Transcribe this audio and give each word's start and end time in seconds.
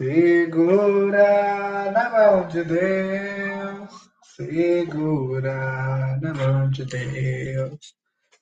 Segura 0.00 1.90
na 1.92 2.08
mão 2.08 2.48
de 2.48 2.64
Deus, 2.64 4.10
segura 4.22 6.16
na 6.22 6.32
mão 6.32 6.70
de 6.70 6.86
Deus, 6.86 7.94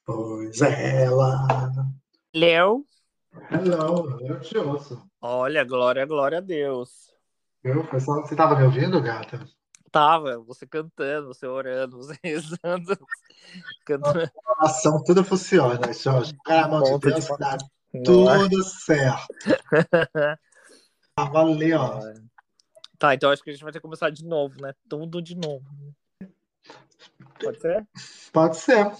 pois 0.06 0.60
ela. 0.62 1.48
Léo, 2.32 2.86
Hello, 3.50 4.20
eu 4.20 4.38
te 4.38 4.56
ouço. 4.56 5.04
olha, 5.20 5.64
glória, 5.64 6.06
glória 6.06 6.38
a 6.38 6.40
Deus. 6.40 7.12
Eu, 7.64 7.84
pessoal, 7.88 8.22
você 8.22 8.34
estava 8.34 8.54
me 8.54 8.62
ouvindo, 8.62 9.02
gata? 9.02 9.44
Tava, 9.90 10.38
você 10.38 10.64
cantando, 10.64 11.26
você 11.26 11.48
orando, 11.48 11.96
você 11.98 12.16
rezando, 12.22 12.96
cantando. 13.84 14.30
Ação, 14.60 15.02
tudo 15.02 15.24
funciona. 15.24 15.92
Só 15.92 16.22
jogar 16.22 16.66
a 16.66 16.68
mão 16.68 16.84
de 16.84 17.10
Deus, 17.10 17.26
dá 17.36 17.58
Nossa. 17.94 18.48
tudo 18.48 18.62
certo. 18.62 19.26
Ah, 21.18 21.24
valeu. 21.24 21.80
ó. 21.80 22.00
Tá, 22.96 23.12
então 23.12 23.30
acho 23.32 23.42
que 23.42 23.50
a 23.50 23.52
gente 23.52 23.62
vai 23.64 23.72
ter 23.72 23.80
que 23.80 23.82
começar 23.82 24.08
de 24.08 24.24
novo, 24.24 24.60
né? 24.62 24.72
Tudo 24.88 25.20
de 25.20 25.34
novo. 25.36 25.66
Pode 27.42 27.60
ser? 27.60 27.88
Pode 28.32 28.56
ser. 28.56 28.92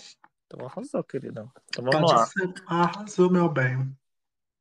Então 0.46 0.66
arrasou, 0.66 1.04
querido. 1.04 1.48
Então 1.68 1.84
vamos 1.84 2.10
Pode 2.10 2.12
lá. 2.12 2.26
ser. 2.26 2.54
Arrasou, 2.66 3.30
meu 3.30 3.48
bem. 3.48 3.96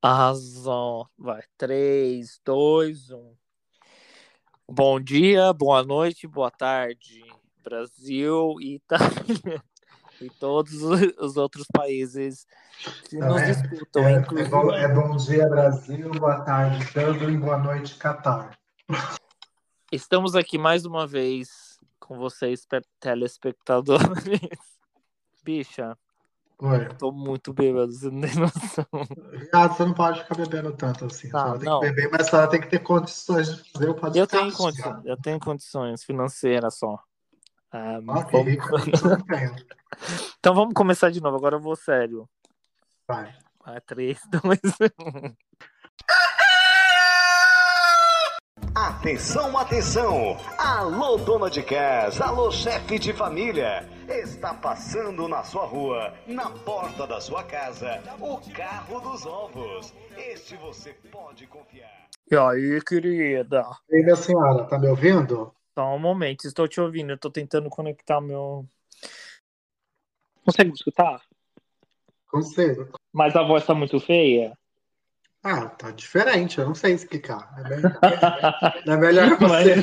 Arrasou. 0.03 1.09
Vai. 1.17 1.41
3, 1.57 2.39
2, 2.45 3.09
1. 3.09 3.35
Bom 4.69 4.99
dia, 4.99 5.52
boa 5.52 5.81
noite, 5.83 6.27
boa 6.27 6.52
tarde, 6.52 7.23
Brasil 7.63 8.58
e 8.59 8.75
Itália. 8.75 9.63
E 10.20 10.30
todos 10.31 10.73
os 11.20 11.38
outros 11.38 11.67
países 11.71 12.45
que 13.09 13.17
nos 13.17 13.41
É, 13.41 13.52
escutam, 13.52 14.03
É, 14.03 14.13
é, 14.13 14.17
inclusive. 14.20 14.49
bom, 14.49 14.71
é 14.73 14.88
bom 14.94 15.16
dia, 15.16 15.48
Brasil. 15.48 16.09
Boa 16.12 16.41
tarde, 16.41 16.84
Dublin. 16.94 17.35
e 17.35 17.38
Boa 17.38 17.58
noite, 17.58 17.95
Catar. 17.95 18.58
Estamos 19.91 20.35
aqui 20.35 20.58
mais 20.58 20.85
uma 20.85 21.05
vez 21.05 21.80
com 22.00 22.17
vocês, 22.17 22.66
pe- 22.66 22.81
telespectadores. 23.00 24.02
Bicha, 25.44 25.97
Oi. 26.59 26.89
tô 26.97 27.11
muito 27.11 27.53
bêbado, 27.53 27.91
você 27.94 28.09
não 28.09 28.22
tem 28.22 28.36
noção. 28.39 28.86
Ah, 29.53 29.67
você 29.67 29.86
não 29.86 29.94
pode 29.94 30.22
ficar 30.23 30.36
bebendo 30.36 30.73
tanto 30.73 31.06
assim. 31.06 31.30
Tá, 31.30 31.58
tem 31.58 31.69
não. 31.69 31.80
que 31.80 31.91
beber, 31.91 32.09
mas 32.11 32.34
ela 32.34 32.47
tem 32.47 32.59
que 32.59 32.67
ter 32.69 32.80
condições 32.80 33.56
de 33.56 33.72
fazer 33.72 33.86
o 33.86 33.89
Eu 33.91 33.95
podcast. 33.95 34.36
tenho 34.38 34.52
condições, 34.53 35.06
eu 35.06 35.17
tenho 35.22 35.39
condições 35.39 36.03
financeiras 36.03 36.75
só. 36.80 37.00
Ah, 37.71 37.99
que 38.29 38.31
vamos- 38.31 39.01
não 39.03 39.21
tenho. 39.21 39.55
Então 40.39 40.53
vamos 40.55 40.73
começar 40.73 41.09
de 41.11 41.21
novo, 41.21 41.37
agora 41.37 41.55
eu 41.55 41.59
vou 41.61 41.75
sério. 41.75 42.27
Vai. 43.07 43.33
Vai, 43.65 43.81
3, 43.81 44.19
2, 44.29 44.59
1. 44.99 45.35
Atenção, 48.75 49.57
atenção! 49.57 50.38
Alô, 50.57 51.17
dona 51.17 51.49
de 51.49 51.63
casa, 51.63 52.25
alô, 52.25 52.51
chefe 52.51 52.99
de 52.99 53.11
família! 53.13 53.88
Está 54.07 54.53
passando 54.53 55.27
na 55.27 55.43
sua 55.43 55.65
rua, 55.65 56.13
na 56.27 56.49
porta 56.49 57.05
da 57.07 57.19
sua 57.19 57.43
casa, 57.43 58.01
o 58.19 58.38
carro 58.53 58.99
dos 59.01 59.25
ovos. 59.25 59.93
Este 60.15 60.55
você 60.57 60.93
pode 61.11 61.47
confiar. 61.47 62.07
E 62.31 62.35
aí, 62.35 62.81
querida? 62.81 63.65
Ei, 63.89 64.03
minha 64.03 64.15
senhora, 64.15 64.65
tá 64.65 64.77
me 64.77 64.88
ouvindo? 64.88 65.51
Só 65.78 65.94
um 65.95 66.00
momento, 66.00 66.47
estou 66.47 66.67
te 66.67 66.81
ouvindo, 66.81 67.11
eu 67.11 67.20
tô 67.20 67.30
tentando 67.30 67.70
conectar 67.70 68.20
meu. 68.20 68.67
Consegue 70.44 70.72
me 70.72 70.75
escutar? 70.75 71.22
Consigo. 72.31 72.89
Mas 73.14 73.36
a 73.36 73.44
voz 73.44 73.64
tá 73.64 73.75
muito 73.75 74.00
feia? 74.00 74.58
Ah, 75.44 75.67
tá 75.67 75.92
diferente, 75.92 76.58
eu 76.58 76.66
não 76.66 76.73
sei 76.73 76.94
explicar. 76.95 77.53
É, 77.59 77.64
bem- 77.69 77.84
é 78.88 78.97
melhor 78.97 79.38
você. 79.38 79.75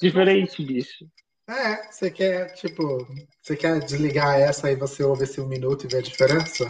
Diferente, 0.00 0.64
bicho. 0.64 1.06
É, 1.46 1.92
você 1.92 2.10
quer, 2.10 2.54
tipo, 2.54 3.06
você 3.42 3.54
quer 3.54 3.80
desligar 3.80 4.40
essa 4.40 4.72
e 4.72 4.76
você 4.76 5.02
ouve 5.04 5.24
esse 5.24 5.42
um 5.42 5.46
minuto 5.46 5.84
e 5.84 5.88
vê 5.88 5.98
a 5.98 6.02
diferença? 6.02 6.66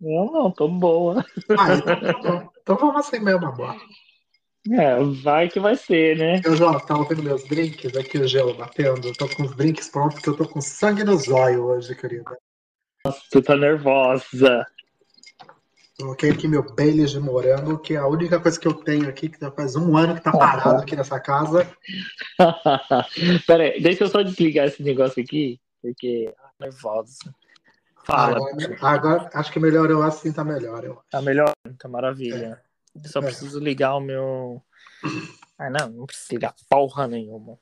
Eu 0.00 0.30
não, 0.32 0.50
tô 0.50 0.66
boa. 0.66 1.24
Ah, 1.58 1.74
então 1.74 2.00
tá 2.00 2.18
bom. 2.18 2.50
Então 2.62 2.76
vamos 2.76 2.96
assim 2.96 3.20
mesmo, 3.20 3.46
amor. 3.46 3.76
É, 4.70 5.02
vai 5.22 5.48
que 5.48 5.58
vai 5.58 5.74
ser, 5.76 6.16
né? 6.16 6.40
Eu 6.44 6.54
já 6.54 6.78
tava 6.80 7.00
ouvindo 7.00 7.22
meus 7.22 7.44
drinks, 7.44 7.96
aqui 7.96 8.18
o 8.18 8.28
gelo 8.28 8.54
batendo. 8.54 9.08
Eu 9.08 9.14
tô 9.14 9.28
com 9.28 9.42
os 9.42 9.56
drinks 9.56 9.88
prontos, 9.88 10.16
porque 10.16 10.30
eu 10.30 10.36
tô 10.36 10.46
com 10.46 10.60
sangue 10.60 11.04
nos 11.04 11.28
olhos 11.28 11.60
hoje, 11.60 11.94
querida. 11.94 12.36
Tu 13.30 13.42
tá 13.42 13.56
nervosa. 13.56 14.66
Coloquei 15.98 16.30
aqui 16.30 16.48
meu 16.48 16.62
Baileys 16.74 17.10
de 17.10 17.20
morango, 17.20 17.78
que 17.78 17.94
é 17.94 17.98
a 17.98 18.06
única 18.06 18.40
coisa 18.40 18.58
que 18.58 18.68
eu 18.68 18.74
tenho 18.74 19.08
aqui, 19.08 19.28
que 19.28 19.38
já 19.38 19.50
faz 19.50 19.76
um 19.76 19.96
ano 19.96 20.14
que 20.14 20.22
tá 20.22 20.32
parado 20.32 20.82
aqui 20.82 20.96
nessa 20.96 21.20
casa. 21.20 21.70
Pera 23.46 23.64
aí, 23.64 23.82
deixa 23.82 24.04
eu 24.04 24.08
só 24.08 24.22
desligar 24.22 24.66
esse 24.66 24.82
negócio 24.82 25.22
aqui, 25.22 25.60
porque. 25.82 26.32
Nervosa. 26.58 27.34
Fala, 28.04 28.36
Agora, 28.36 28.76
agora 28.80 29.30
acho 29.34 29.52
que 29.52 29.60
melhorou 29.60 30.02
assim, 30.02 30.32
tá 30.32 30.42
melhor. 30.44 30.84
Eu. 30.84 31.00
tá 31.10 31.20
melhor, 31.20 31.52
tá 31.78 31.88
maravilha. 31.88 32.60
Eu 32.94 33.08
só 33.08 33.20
É. 33.20 33.22
preciso 33.24 33.58
ligar 33.60 33.94
o 33.96 34.00
meu. 34.00 34.62
Ah, 35.58 35.70
não, 35.70 35.88
não 35.90 36.06
precisa 36.06 36.32
ligar 36.32 36.54
porra 36.68 37.06
nenhuma. 37.06 37.58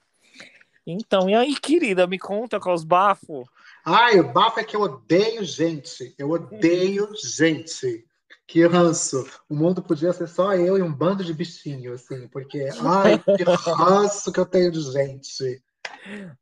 Então, 0.86 1.28
e 1.28 1.34
aí, 1.34 1.54
querida, 1.54 2.06
me 2.06 2.18
conta 2.18 2.58
com 2.58 2.72
os 2.72 2.82
bafos. 2.82 3.46
Ai, 3.84 4.18
o 4.20 4.32
bafo 4.32 4.60
é 4.60 4.64
que 4.64 4.74
eu 4.74 4.80
odeio 4.80 5.44
gente. 5.44 6.14
Eu 6.18 6.30
odeio 6.30 7.10
gente. 7.22 8.06
Que 8.46 8.66
ranço. 8.66 9.28
O 9.50 9.54
mundo 9.54 9.82
podia 9.82 10.10
ser 10.14 10.26
só 10.26 10.54
eu 10.54 10.78
e 10.78 10.82
um 10.82 10.90
bando 10.90 11.22
de 11.22 11.34
bichinho, 11.34 11.92
assim, 11.92 12.26
porque, 12.28 12.66
ai, 12.80 13.18
que 13.18 13.42
ranço 13.70 14.32
que 14.32 14.40
eu 14.40 14.46
tenho 14.46 14.72
de 14.72 14.80
gente. 14.90 15.62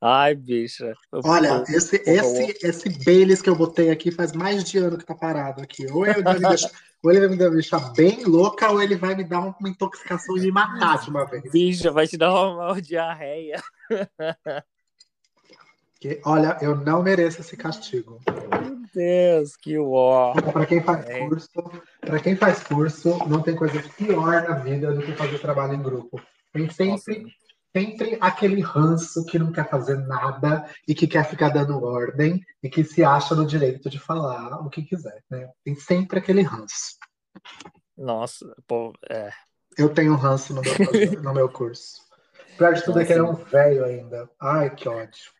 Ai, 0.00 0.34
bicha. 0.34 0.94
Olha, 1.24 1.64
esse, 1.68 2.02
esse, 2.06 2.58
esse 2.62 3.04
Baileys 3.04 3.42
que 3.42 3.50
eu 3.50 3.56
botei 3.56 3.90
aqui 3.90 4.10
faz 4.10 4.32
mais 4.32 4.64
de 4.64 4.78
ano 4.78 4.98
que 4.98 5.04
tá 5.04 5.14
parado 5.14 5.62
aqui. 5.62 5.86
Ou 5.90 6.06
ele 6.06 6.22
vai 6.22 6.34
me 6.34 6.48
deixar, 6.48 6.70
ou 7.02 7.10
ele 7.10 7.20
vai 7.20 7.28
me 7.28 7.36
deixar 7.36 7.92
bem 7.92 8.24
louca, 8.24 8.70
ou 8.70 8.82
ele 8.82 8.96
vai 8.96 9.14
me 9.14 9.24
dar 9.24 9.40
uma 9.40 9.68
intoxicação 9.68 10.36
e 10.36 10.42
me 10.42 10.50
matar 10.50 11.00
de 11.00 11.10
uma 11.10 11.24
vez. 11.24 11.50
Bicha, 11.50 11.90
vai 11.90 12.06
te 12.06 12.16
dar 12.16 12.32
uma, 12.32 12.72
uma 12.72 12.82
diarreia. 12.82 13.62
Porque, 15.92 16.20
olha, 16.24 16.58
eu 16.60 16.76
não 16.76 17.02
mereço 17.02 17.40
esse 17.40 17.56
castigo. 17.56 18.20
Meu 18.26 18.76
Deus, 18.94 19.56
que 19.56 19.78
ó. 19.78 20.34
Para 20.34 20.66
quem 20.66 20.82
faz 20.82 21.06
É. 21.06 21.18
curso, 21.20 21.48
para 22.00 22.20
quem 22.20 22.36
faz 22.36 22.62
curso, 22.62 23.18
não 23.26 23.42
tem 23.42 23.56
coisa 23.56 23.82
pior 23.96 24.46
na 24.46 24.58
vida 24.58 24.92
do 24.92 25.02
que 25.02 25.12
fazer 25.12 25.38
trabalho 25.38 25.74
em 25.74 25.82
grupo. 25.82 26.20
Tem 26.52 26.70
sempre, 26.70 27.32
sempre 27.76 28.16
aquele 28.22 28.62
ranço 28.62 29.26
que 29.26 29.38
não 29.38 29.52
quer 29.52 29.68
fazer 29.68 29.98
nada 30.06 30.66
e 30.88 30.94
que 30.94 31.06
quer 31.06 31.24
ficar 31.28 31.50
dando 31.50 31.84
ordem 31.84 32.42
e 32.62 32.70
que 32.70 32.82
se 32.82 33.04
acha 33.04 33.34
no 33.34 33.46
direito 33.46 33.90
de 33.90 33.98
falar 33.98 34.58
o 34.64 34.70
que 34.70 34.82
quiser, 34.82 35.22
né? 35.30 35.50
Tem 35.62 35.74
sempre 35.74 36.18
aquele 36.18 36.40
ranço. 36.40 36.96
Nossa, 37.94 38.46
pô, 38.66 38.94
é. 39.10 39.30
Eu 39.76 39.90
tenho 39.90 40.14
ranço 40.16 40.54
no 40.54 40.62
meu, 40.62 40.72
no 41.22 41.34
meu 41.34 41.48
curso. 41.50 42.00
Pior 42.56 42.72
de 42.72 42.82
tudo 42.82 43.00
é 43.00 43.04
que 43.04 43.12
ele 43.12 43.20
é 43.20 43.24
um 43.24 43.34
velho 43.34 43.84
ainda. 43.84 44.30
Ai, 44.40 44.74
que 44.74 44.88
ódio. 44.88 45.30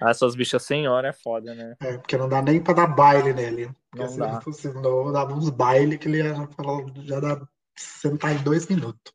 Ah, 0.00 0.10
Essas 0.10 0.36
bichas 0.36 0.62
senhora 0.62 1.08
é 1.08 1.12
foda, 1.12 1.52
né? 1.52 1.74
É, 1.80 1.98
porque 1.98 2.16
não 2.16 2.28
dá 2.28 2.40
nem 2.40 2.62
pra 2.62 2.74
dar 2.74 2.86
baile 2.86 3.32
nele. 3.32 3.70
Porque 3.90 4.04
Não 4.04 4.52
se 4.52 4.68
dá. 4.72 4.80
novo, 4.80 5.08
eu 5.08 5.12
dava 5.12 5.34
uns 5.34 5.50
baile 5.50 5.98
que 5.98 6.06
ele 6.06 6.18
ia 6.18 6.46
falar, 6.56 6.84
já 6.98 7.18
dá 7.18 7.40
sentar 7.76 8.32
em 8.32 8.42
dois 8.42 8.68
minutos. 8.68 9.12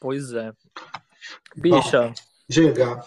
Pois 0.00 0.32
é. 0.32 0.52
Bicha, 1.56 2.12
Diga. 2.48 3.00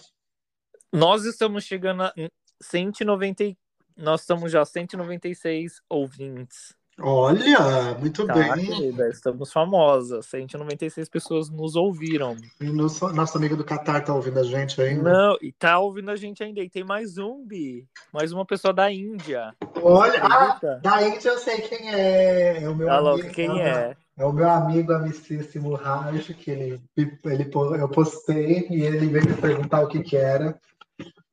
nós 0.93 1.25
estamos 1.25 1.63
chegando 1.63 2.03
a 2.03 2.13
190. 2.61 3.43
e- 3.43 3.57
Nós 3.95 4.21
estamos 4.21 4.51
já 4.51 4.63
196 4.63 5.81
ouvintes. 5.89 6.75
Olha, 6.99 7.95
muito 7.99 8.25
Tá, 8.25 8.33
bem. 8.33 8.65
querida? 8.65 9.07
Estamos 9.09 9.51
famosas. 9.51 10.25
196 10.27 11.07
pessoas 11.09 11.47
nos 11.49 11.75
ouviram. 11.75 12.35
E 12.59 12.65
nosso, 12.65 13.07
nosso 13.09 13.37
amigo 13.37 13.55
do 13.55 13.63
Catar 13.63 14.03
tá 14.03 14.13
ouvindo 14.15 14.39
a 14.39 14.43
gente 14.43 14.81
ainda. 14.81 15.11
Não, 15.13 15.37
e 15.41 15.51
tá 15.51 15.77
ouvindo 15.79 16.09
a 16.09 16.15
gente 16.15 16.43
ainda. 16.43 16.59
E 16.61 16.69
tem 16.69 16.83
mais 16.83 17.17
um, 17.19 17.45
Bi. 17.45 17.87
Mais 18.11 18.31
uma 18.31 18.45
pessoa 18.45 18.73
da 18.73 18.91
Índia. 18.91 19.53
Olha, 19.81 20.19
ah, 20.23 20.59
da 20.81 21.07
Índia 21.07 21.29
eu 21.29 21.37
sei 21.37 21.61
quem 21.61 21.93
é. 21.93 22.63
É 22.63 22.69
o 22.69 22.75
meu 22.75 22.87
Tá 22.87 22.97
amigo. 22.97 23.09
louco, 23.15 23.29
quem 23.29 23.61
é? 23.61 23.95
É 24.17 24.25
o 24.25 24.33
meu 24.33 24.49
amigo 24.49 24.91
amicíssimo 24.93 25.75
Raj, 25.75 26.33
que 26.33 26.49
ele, 26.49 26.81
ele, 26.97 27.51
eu 27.79 27.87
postei 27.87 28.67
e 28.67 28.81
ele 28.81 29.05
veio 29.07 29.29
me 29.29 29.35
perguntar 29.35 29.81
o 29.81 29.87
que 29.87 30.01
que 30.01 30.17
era, 30.17 30.59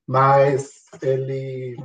mas 0.06 0.84
ele, 1.02 1.76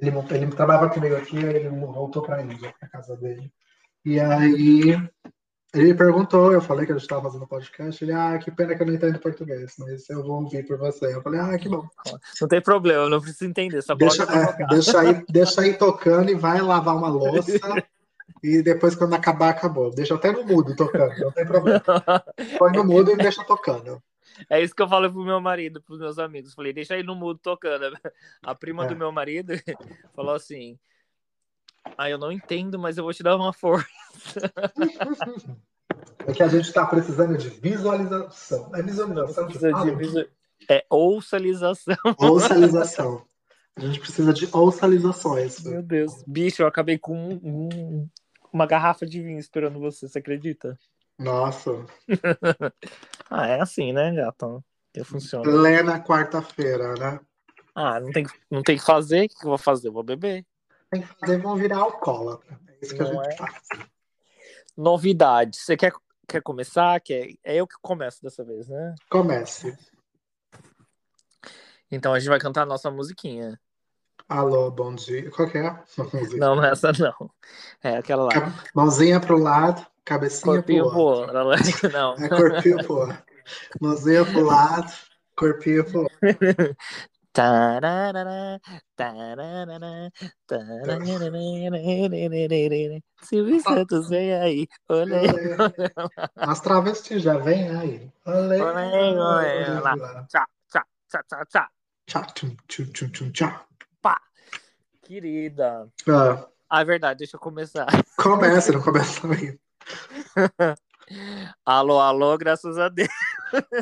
ele, 0.00 0.16
ele 0.30 0.46
trabalhava 0.48 0.90
comigo 0.90 1.16
aqui, 1.16 1.38
ele 1.38 1.70
voltou 1.70 2.22
para 2.22 2.36
a 2.36 2.42
Índia, 2.42 2.74
para 2.78 2.90
casa 2.90 3.16
dele. 3.16 3.50
E 4.04 4.20
aí 4.20 5.00
ele 5.74 5.84
me 5.86 5.94
perguntou, 5.94 6.52
eu 6.52 6.60
falei 6.60 6.84
que 6.84 6.92
a 6.92 6.94
gente 6.94 7.04
estava 7.04 7.22
fazendo 7.22 7.46
podcast, 7.46 8.04
ele, 8.04 8.12
ah, 8.12 8.38
que 8.38 8.50
pena 8.50 8.74
que 8.74 8.82
eu 8.82 8.86
não 8.86 8.92
entendo 8.92 9.18
português, 9.18 9.72
mas 9.78 10.10
eu 10.10 10.22
vou 10.22 10.42
ouvir 10.42 10.66
por 10.66 10.76
você. 10.76 11.14
Eu 11.14 11.22
falei, 11.22 11.40
ah, 11.40 11.56
que 11.56 11.70
bom. 11.70 11.88
Não 12.38 12.48
tem 12.48 12.60
problema, 12.60 13.08
não 13.08 13.18
precisa 13.18 13.46
entender. 13.46 13.80
Só 13.80 13.94
Deixa, 13.94 14.24
é, 14.24 14.66
deixa, 14.66 15.00
aí, 15.00 15.24
deixa 15.30 15.62
aí 15.62 15.72
tocando 15.72 16.30
e 16.30 16.34
vai 16.34 16.60
lavar 16.60 16.94
uma 16.94 17.08
louça 17.08 17.52
e 18.42 18.62
depois 18.62 18.94
quando 18.94 19.14
acabar, 19.14 19.50
acabou. 19.50 19.90
Deixa 19.94 20.14
até 20.14 20.32
no 20.32 20.44
mudo 20.44 20.74
tocando, 20.74 21.16
não 21.18 21.30
tem 21.32 21.46
problema. 21.46 21.82
Põe 22.58 22.72
no 22.72 22.84
mudo 22.84 23.10
e 23.12 23.16
deixa 23.16 23.44
tocando. 23.44 24.02
É 24.48 24.60
isso 24.62 24.74
que 24.74 24.82
eu 24.82 24.88
falo 24.88 25.10
pro 25.12 25.22
meu 25.24 25.40
marido, 25.40 25.80
pros 25.82 25.98
meus 26.00 26.18
amigos. 26.18 26.54
Falei, 26.54 26.72
deixa 26.72 26.94
aí 26.94 27.02
no 27.02 27.14
mudo 27.14 27.38
tocando. 27.42 27.84
A 28.42 28.54
prima 28.54 28.84
É. 28.84 28.88
do 28.88 28.96
meu 28.96 29.12
marido 29.12 29.52
falou 30.16 30.34
assim: 30.34 30.78
Ah, 31.96 32.08
eu 32.10 32.16
não 32.18 32.32
entendo, 32.32 32.78
mas 32.78 32.96
eu 32.98 33.04
vou 33.04 33.12
te 33.12 33.22
dar 33.22 33.36
uma 33.36 33.52
força. 33.52 33.86
É 36.26 36.32
que 36.32 36.42
a 36.42 36.48
gente 36.48 36.66
está 36.66 36.86
precisando 36.86 37.36
de 37.36 37.48
visualização. 37.48 38.70
É 38.74 38.82
visualização 38.82 39.46
que 39.46 39.58
Precisa 39.58 39.66
de 39.68 39.72
fala? 39.72 39.96
visu- 39.96 40.28
É 40.70 40.84
ouçalização. 40.88 41.96
Ouçalização. 42.18 43.26
A 43.76 43.80
gente 43.80 43.98
precisa 44.00 44.32
de 44.32 44.48
ouçalizações. 44.52 45.62
Meu 45.64 45.82
Deus. 45.82 46.22
Bicho, 46.26 46.62
eu 46.62 46.66
acabei 46.66 46.96
com 46.96 47.12
um- 47.16 47.40
um- 47.42 48.08
uma 48.52 48.66
garrafa 48.66 49.06
de 49.06 49.22
vinho 49.22 49.38
esperando 49.38 49.80
você, 49.80 50.06
você 50.06 50.18
acredita? 50.18 50.78
Nossa. 51.18 51.70
Ah, 53.34 53.46
é 53.46 53.62
assim, 53.62 53.94
né, 53.94 54.12
gato? 54.12 54.62
Que 54.92 55.02
funciona. 55.02 55.42
Plena 55.42 55.98
quarta-feira, 56.04 56.92
né? 56.92 57.18
Ah, 57.74 57.98
não 57.98 58.12
tem, 58.12 58.26
não 58.50 58.62
tem 58.62 58.76
que 58.76 58.84
fazer, 58.84 59.24
o 59.24 59.28
que 59.30 59.36
eu 59.46 59.48
vou 59.48 59.56
fazer? 59.56 59.88
Eu 59.88 59.92
vou 59.94 60.02
beber. 60.02 60.44
Tem 60.90 61.00
que 61.00 61.08
fazer, 61.18 61.38
vão 61.38 61.56
virar 61.56 61.78
alcoólatra. 61.78 62.60
É 62.68 62.76
isso 62.82 62.94
que 62.94 63.00
a 63.00 63.04
Não 63.06 63.24
gente 63.24 63.32
é? 63.32 63.36
faz. 63.38 63.62
Novidade. 64.76 65.56
Você 65.56 65.78
quer, 65.78 65.94
quer 66.28 66.42
começar? 66.42 67.00
Quer... 67.00 67.30
É 67.42 67.56
eu 67.56 67.66
que 67.66 67.76
começo 67.80 68.22
dessa 68.22 68.44
vez, 68.44 68.68
né? 68.68 68.94
Comece. 69.08 69.78
Então 71.90 72.12
a 72.12 72.18
gente 72.18 72.28
vai 72.28 72.38
cantar 72.38 72.64
a 72.64 72.66
nossa 72.66 72.90
musiquinha. 72.90 73.58
Alô, 74.32 74.70
bom 74.70 74.94
dia. 74.94 75.30
Qual 75.30 75.46
que 75.46 75.58
é? 75.58 75.66
a 75.66 75.84
música? 76.14 76.38
Não, 76.38 76.56
não 76.56 76.64
é 76.64 76.70
essa 76.72 76.90
não. 76.98 77.30
É 77.82 77.98
aquela 77.98 78.24
lá. 78.24 78.54
Mãozinha 78.74 79.20
pro 79.20 79.36
lado, 79.36 79.86
cabecinha 80.06 80.54
Corpinho 80.56 80.88
pro 80.88 80.98
outro. 80.98 81.26
voa. 81.26 81.38
Ela- 81.38 81.56
Não. 81.92 82.14
É 82.14 82.28
corpinho 82.30 82.82
pro 82.82 82.94
outro. 82.96 83.18
Mãozinha 83.78 84.24
pro 84.24 84.40
lado, 84.42 84.90
corpinho 85.36 85.84
pro 85.84 86.00
outro. 86.00 86.76
Tararara, 87.34 88.58
tararara, 88.96 90.10
tararara. 90.46 91.04
Silvio 93.22 93.60
Santos 93.60 94.08
vem 94.08 94.32
aí. 94.34 94.66
Olê. 94.88 95.20
As 96.36 96.60
travestis 96.60 97.22
já 97.22 97.36
vem 97.36 97.68
aí. 97.76 98.10
Olê, 98.24 98.60
Olê, 98.62 98.62
olê, 98.62 99.18
olê, 99.18 99.80
lá. 99.80 99.92
olê. 99.92 100.26
Tchá, 100.26 100.46
tchá, 100.70 100.86
tchá, 101.10 101.22
tchá, 101.28 101.44
tchá. 101.46 101.68
Tchá, 102.06 102.22
tchum, 102.34 102.56
tchum, 102.66 102.86
tchum, 102.92 103.08
tchum, 103.10 103.30
tchá. 103.30 103.64
Querida. 105.16 105.86
Ah, 106.08 106.48
Ah, 106.70 106.80
é 106.80 106.84
verdade, 106.86 107.18
deixa 107.18 107.36
eu 107.36 107.40
começar. 107.40 107.86
começa, 108.16 108.72
não 108.72 108.80
começa 108.80 109.20
aí. 109.30 109.58
Alô, 111.66 112.00
alô, 112.00 112.38
graças 112.38 112.78
a 112.78 112.88
Deus. 112.88 113.10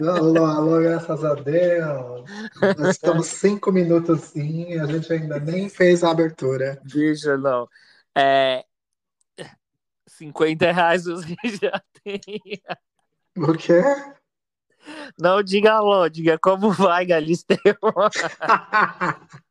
Alô, 0.01 0.45
alô, 0.45 0.81
graças 0.81 1.25
a 1.25 1.35
Deus. 1.35 2.29
Nós 2.77 2.89
estamos 2.97 3.27
cinco 3.29 3.71
minutos 3.71 4.35
e 4.35 4.77
a 4.77 4.87
gente 4.87 5.13
ainda 5.13 5.39
nem 5.39 5.69
fez 5.69 6.03
a 6.03 6.11
abertura. 6.11 6.81
Bicho, 6.83 7.37
não. 7.39 7.69
É. 8.19 8.65
50 10.09 10.73
reais 10.73 11.05
você 11.05 11.37
já 11.63 11.81
tem. 12.03 12.21
O 13.39 13.53
quê? 13.53 13.83
Não 15.17 15.41
diga 15.45 15.75
alô, 15.75 16.09
diga 16.09 16.37
como 16.41 16.73
vai, 16.73 17.07
Galisteu. 17.07 17.57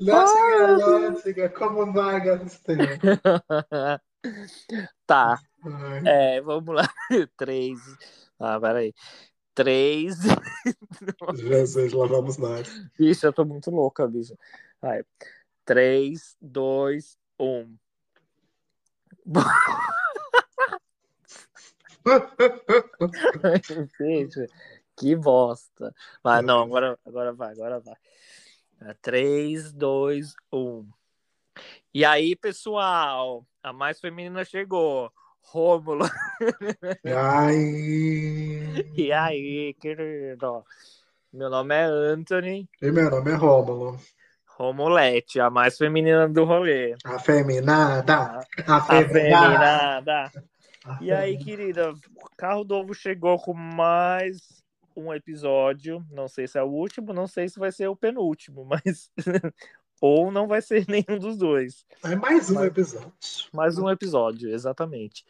Siga, 0.00 0.76
não 0.76 1.16
siga. 1.16 1.48
Como 1.50 1.92
vai, 1.92 2.20
Galisteu? 2.20 2.76
tá, 5.06 5.38
é, 6.04 6.40
vamos 6.40 6.74
lá. 6.74 6.88
Três. 7.36 7.78
Ah, 8.38 8.60
peraí. 8.60 8.94
Três. 9.54 10.16
Jesus, 11.34 11.92
lá 11.92 12.06
vamos 12.06 12.38
nós. 12.38 12.68
Bicho, 12.98 13.26
eu 13.26 13.32
tô 13.32 13.44
muito 13.44 13.70
louca, 13.70 14.06
bicho. 14.08 14.36
Vai. 14.80 15.04
Três, 15.64 16.36
dois, 16.40 17.16
um. 17.38 17.76
Bicho, 23.98 24.46
que 24.96 25.14
bosta. 25.14 25.94
Vai, 26.22 26.42
não, 26.42 26.62
agora, 26.62 26.98
agora 27.06 27.32
vai, 27.32 27.52
agora 27.52 27.80
vai. 27.80 27.96
É, 28.84 28.94
Três, 29.00 29.72
dois, 29.72 30.34
um. 30.52 30.88
E 31.94 32.04
aí, 32.04 32.34
pessoal, 32.34 33.46
a 33.62 33.72
mais 33.72 34.00
feminina 34.00 34.44
chegou. 34.44 35.12
Rômulo. 35.40 36.04
E 38.96 39.12
aí, 39.12 39.74
querido? 39.74 40.64
Meu 41.32 41.50
nome 41.50 41.74
é 41.74 41.84
Anthony 41.84 42.68
E 42.80 42.90
meu 42.90 43.10
nome 43.10 43.30
é 43.30 43.34
Rômulo. 43.34 43.98
Romulete, 44.46 45.40
a 45.40 45.50
mais 45.50 45.76
feminina 45.76 46.28
do 46.28 46.44
rolê. 46.44 46.94
A 47.04 47.16
Afeminada. 47.16 48.46
feminada. 49.08 50.32
E 51.00 51.12
aí, 51.12 51.38
querida, 51.38 51.92
o 51.92 52.36
carro 52.36 52.64
do 52.64 52.74
ovo 52.74 52.94
chegou 52.94 53.38
com 53.38 53.54
mais 53.54 54.61
um 54.96 55.12
episódio. 55.12 56.04
Não 56.10 56.28
sei 56.28 56.46
se 56.46 56.58
é 56.58 56.62
o 56.62 56.68
último, 56.68 57.12
não 57.12 57.26
sei 57.26 57.48
se 57.48 57.58
vai 57.58 57.72
ser 57.72 57.88
o 57.88 57.96
penúltimo, 57.96 58.64
mas. 58.66 59.10
Ou 60.00 60.32
não 60.32 60.48
vai 60.48 60.60
ser 60.60 60.84
nenhum 60.88 61.18
dos 61.18 61.36
dois. 61.36 61.86
É 62.04 62.16
mais 62.16 62.50
um 62.50 62.64
episódio. 62.64 63.12
Mais 63.52 63.78
um 63.78 63.88
episódio, 63.88 64.50
exatamente. 64.50 65.24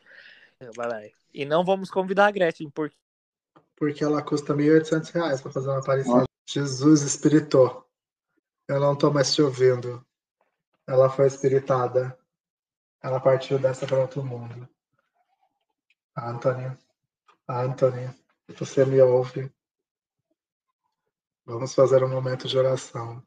Vai. 0.77 1.13
E 1.35 1.45
não 1.45 1.65
vamos 1.65 1.91
convidar 1.91 2.27
a 2.27 2.31
Gretchen, 2.31 2.71
porque. 2.71 2.97
Porque 3.77 4.05
ela 4.05 4.23
custa 4.23 4.55
1.800 4.55 5.13
reais 5.13 5.41
para 5.41 5.51
fazer 5.51 5.69
uma 5.69 5.81
aparição. 5.81 6.25
Jesus 6.47 7.03
espiritou. 7.03 7.85
Eu 8.69 8.79
não 8.79 8.97
tô 8.97 9.11
mais 9.11 9.35
te 9.35 9.43
ouvindo. 9.43 10.05
Ela 10.87 11.11
foi 11.11 11.27
espiritada. 11.27 12.17
Ela 13.03 13.19
partiu 13.19 13.59
dessa 13.59 13.87
para 13.87 13.99
outro 13.99 14.23
mundo. 14.23 14.69
Anthony. 16.17 16.77
Anthony. 17.49 18.22
Você 18.49 18.85
me 18.85 19.01
ouve. 19.01 19.51
Vamos 21.45 21.75
fazer 21.75 22.05
um 22.05 22.09
momento 22.09 22.47
de 22.47 22.59
oração. 22.59 23.23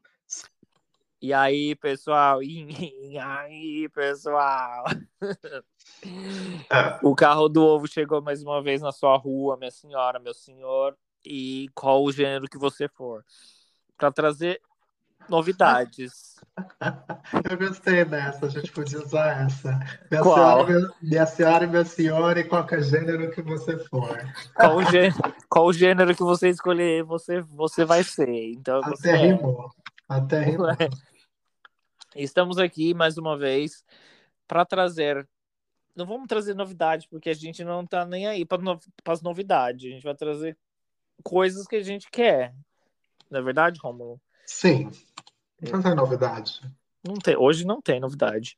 E 1.20 1.32
aí, 1.32 1.74
pessoal? 1.74 2.40
E 2.42 3.18
aí, 3.18 3.88
pessoal? 3.88 4.84
O 7.02 7.14
carro 7.14 7.48
do 7.48 7.64
ovo 7.64 7.86
chegou 7.86 8.20
mais 8.20 8.42
uma 8.42 8.62
vez 8.62 8.82
na 8.82 8.92
sua 8.92 9.16
rua, 9.16 9.56
minha 9.56 9.70
senhora, 9.70 10.18
meu 10.18 10.34
senhor, 10.34 10.96
e 11.24 11.68
qual 11.74 12.02
o 12.04 12.12
gênero 12.12 12.48
que 12.48 12.58
você 12.58 12.88
for, 12.88 13.24
para 13.96 14.12
trazer 14.12 14.60
novidades. 15.28 16.36
Eu 17.50 17.58
gostei 17.58 18.04
dessa, 18.04 18.46
a 18.46 18.48
gente 18.48 18.72
podia 18.72 18.98
usar 18.98 19.44
essa. 19.44 19.78
Minha, 20.10 20.22
Qual? 20.22 20.34
senhora, 20.34 20.66
meu- 20.66 20.90
minha 21.02 21.26
senhora 21.26 21.64
e 21.64 21.66
meu 21.68 21.84
senhor, 21.84 22.38
e 22.38 22.44
qualquer 22.44 22.82
gênero 22.82 23.30
que 23.30 23.42
você 23.42 23.78
for. 23.78 24.18
Qual 24.54 24.76
o 24.76 24.84
gênero, 24.84 25.34
qual 25.48 25.72
gênero 25.72 26.16
que 26.16 26.22
você 26.22 26.48
escolher, 26.48 27.02
você, 27.04 27.40
você 27.42 27.84
vai 27.84 28.02
ser. 28.02 28.52
Então, 28.52 28.80
você 28.82 29.10
Até 29.10 29.18
é. 29.18 29.26
rimou. 29.26 29.70
Até 30.08 30.40
rimou. 30.44 30.68
Estamos 32.14 32.56
aqui 32.56 32.94
mais 32.94 33.18
uma 33.18 33.36
vez 33.36 33.84
para 34.48 34.64
trazer. 34.64 35.28
Não 35.94 36.06
vamos 36.06 36.26
trazer 36.26 36.54
novidade, 36.54 37.06
porque 37.10 37.28
a 37.28 37.34
gente 37.34 37.62
não 37.64 37.86
tá 37.86 38.06
nem 38.06 38.26
aí 38.26 38.44
para 38.44 38.62
no... 38.62 38.78
as 39.06 39.20
novidades. 39.20 39.90
A 39.90 39.94
gente 39.94 40.02
vai 40.04 40.14
trazer 40.14 40.56
coisas 41.22 41.66
que 41.66 41.76
a 41.76 41.82
gente 41.82 42.08
quer. 42.10 42.54
Não 43.30 43.40
é 43.40 43.42
verdade, 43.42 43.78
Romulo? 43.82 44.20
Sim. 44.46 44.90
Não 45.60 45.82
tem 45.82 45.94
novidade. 45.94 46.60
Não 47.06 47.14
tem. 47.14 47.36
Hoje 47.36 47.66
não 47.66 47.80
tem 47.80 48.00
novidade. 48.00 48.56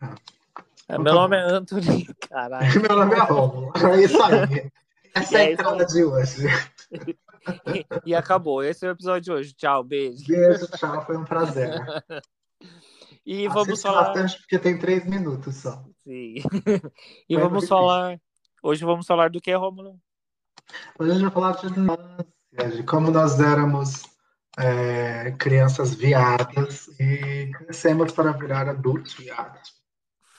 Ah. 0.00 0.14
É, 0.88 0.94
Então 0.94 1.04
meu 1.04 1.14
tá 1.14 1.20
nome 1.20 1.36
é 1.36 1.40
Anthony. 1.42 2.06
Caralho. 2.28 2.80
Meu 2.82 2.96
nome 2.96 3.14
é 3.14 3.18
Romulo. 3.20 3.72
É 3.76 4.02
isso 4.02 4.22
aí. 4.22 4.70
Essa 5.14 5.38
é 5.38 5.40
a 5.40 5.44
é 5.44 5.52
entrada 5.52 5.86
de 5.86 6.04
hoje. 6.04 6.46
E 8.04 8.14
acabou. 8.14 8.62
Esse 8.62 8.84
é 8.84 8.90
o 8.90 8.92
episódio 8.92 9.22
de 9.22 9.32
hoje. 9.32 9.54
Tchau, 9.54 9.82
beijo. 9.82 10.26
Beijo, 10.28 10.66
tchau, 10.76 11.06
foi 11.06 11.16
um 11.16 11.24
prazer. 11.24 11.70
E 13.24 13.46
vamos 13.48 13.68
Assiste 13.68 13.82
falar. 13.82 14.04
bastante 14.04 14.38
porque 14.38 14.58
tem 14.58 14.78
três 14.78 15.04
minutos 15.06 15.56
só. 15.56 15.84
Sim. 16.04 16.36
E 17.28 17.34
Vai 17.36 17.44
vamos 17.44 17.68
falar. 17.68 18.18
Hoje 18.62 18.84
vamos 18.84 19.06
falar 19.06 19.30
do 19.30 19.40
que, 19.40 19.54
Romulo? 19.54 19.98
Hoje 20.98 21.10
a 21.10 21.14
gente 21.14 21.22
vai 21.22 21.30
falar 21.30 21.52
de 21.52 21.66
infância, 21.66 22.76
de 22.76 22.82
como 22.82 23.10
nós 23.10 23.38
éramos 23.38 24.02
é, 24.58 25.30
crianças 25.32 25.94
viadas 25.94 26.88
e 26.98 27.50
crescemos 27.52 28.12
para 28.12 28.32
virar 28.32 28.68
adultos 28.68 29.14
viados. 29.14 29.80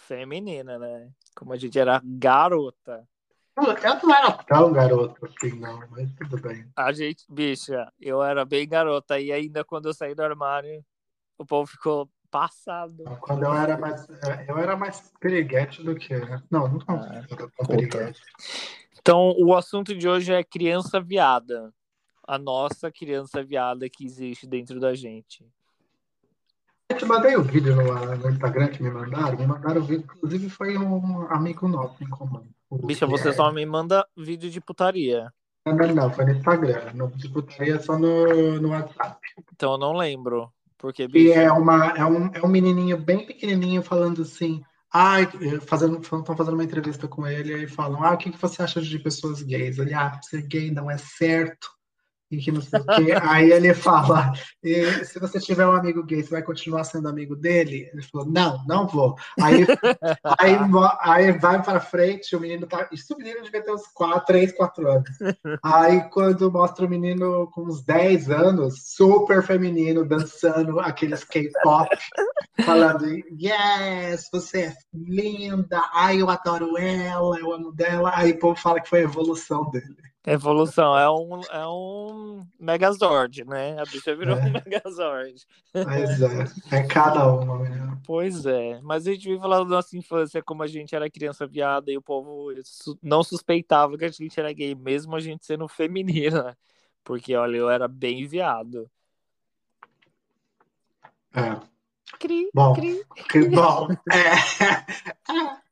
Feminina, 0.08 0.77
né? 0.77 1.10
Como 1.36 1.53
a 1.53 1.58
gente 1.58 1.77
era 1.80 2.01
garota. 2.03 3.08
Eu 3.58 3.63
não 3.63 4.15
era 4.15 4.32
tão 4.32 4.72
garoto 4.72 5.25
assim, 5.25 5.60
não, 5.60 5.80
mas 5.89 6.12
tudo 6.13 6.38
bem. 6.41 6.70
A 6.75 6.91
gente, 6.91 7.25
bicha, 7.30 7.91
eu 8.00 8.24
era 8.24 8.44
bem 8.46 8.68
garota. 8.68 9.20
E 9.20 9.32
ainda 9.32 9.63
quando 9.63 9.88
eu 9.88 9.94
saí 9.94 10.15
do 10.15 10.24
armário, 10.24 10.84
o 11.38 11.46
povo 11.46 11.70
ficou 11.70 12.10
Passado. 12.32 13.03
Quando 13.20 13.44
eu 13.44 13.53
era 13.53 13.77
mais. 13.77 14.08
Eu 14.48 14.58
era 14.58 14.77
mais 14.77 15.12
periguete 15.20 15.84
do 15.84 15.94
que. 15.94 16.13
Não, 16.50 16.70
não 16.70 16.80
Ah, 16.88 17.25
tão 17.27 17.68
periguete. 17.68 18.22
Então, 18.98 19.36
o 19.38 19.53
assunto 19.53 19.94
de 19.94 20.08
hoje 20.08 20.32
é 20.32 20.41
criança 20.41 21.01
viada. 21.01 21.74
A 22.24 22.38
nossa 22.38 22.92
criança 22.92 23.44
viada 23.44 23.90
que 23.90 24.06
existe 24.06 24.48
dentro 24.48 24.80
da 24.80 24.94
gente. 24.94 25.46
Eu 26.90 26.98
te 26.98 27.06
mandei 27.06 27.36
o 27.38 27.42
vídeo 27.42 27.75
no, 27.75 28.16
no 28.18 28.30
Instagram 28.30 28.68
que 28.68 28.84
me 28.84 28.92
mandaram. 28.92 29.38
Me 29.38 29.48
mandaram 29.48 29.82
o 29.82 29.86
vídeo, 29.86 30.04
inclusive 30.04 30.50
foi 30.50 30.78
um 30.78 31.25
amigo 31.30 31.68
nosso 31.68 32.04
em 32.04 32.10
comum. 32.10 32.46
Bicha, 32.70 33.06
você 33.06 33.30
Guilherme. 33.30 33.36
só 33.36 33.51
me 33.51 33.66
manda 33.66 34.06
vídeo 34.16 34.50
de 34.50 34.60
putaria. 34.60 35.32
Não, 35.66 35.75
não, 35.75 35.96
não, 35.96 36.12
foi 36.12 36.25
no 36.25 36.32
Instagram. 36.32 36.92
No 36.94 37.08
disputaria 37.12 37.80
só 37.80 37.98
no, 37.98 38.60
no 38.60 38.70
WhatsApp. 38.70 39.20
Então 39.54 39.74
eu 39.74 39.78
não 39.78 39.94
lembro. 39.94 40.51
Porque, 40.78 41.04
E 41.04 41.08
bicha, 41.08 41.40
é, 41.40 41.51
uma, 41.51 41.92
é, 41.92 42.04
um, 42.04 42.32
é 42.34 42.42
um 42.44 42.50
menininho 42.50 42.98
bem 42.98 43.25
pequenininho 43.25 43.82
falando 43.82 44.24
assim. 44.24 44.63
Ai, 44.94 45.30
fazendo, 45.62 46.00
estão 46.00 46.36
fazendo 46.36 46.56
uma 46.56 46.63
entrevista 46.63 47.08
com 47.08 47.25
ele 47.25 47.63
e 47.63 47.68
falam: 47.68 48.04
Ah, 48.04 48.13
o 48.13 48.18
que, 48.18 48.32
que 48.32 48.38
você 48.38 48.62
acha 48.62 48.82
de 48.82 49.00
pessoas 49.00 49.42
gays? 49.42 49.78
Ele, 49.78 49.94
ah, 49.94 50.20
ser 50.22 50.42
gay 50.42 50.72
não 50.72 50.92
é 50.92 50.98
certo. 50.98 51.70
E 52.31 52.38
que 52.38 52.51
não 52.51 52.61
sei 52.61 52.79
o 52.79 52.85
quê. 52.85 53.13
Aí 53.21 53.51
ele 53.51 53.73
fala: 53.73 54.31
"E 54.63 55.03
se 55.03 55.19
você 55.19 55.38
tiver 55.38 55.67
um 55.67 55.73
amigo 55.73 56.01
gay, 56.03 56.23
você 56.23 56.29
vai 56.29 56.41
continuar 56.41 56.85
sendo 56.85 57.09
amigo 57.09 57.35
dele? 57.35 57.89
Ele 57.91 58.01
falou: 58.03 58.25
Não, 58.25 58.63
não 58.65 58.88
vou. 58.88 59.15
Aí, 59.41 59.67
aí, 60.39 60.57
aí 61.01 61.31
vai 61.33 61.61
para 61.61 61.81
frente, 61.81 62.35
o 62.35 62.39
menino 62.39 62.65
tá. 62.65 62.88
Isso 62.91 63.13
o 63.13 63.17
menino 63.17 63.43
devia 63.43 63.61
ter 63.61 63.71
uns 63.71 63.85
4, 63.93 64.25
3, 64.25 64.53
4 64.53 64.88
anos. 64.88 65.09
Aí 65.61 66.01
quando 66.09 66.51
mostra 66.51 66.85
o 66.85 66.89
menino 66.89 67.50
com 67.51 67.63
uns 67.63 67.83
10 67.83 68.29
anos, 68.29 68.95
super 68.95 69.43
feminino, 69.43 70.07
dançando 70.07 70.79
aqueles 70.79 71.25
K-pop, 71.25 71.89
falando: 72.65 73.05
Yes, 73.07 74.29
você 74.31 74.61
é 74.61 74.73
linda, 74.93 75.81
ai, 75.93 76.21
eu 76.21 76.29
adoro 76.29 76.77
ela, 76.77 77.38
eu 77.38 77.51
amo 77.51 77.73
dela. 77.73 78.11
Aí 78.15 78.31
o 78.31 78.39
povo 78.39 78.59
fala 78.59 78.79
que 78.79 78.88
foi 78.89 79.00
a 79.00 79.03
evolução 79.03 79.69
dele. 79.69 80.11
Evolução 80.25 80.98
é 80.98 81.10
um, 81.10 81.42
é 81.51 81.68
um 81.68 82.46
Megazord, 82.60 83.44
né? 83.46 83.80
A 83.80 83.84
bicha 83.86 84.16
virou 84.16 84.38
É. 84.38 84.42
um 84.42 84.51
Megazord. 84.54 85.46
Mas 85.74 86.22
é, 86.72 86.78
é 86.78 86.84
cada 86.88 87.28
uma, 87.34 87.60
menina. 87.60 88.00
Pois 88.06 88.46
é, 88.46 88.80
mas 88.82 89.08
a 89.08 89.12
gente 89.13 89.28
veio 89.28 89.40
falar 89.40 89.60
da 89.60 89.66
nossa 89.66 89.98
infância, 89.98 90.44
como 90.44 90.63
a 90.63 90.68
gente 90.68 90.96
era 90.96 91.10
criança 91.10 91.48
viada 91.48 91.92
e 91.92 91.98
o 91.98 92.01
povo 92.01 92.50
não 93.01 93.24
suspeitava 93.24 93.98
que 93.98 94.06
a 94.06 94.10
gente 94.10 94.40
era 94.40 94.51
gay, 94.54 94.75
mesmo 94.75 95.16
a 95.16 95.20
gente 95.20 95.46
sendo 95.46 95.68
feminina. 95.68 96.58
Porque, 97.04 97.36
olha, 97.36 97.58
eu 97.58 97.70
era 97.70 97.88
bem 97.88 98.28
viado. 98.28 98.90
É. 101.34 101.60
Cri, 102.20 102.50
Bom, 102.54 102.74
cri. 102.74 103.04
que 103.30 103.48
bom. 103.50 103.88
É. 104.12 105.62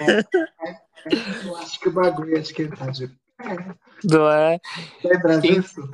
É. 0.00 0.20
É. 0.20 1.46
Eu 1.46 1.56
acho 1.58 1.78
que 1.78 1.88
o 1.88 1.92
bagulho 1.92 2.36
é 2.36 2.40
de 2.40 2.54
quem 2.54 2.70
tá 2.70 2.86
de. 2.86 3.10
Não 4.04 4.30
é? 4.30 4.58
Lembra 5.04 5.40
disso? 5.40 5.88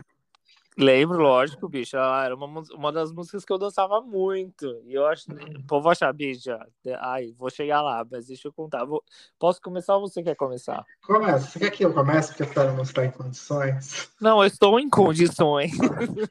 Lembro, 0.78 1.18
lógico, 1.18 1.68
bicho. 1.68 1.98
Ah, 1.98 2.22
Era 2.24 2.34
uma, 2.34 2.62
uma 2.72 2.90
das 2.90 3.12
músicas 3.12 3.44
que 3.44 3.52
eu 3.52 3.58
dançava 3.58 4.00
muito. 4.00 4.80
E 4.86 4.94
eu 4.94 5.06
acho. 5.06 5.30
O 5.30 5.66
povo 5.66 5.90
acha, 5.90 6.10
bicha. 6.10 6.58
Ai, 6.98 7.30
vou 7.36 7.50
chegar 7.50 7.82
lá, 7.82 8.02
mas 8.10 8.26
deixa 8.28 8.48
eu 8.48 8.52
contar. 8.54 8.86
Vou- 8.86 9.04
Posso 9.38 9.60
começar 9.60 9.96
ou 9.96 10.08
você 10.08 10.22
quer 10.22 10.34
começar? 10.34 10.82
Começa. 11.06 11.46
Você 11.46 11.58
quer 11.58 11.70
que 11.70 11.84
eu 11.84 11.92
comece 11.92 12.28
porque 12.30 12.44
a 12.44 12.46
senhora 12.46 12.72
não 12.72 12.82
está 12.84 13.04
em 13.04 13.10
condições? 13.10 14.10
Não, 14.18 14.40
eu 14.40 14.46
estou 14.46 14.80
em 14.80 14.88
condições. 14.88 15.72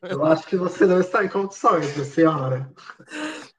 Eu 0.10 0.26
acho 0.26 0.48
que 0.48 0.58
você 0.58 0.88
não 0.88 1.00
está 1.00 1.24
em 1.24 1.30
condições, 1.30 1.94
minha 1.94 2.06
senhora. 2.06 2.72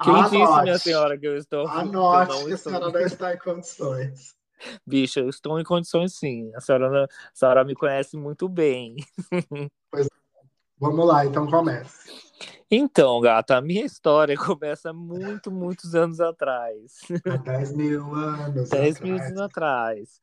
Quem 0.03 0.15
disse, 0.25 0.35
minha 0.37 0.47
Anote. 0.49 0.79
senhora, 0.81 1.17
que 1.17 1.27
eu 1.29 1.37
estou. 1.37 1.61
eu 1.61 1.69
Anote 1.69 2.33
não 2.33 2.47
que 2.47 2.53
a 2.55 2.57
senhora 2.57 2.91
não 2.91 3.01
está 3.01 3.33
em 3.35 3.39
condições. 3.39 4.35
Bicha, 4.87 5.21
eu 5.21 5.29
estou 5.29 5.59
em 5.59 5.65
condições 5.65 6.15
sim. 6.15 6.51
A 6.55 6.61
senhora, 6.61 6.91
não- 6.91 7.05
a 7.05 7.09
senhora 7.35 7.65
me 7.65 7.75
conhece 7.75 8.17
muito 8.17 8.49
bem. 8.49 8.97
Vamos 10.79 11.07
lá, 11.07 11.25
então 11.25 11.47
comece. 11.47 12.11
Então, 12.71 13.21
gata, 13.21 13.57
a 13.57 13.61
minha 13.61 13.85
história 13.85 14.35
começa 14.37 14.93
muito, 14.93 15.51
muitos 15.51 15.95
anos 15.95 16.21
atrás. 16.21 17.01
Há 17.27 17.37
10 17.37 17.73
mil 17.75 18.15
anos 18.15 18.71
10 18.71 18.97
atrás. 18.97 19.01
mil 19.01 19.17
anos 19.17 19.41
atrás. 19.41 20.23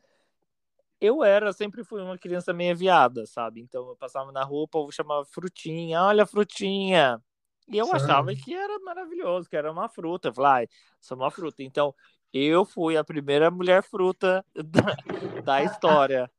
Eu 1.00 1.24
era, 1.24 1.54
sempre 1.54 1.84
fui 1.84 2.02
uma 2.02 2.18
criança 2.18 2.52
meio 2.54 2.76
viada, 2.76 3.26
sabe? 3.26 3.62
Então 3.62 3.88
eu 3.88 3.96
passava 3.96 4.32
na 4.32 4.44
rua, 4.44 4.64
o 4.64 4.68
povo 4.68 4.92
chamava 4.92 5.24
frutinha, 5.26 6.02
olha 6.04 6.24
a 6.24 6.26
frutinha. 6.28 7.22
E 7.70 7.78
eu 7.78 7.86
Sério? 7.86 8.04
achava 8.04 8.36
que 8.36 8.54
era 8.54 8.80
maravilhoso, 8.80 9.48
que 9.50 9.56
era 9.56 9.72
uma 9.72 9.88
fruta. 9.88 10.30
Eu 10.30 10.34
falei, 10.34 10.52
ai, 10.52 10.68
sou 11.00 11.16
uma 11.18 11.32
fruta. 11.32 11.64
Então 11.64 11.96
eu 12.34 12.66
fui 12.66 12.96
a 12.96 13.04
primeira 13.04 13.50
mulher 13.50 13.84
fruta 13.84 14.46
da, 14.56 15.42
da 15.42 15.64
história. 15.64 16.30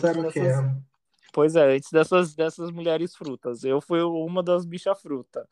Sabe 0.00 0.20
o 0.20 0.30
que 0.30 0.40
é? 0.40 0.54
Pois 1.32 1.54
é, 1.56 1.76
antes 1.76 1.90
dessas, 1.90 2.34
dessas 2.34 2.70
mulheres 2.70 3.14
frutas. 3.14 3.64
Eu 3.64 3.80
fui 3.80 4.00
uma 4.02 4.42
das 4.42 4.64
bicha 4.64 4.94
fruta. 4.94 5.46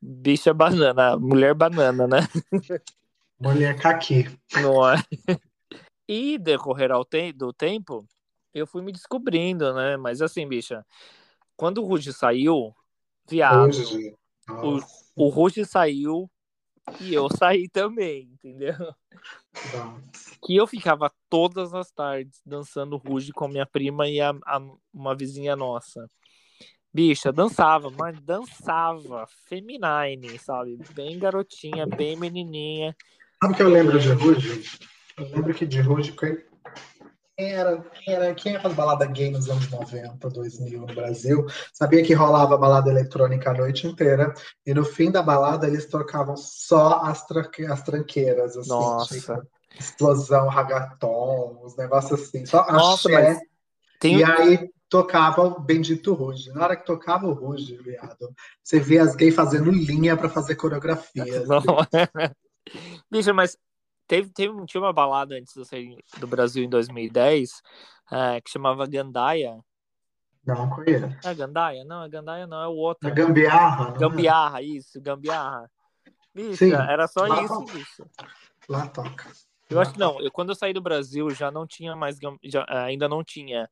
Bicha 0.00 0.52
banana, 0.54 1.16
mulher 1.16 1.54
banana, 1.54 2.06
né? 2.06 2.20
Mulher 3.38 3.78
caqui. 3.78 4.24
Não 4.62 4.88
é? 4.88 4.96
E 6.08 6.38
decorrer 6.38 6.92
ao 6.92 7.04
te 7.04 7.32
do 7.32 7.52
tempo, 7.52 8.06
eu 8.54 8.66
fui 8.66 8.80
me 8.82 8.92
descobrindo, 8.92 9.74
né? 9.74 9.96
Mas 9.96 10.22
assim, 10.22 10.46
bicha, 10.46 10.86
quando 11.56 11.82
o 11.82 11.86
Ruge 11.86 12.12
saiu, 12.12 12.74
viado, 13.28 13.68
Hoje, 13.68 14.14
nossa, 14.48 14.86
o 15.16 15.28
Ruge 15.28 15.64
saiu 15.64 16.30
e 17.00 17.12
eu 17.14 17.28
saí 17.28 17.68
também, 17.68 18.30
entendeu? 18.32 18.74
nossa. 19.72 20.36
Que 20.44 20.56
eu 20.56 20.66
ficava 20.66 21.10
todas 21.28 21.74
as 21.74 21.90
tardes 21.90 22.40
dançando 22.44 22.96
Ruge 22.96 23.32
com 23.32 23.48
minha 23.48 23.66
prima 23.66 24.08
e 24.08 24.20
a, 24.20 24.30
a- 24.44 24.60
uma 24.92 25.14
vizinha 25.14 25.56
nossa. 25.56 26.08
Bicha, 26.92 27.30
dançava, 27.32 27.90
mas 27.90 28.18
dançava 28.22 29.26
feminine, 29.46 30.38
sabe? 30.38 30.78
Bem 30.94 31.18
garotinha, 31.18 31.86
bem 31.86 32.16
menininha. 32.16 32.96
Sabe 33.42 33.52
o 33.52 33.56
que 33.56 33.62
eu 33.62 33.68
lembro 33.68 33.98
de 33.98 34.12
Ruge? 34.12 34.62
Eu 35.18 35.28
lembro 35.28 35.52
que 35.54 35.66
de 35.66 35.80
Ruge, 35.80 36.12
quem 37.36 37.52
era, 37.52 37.78
quem 37.78 38.14
era, 38.14 38.34
quem 38.34 38.52
ia 38.52 38.60
fazer 38.60 38.74
balada 38.74 39.04
gay 39.04 39.30
nos 39.30 39.48
anos 39.50 39.70
90, 39.70 40.28
2000 40.30 40.80
no 40.80 40.94
Brasil, 40.94 41.44
sabia 41.72 42.02
que 42.02 42.14
rolava 42.14 42.56
balada 42.56 42.90
eletrônica 42.90 43.50
a 43.50 43.54
noite 43.54 43.86
inteira, 43.86 44.32
e 44.64 44.72
no 44.72 44.84
fim 44.84 45.10
da 45.10 45.22
balada 45.22 45.66
eles 45.66 45.86
tocavam 45.86 46.36
só 46.36 47.02
as, 47.02 47.26
tranque- 47.26 47.66
as 47.66 47.82
tranqueiras, 47.82 48.56
assim, 48.56 48.70
Nossa. 48.70 49.14
tipo, 49.14 49.46
explosão, 49.78 50.48
ragaton, 50.48 51.60
os 51.62 51.76
negócios 51.76 52.22
assim, 52.22 52.46
só 52.46 52.66
Nossa, 52.72 53.08
axé, 53.08 53.22
mas 53.22 53.38
tem 54.00 54.16
e 54.16 54.24
aí 54.24 54.70
tocava 54.88 55.42
o 55.42 55.60
Bendito 55.60 56.14
Ruge. 56.14 56.50
Na 56.52 56.64
hora 56.64 56.76
que 56.76 56.86
tocava 56.86 57.26
o 57.26 57.32
Ruge, 57.34 57.76
viado, 57.76 58.32
você 58.62 58.80
via 58.80 59.02
as 59.02 59.14
gays 59.14 59.34
fazendo 59.34 59.70
linha 59.70 60.16
pra 60.16 60.30
fazer 60.30 60.54
coreografias. 60.54 61.46
Não. 61.48 61.60
Bicha, 63.10 63.34
mas 63.34 63.58
teve, 64.06 64.30
teve, 64.30 64.66
tinha 64.66 64.80
uma 64.82 64.92
balada 64.92 65.34
antes 65.36 65.52
de 65.54 65.60
eu 65.60 65.64
sair 65.64 65.98
do 66.18 66.26
Brasil 66.26 66.64
em 66.64 66.68
2010 66.68 67.62
eh, 68.12 68.40
que 68.40 68.50
chamava 68.50 68.86
Gandaia. 68.86 69.58
Não 70.44 70.68
conheço. 70.70 71.06
É 71.24 71.34
Gandaia? 71.34 71.84
Não, 71.84 72.02
é 72.04 72.08
Gandaia 72.08 72.46
não, 72.46 72.62
é 72.62 72.68
o 72.68 72.70
A 72.70 72.74
outro. 72.74 73.12
gambiarra, 73.14 73.86
não 73.90 73.96
é? 73.96 73.98
Gambiarra, 73.98 74.62
isso, 74.62 75.00
Gambiarra. 75.00 75.70
Bicha, 76.34 76.56
Sim. 76.56 76.72
era 76.72 77.08
só 77.08 77.26
isso, 77.26 77.58
toca. 77.58 77.72
bicho. 77.72 78.06
Lá 78.68 78.86
toca. 78.88 79.32
Eu 79.68 79.80
acho 79.80 79.92
que 79.92 79.98
não, 79.98 80.20
eu, 80.20 80.30
quando 80.30 80.50
eu 80.50 80.54
saí 80.54 80.72
do 80.72 80.80
Brasil 80.80 81.28
já 81.30 81.50
não 81.50 81.66
tinha 81.66 81.96
mais, 81.96 82.18
já, 82.44 82.64
eh, 82.68 82.78
ainda 82.84 83.08
não 83.08 83.24
tinha. 83.24 83.68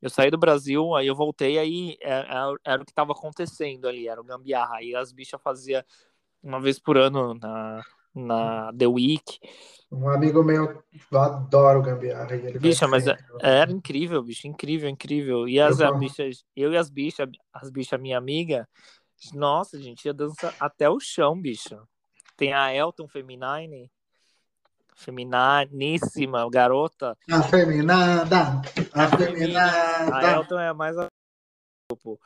Eu 0.00 0.08
saí 0.08 0.30
do 0.30 0.38
Brasil, 0.38 0.94
aí 0.94 1.06
eu 1.06 1.14
voltei, 1.14 1.58
aí 1.58 1.96
era, 2.00 2.26
era- 2.28 2.56
era 2.64 2.82
o 2.82 2.86
que 2.86 2.92
tava 2.92 3.12
acontecendo 3.12 3.86
ali, 3.88 4.08
era 4.08 4.20
o 4.20 4.24
Gambiarra. 4.24 4.76
Aí 4.76 4.94
as 4.94 5.12
bichas 5.12 5.40
faziam 5.42 5.82
uma 6.42 6.60
vez 6.60 6.78
por 6.78 6.96
ano 6.96 7.34
na, 7.34 7.82
na 8.16 8.72
The 8.72 8.86
Week. 8.86 9.38
Um 9.92 10.08
amigo 10.08 10.42
meu 10.42 10.82
adora 11.12 11.78
o 11.78 11.82
gambiarra. 11.82 12.34
Ele 12.34 12.58
Bicha, 12.58 12.88
mas 12.88 13.04
sempre. 13.04 13.24
Era 13.40 13.70
incrível, 13.70 14.22
bicho, 14.22 14.48
incrível, 14.48 14.88
incrível. 14.88 15.48
E 15.48 15.60
as 15.60 15.78
Eu 15.78 15.88
a 15.88 15.92
bichas, 15.92 16.44
eu 16.56 16.72
e 16.72 16.76
as 16.76 16.90
bichas, 16.90 17.28
as 17.52 17.70
bichas 17.70 18.00
minha 18.00 18.18
amiga, 18.18 18.68
nossa, 19.32 19.76
a 19.76 19.80
gente 19.80 20.04
ia 20.04 20.14
dançar 20.14 20.54
até 20.58 20.88
o 20.88 20.98
chão, 20.98 21.40
bicho. 21.40 21.78
Tem 22.36 22.52
a 22.52 22.74
Elton 22.74 23.06
Feminine, 23.06 23.90
femininíssima, 24.94 26.48
garota. 26.50 27.16
Afeminada, 27.30 28.60
A 28.92 29.04
afeminada. 29.04 30.32
Elton 30.32 30.58
é 30.58 30.68
a 30.68 30.74
mais 30.74 30.98
a 30.98 31.06
grupo. 31.88 32.20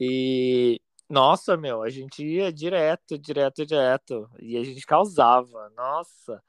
E 0.00 0.80
nossa, 1.08 1.56
meu, 1.56 1.82
a 1.82 1.90
gente 1.90 2.24
ia 2.24 2.52
direto, 2.52 3.18
direto, 3.18 3.64
direto. 3.66 4.30
E 4.40 4.56
a 4.56 4.64
gente 4.64 4.86
causava, 4.86 5.70
nossa. 5.76 6.42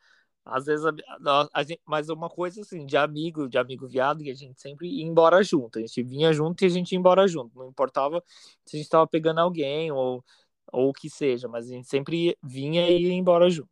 Às 0.45 0.65
vezes, 0.65 0.85
a, 0.85 0.91
a- 1.25 1.49
a 1.53 1.63
gente, 1.63 1.81
mas 1.85 2.09
uma 2.09 2.29
coisa 2.29 2.61
assim, 2.61 2.85
de 2.85 2.95
amigo, 2.95 3.49
de 3.49 3.57
amigo 3.57 3.87
viado, 3.87 4.23
que 4.23 4.29
a 4.29 4.35
gente 4.35 4.59
sempre 4.61 4.87
ia 4.87 5.03
embora 5.05 5.43
junto. 5.43 5.79
A 5.79 5.81
gente 5.81 6.03
vinha 6.03 6.31
junto 6.33 6.63
e 6.63 6.67
a 6.67 6.69
gente 6.69 6.91
ia 6.91 6.99
embora 6.99 7.27
junto. 7.27 7.57
Não 7.57 7.67
importava 7.69 8.23
se 8.65 8.77
a 8.77 8.79
gente 8.79 8.89
tava 8.89 9.07
pegando 9.07 9.39
alguém 9.39 9.91
ou, 9.91 10.23
ou 10.71 10.89
o 10.89 10.93
que 10.93 11.09
seja, 11.09 11.47
mas 11.47 11.65
a 11.67 11.73
gente 11.73 11.87
sempre 11.87 12.37
vinha 12.43 12.87
e 12.89 13.03
ia 13.07 13.13
embora 13.13 13.49
junto. 13.49 13.69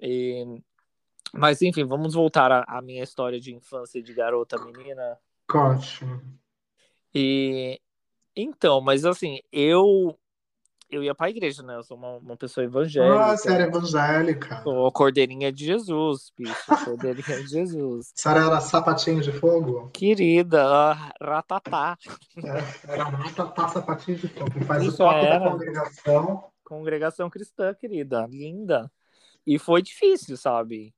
E... 0.00 0.62
Mas 1.32 1.60
enfim, 1.60 1.84
vamos 1.84 2.14
voltar 2.14 2.50
à, 2.50 2.64
à 2.66 2.80
minha 2.80 3.02
história 3.02 3.38
de 3.38 3.54
infância 3.54 4.02
de 4.02 4.14
garota 4.14 4.58
menina. 4.58 5.18
Conte. 5.46 6.04
E 7.14 7.80
então, 8.36 8.80
mas 8.80 9.04
assim, 9.04 9.40
eu 9.50 10.16
eu 10.88 11.02
ia 11.02 11.14
pra 11.14 11.30
igreja, 11.30 11.62
né? 11.62 11.76
Eu 11.76 11.82
sou 11.82 11.96
uma, 11.96 12.16
uma 12.18 12.36
pessoa 12.36 12.64
evangélica. 12.64 13.24
Ah, 13.24 13.36
você 13.36 13.52
era 13.52 13.64
evangélica. 13.64 14.62
Sou 14.62 14.92
cordeirinha 14.92 15.52
de 15.52 15.64
Jesus, 15.64 16.32
bicho. 16.36 16.54
Cordeirinha 16.84 17.42
de 17.42 17.48
Jesus. 17.48 18.12
A 18.16 18.20
senhora 18.20 18.46
era 18.46 18.60
sapatinho 18.60 19.20
de 19.20 19.32
fogo? 19.32 19.90
Querida, 19.92 20.92
ratatá. 21.20 21.98
Era, 22.36 22.64
era 22.86 23.04
ratatá 23.04 23.68
sapatinho 23.68 24.18
de 24.18 24.28
fogo. 24.28 24.64
Faz 24.64 24.84
Isso 24.84 24.94
o 24.94 24.96
toque 24.98 25.26
da 25.26 25.40
congregação. 25.40 26.44
Congregação 26.64 27.30
cristã, 27.30 27.74
querida. 27.74 28.26
Linda. 28.26 28.90
E 29.44 29.58
foi 29.58 29.82
difícil, 29.82 30.36
sabe? 30.36 30.94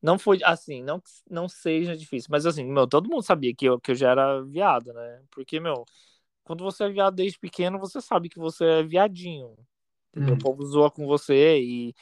Não 0.00 0.18
foi 0.18 0.38
assim, 0.44 0.82
não, 0.82 1.02
não 1.28 1.48
seja 1.48 1.96
difícil. 1.96 2.28
Mas 2.30 2.46
assim, 2.46 2.64
meu, 2.64 2.86
todo 2.86 3.08
mundo 3.08 3.22
sabia 3.22 3.54
que 3.54 3.66
eu, 3.66 3.80
que 3.80 3.92
eu 3.92 3.94
já 3.94 4.10
era 4.10 4.42
viado, 4.42 4.92
né? 4.92 5.22
Porque, 5.30 5.58
meu, 5.58 5.84
quando 6.48 6.64
você 6.64 6.84
é 6.84 6.88
viado 6.88 7.14
desde 7.14 7.38
pequeno, 7.38 7.78
você 7.78 8.00
sabe 8.00 8.30
que 8.30 8.38
você 8.38 8.64
é 8.64 8.82
viadinho. 8.82 9.54
Hum. 10.16 10.32
O 10.32 10.38
povo 10.38 10.64
zoa 10.64 10.90
com 10.90 11.06
você 11.06 11.58
e, 11.60 11.94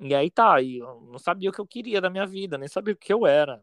e 0.00 0.12
aí 0.12 0.28
tá. 0.32 0.60
E 0.60 0.78
eu 0.78 1.00
não 1.02 1.16
sabia 1.16 1.48
o 1.48 1.52
que 1.52 1.60
eu 1.60 1.66
queria 1.66 2.00
da 2.00 2.10
minha 2.10 2.26
vida, 2.26 2.58
nem 2.58 2.66
sabia 2.66 2.92
o 2.92 2.96
que 2.96 3.12
eu 3.12 3.24
era. 3.24 3.62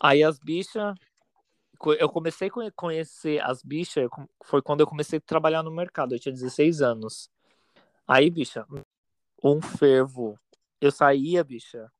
Aí 0.00 0.22
as 0.22 0.38
bichas. 0.38 0.94
Eu 1.98 2.08
comecei 2.08 2.48
a 2.48 2.70
conhecer 2.70 3.42
as 3.42 3.60
bichas, 3.60 4.08
foi 4.44 4.62
quando 4.62 4.82
eu 4.82 4.86
comecei 4.86 5.18
a 5.18 5.20
trabalhar 5.20 5.64
no 5.64 5.72
mercado, 5.72 6.14
eu 6.14 6.20
tinha 6.20 6.32
16 6.32 6.80
anos. 6.80 7.28
Aí, 8.06 8.30
bicha, 8.30 8.64
um 9.42 9.60
fervo. 9.60 10.38
Eu 10.80 10.92
saía, 10.92 11.42
bicha. 11.42 11.90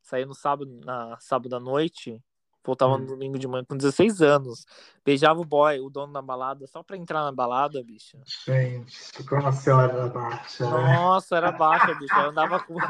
Saía 0.00 0.24
no 0.24 0.34
sábado, 0.34 0.70
na 0.84 1.18
sábado 1.18 1.56
à 1.56 1.60
noite, 1.60 2.22
voltava 2.64 2.94
Hum. 2.96 2.98
no 2.98 3.06
domingo 3.06 3.38
de 3.38 3.46
manhã 3.46 3.64
com 3.64 3.76
16 3.76 4.22
anos. 4.22 4.64
Beijava 5.04 5.40
o 5.40 5.44
boy, 5.44 5.78
o 5.80 5.90
dono 5.90 6.12
da 6.12 6.22
balada, 6.22 6.66
só 6.66 6.82
pra 6.82 6.96
entrar 6.96 7.22
na 7.22 7.32
balada, 7.32 7.82
bicha. 7.84 8.18
Gente, 8.46 9.22
como 9.28 9.46
a 9.48 9.52
senhora 9.52 9.92
era 9.92 10.08
baixa, 10.08 10.64
né? 10.64 10.70
Nossa, 10.70 11.36
era 11.36 11.52
baixa, 11.52 11.94
bicho. 11.94 12.18
Eu 12.18 12.28
andava 12.30 12.58
com. 12.60 12.80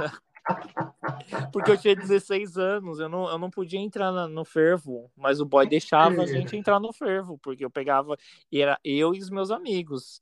Porque 1.53 1.71
eu 1.71 1.79
tinha 1.79 1.95
16 1.97 2.59
anos, 2.59 2.99
eu 2.99 3.09
não, 3.09 3.29
eu 3.29 3.39
não 3.39 3.49
podia 3.51 3.79
entrar 3.81 4.13
na- 4.13 4.29
no 4.29 4.45
fervo, 4.45 5.11
mas 5.17 5.41
o 5.41 5.47
boy 5.47 5.67
deixava 5.67 6.23
a 6.23 6.27
gente 6.27 6.57
entrar 6.57 6.79
no 6.81 6.93
fervo, 6.93 7.39
porque 7.39 7.65
eu 7.65 7.71
pegava, 7.71 8.17
e 8.51 8.61
era 8.61 8.79
eu 8.85 9.15
e 9.15 9.19
os 9.21 9.31
meus 9.31 9.51
amigos. 9.51 10.21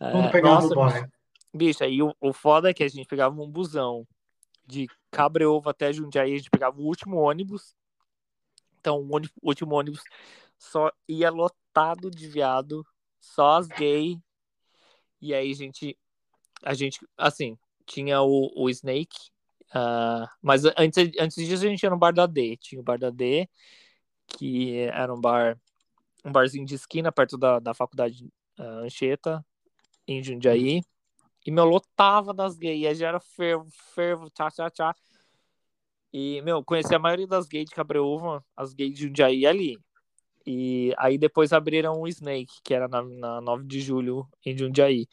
Mundo 0.00 0.28
É, 0.28 0.30
pegava 0.32 0.54
nossa, 0.54 0.72
o 0.72 0.74
boy. 0.74 1.04
bicho, 1.52 1.84
aí 1.84 2.02
o, 2.02 2.14
o 2.20 2.32
foda 2.32 2.70
é 2.70 2.74
que 2.74 2.82
a 2.84 2.88
gente 2.88 3.06
pegava 3.06 3.40
um 3.40 3.48
busão 3.50 4.06
de 4.66 4.86
Cabreúva 5.10 5.72
até 5.72 5.92
Jundiaí, 5.92 6.34
a 6.34 6.36
gente 6.38 6.50
pegava 6.50 6.80
o 6.80 6.84
último 6.84 7.16
ônibus. 7.16 7.74
Então, 8.80 8.98
o 8.98 9.14
ônibus- 9.14 9.36
o 9.42 9.48
último 9.48 9.74
ônibus 9.74 10.02
só 10.58 10.90
ia 11.08 11.30
lotado 11.30 12.10
de 12.10 12.28
viado, 12.28 12.84
só 13.20 13.58
as 13.58 13.68
gay. 13.68 14.18
E 15.20 15.34
aí 15.34 15.52
gente, 15.54 15.96
a 16.62 16.74
gente, 16.74 16.98
assim, 17.16 17.58
tinha 17.86 18.22
o, 18.22 18.50
o 18.56 18.70
Snake, 18.70 19.30
ah, 19.74 20.28
mas 20.42 20.64
antes, 20.76 21.12
antes 21.18 21.36
disso 21.46 21.64
a 21.66 21.68
gente 21.68 21.82
ia 21.82 21.90
no 21.90 21.98
bar 21.98 22.12
da 22.12 22.26
D. 22.26 22.56
Tinha 22.56 22.80
o 22.80 22.84
bar 22.84 22.98
da 22.98 23.10
D, 23.10 23.48
que 24.26 24.78
era 24.92 25.12
um 25.12 25.20
bar, 25.20 25.58
um 26.24 26.32
barzinho 26.32 26.66
de 26.66 26.74
esquina 26.74 27.12
perto 27.12 27.36
da, 27.38 27.58
da 27.58 27.74
faculdade 27.74 28.32
ah, 28.58 28.82
Anchieta, 28.84 29.44
em 30.06 30.22
Jundiaí. 30.22 30.82
E, 31.46 31.50
meu, 31.50 31.64
lotava 31.64 32.34
das 32.34 32.56
gays. 32.56 32.98
Já 32.98 33.08
era 33.08 33.20
fervo, 33.20 33.68
fervo, 33.94 34.30
tchá, 34.30 34.50
tchá, 34.50 34.70
tchá. 34.70 34.94
E, 36.12 36.42
meu, 36.42 36.64
conheci 36.64 36.94
a 36.94 36.98
maioria 36.98 37.26
das 37.26 37.46
gays 37.46 37.68
de 37.68 37.74
Cabreúva, 37.74 38.44
as 38.56 38.72
gays 38.74 38.94
de 38.94 39.06
Jundiaí 39.06 39.46
ali. 39.46 39.78
E 40.46 40.92
aí 40.98 41.18
depois 41.18 41.52
abriram 41.52 42.00
o 42.00 42.08
Snake, 42.08 42.60
que 42.64 42.74
era 42.74 42.88
na, 42.88 43.02
na 43.02 43.40
9 43.40 43.66
de 43.66 43.80
julho, 43.80 44.26
em 44.44 44.56
Jundiaí. 44.56 45.06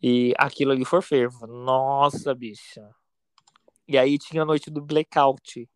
E 0.00 0.32
aquilo 0.38 0.72
ali 0.72 0.84
foi 0.84 1.02
fervo. 1.02 1.46
Nossa, 1.46 2.34
bicha. 2.34 2.88
E 3.86 3.98
aí 3.98 4.18
tinha 4.18 4.42
a 4.42 4.46
noite 4.46 4.70
do 4.70 4.80
blackout. 4.80 5.68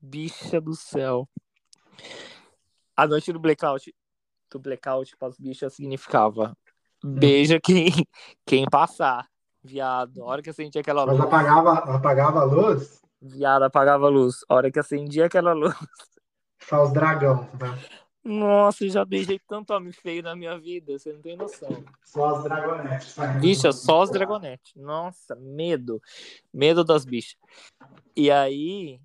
Bicha 0.00 0.60
do 0.60 0.74
céu. 0.74 1.28
A 2.96 3.06
noite 3.06 3.32
do 3.32 3.40
blackout, 3.40 3.94
do 4.50 4.58
blackout 4.58 5.16
para 5.16 5.28
as 5.28 5.38
bichas 5.38 5.74
significava 5.74 6.56
beija 7.02 7.60
quem, 7.62 7.92
quem 8.46 8.64
passar. 8.68 9.26
Viado. 9.62 10.22
A 10.22 10.26
hora 10.26 10.42
que 10.42 10.50
acendia 10.50 10.80
aquela 10.80 11.04
Mas 11.04 11.16
luz, 11.16 11.26
apagava, 11.26 11.72
apagava 11.72 12.40
a 12.40 12.44
luz, 12.44 13.02
viado 13.20 13.62
apagava 13.62 14.06
a 14.06 14.10
luz. 14.10 14.44
A 14.48 14.54
hora 14.54 14.70
que 14.70 14.78
acendia 14.78 15.26
aquela 15.26 15.52
luz. 15.52 15.74
só 16.60 16.84
os 16.84 16.92
dragão, 16.92 17.48
né? 17.60 17.78
Nossa, 18.24 18.84
eu 18.84 18.90
já 18.90 19.04
beijei 19.04 19.40
tanto 19.48 19.72
homem 19.72 19.92
feio 19.92 20.22
na 20.22 20.36
minha 20.36 20.58
vida, 20.58 20.98
você 20.98 21.12
não 21.12 21.20
tem 21.20 21.36
noção. 21.36 21.82
Só 22.04 22.36
as 22.36 22.44
dragonetes. 22.44 23.08
saindo. 23.08 23.40
Bicha, 23.40 23.72
só 23.72 24.02
os 24.02 24.10
dragonetes. 24.10 24.74
Nossa, 24.76 25.34
medo. 25.36 26.02
Medo 26.52 26.84
das 26.84 27.06
bichas. 27.06 27.38
E 28.14 28.30
aí, 28.30 29.00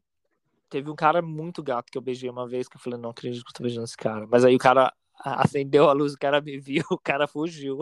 teve 0.69 0.89
um 0.89 0.95
cara 0.95 1.21
muito 1.21 1.63
gato 1.63 1.91
que 1.91 1.97
eu 1.97 2.01
beijei 2.01 2.29
uma 2.29 2.47
vez, 2.47 2.67
que 2.67 2.75
eu 2.75 2.81
falei, 2.81 2.99
não 2.99 3.11
acredito 3.11 3.43
que 3.45 3.51
eu 3.51 3.53
tô 3.53 3.63
beijando 3.63 3.85
esse 3.85 3.95
cara. 3.95 4.27
Mas 4.29 4.43
aí 4.43 4.55
o 4.55 4.59
cara 4.59 4.91
acendeu 5.23 5.87
a 5.87 5.93
luz, 5.93 6.13
o 6.13 6.17
cara 6.17 6.41
me 6.41 6.59
viu, 6.59 6.83
o 6.91 6.97
cara 6.97 7.27
fugiu. 7.27 7.79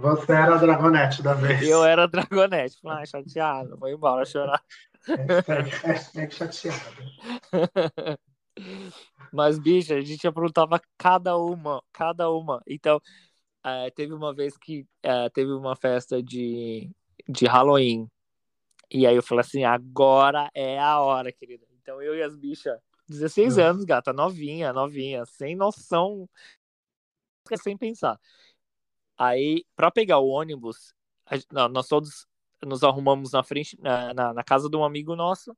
Você 0.00 0.32
era 0.32 0.54
a 0.54 0.58
dragonete 0.58 1.22
da 1.22 1.34
vez. 1.34 1.62
Eu 1.62 1.82
era 1.82 2.06
dragonete. 2.06 2.78
Falei, 2.80 3.02
ah, 3.02 3.06
chateado, 3.06 3.76
vou 3.76 3.88
embora 3.88 4.24
chorar. 4.24 4.62
Hashtag, 5.06 5.70
hashtag 5.70 6.34
chateado. 6.34 6.80
Mas, 9.32 9.58
bicha, 9.58 9.94
a 9.94 10.00
gente 10.00 10.26
aprontava 10.26 10.80
cada 10.98 11.36
uma, 11.36 11.82
cada 11.92 12.30
uma. 12.30 12.62
Então, 12.66 13.00
eh, 13.64 13.90
teve 13.90 14.14
uma 14.14 14.34
vez 14.34 14.56
que 14.56 14.86
eh, 15.02 15.28
teve 15.30 15.52
uma 15.52 15.76
festa 15.76 16.22
de, 16.22 16.90
de 17.28 17.46
Halloween. 17.46 18.08
E 18.90 19.06
aí 19.06 19.16
eu 19.16 19.22
falei 19.22 19.40
assim, 19.40 19.64
agora 19.64 20.48
é 20.54 20.78
a 20.78 21.00
hora, 21.00 21.32
querida. 21.32 21.66
Então 21.82 22.00
eu 22.00 22.14
e 22.14 22.22
as 22.22 22.36
bichas, 22.36 22.80
16 23.08 23.58
Hum. 23.58 23.62
anos, 23.62 23.84
gata, 23.84 24.12
novinha, 24.12 24.72
novinha, 24.72 25.24
sem 25.26 25.54
noção, 25.54 26.28
sem 27.62 27.76
pensar. 27.76 28.18
Aí, 29.18 29.64
pra 29.74 29.90
pegar 29.90 30.18
o 30.18 30.28
ônibus, 30.28 30.94
a 31.26 31.36
não, 31.50 31.68
nós 31.68 31.88
todos 31.88 32.26
nos 32.64 32.82
arrumamos 32.82 33.32
na 33.32 33.42
frente, 33.42 33.78
na, 33.80 34.14
na, 34.14 34.34
na 34.34 34.44
casa 34.44 34.68
de 34.68 34.76
um 34.76 34.84
amigo 34.84 35.14
nosso. 35.14 35.56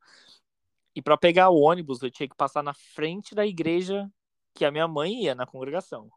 E 0.94 1.02
pra 1.02 1.16
pegar 1.16 1.50
o 1.50 1.60
ônibus, 1.60 2.02
eu 2.02 2.10
tinha 2.10 2.28
que 2.28 2.34
passar 2.34 2.62
na 2.62 2.74
frente 2.74 3.34
da 3.34 3.46
igreja 3.46 4.10
que 4.54 4.64
a 4.64 4.70
minha 4.70 4.88
mãe 4.88 5.24
ia 5.24 5.34
na 5.34 5.46
congregação. 5.46 6.10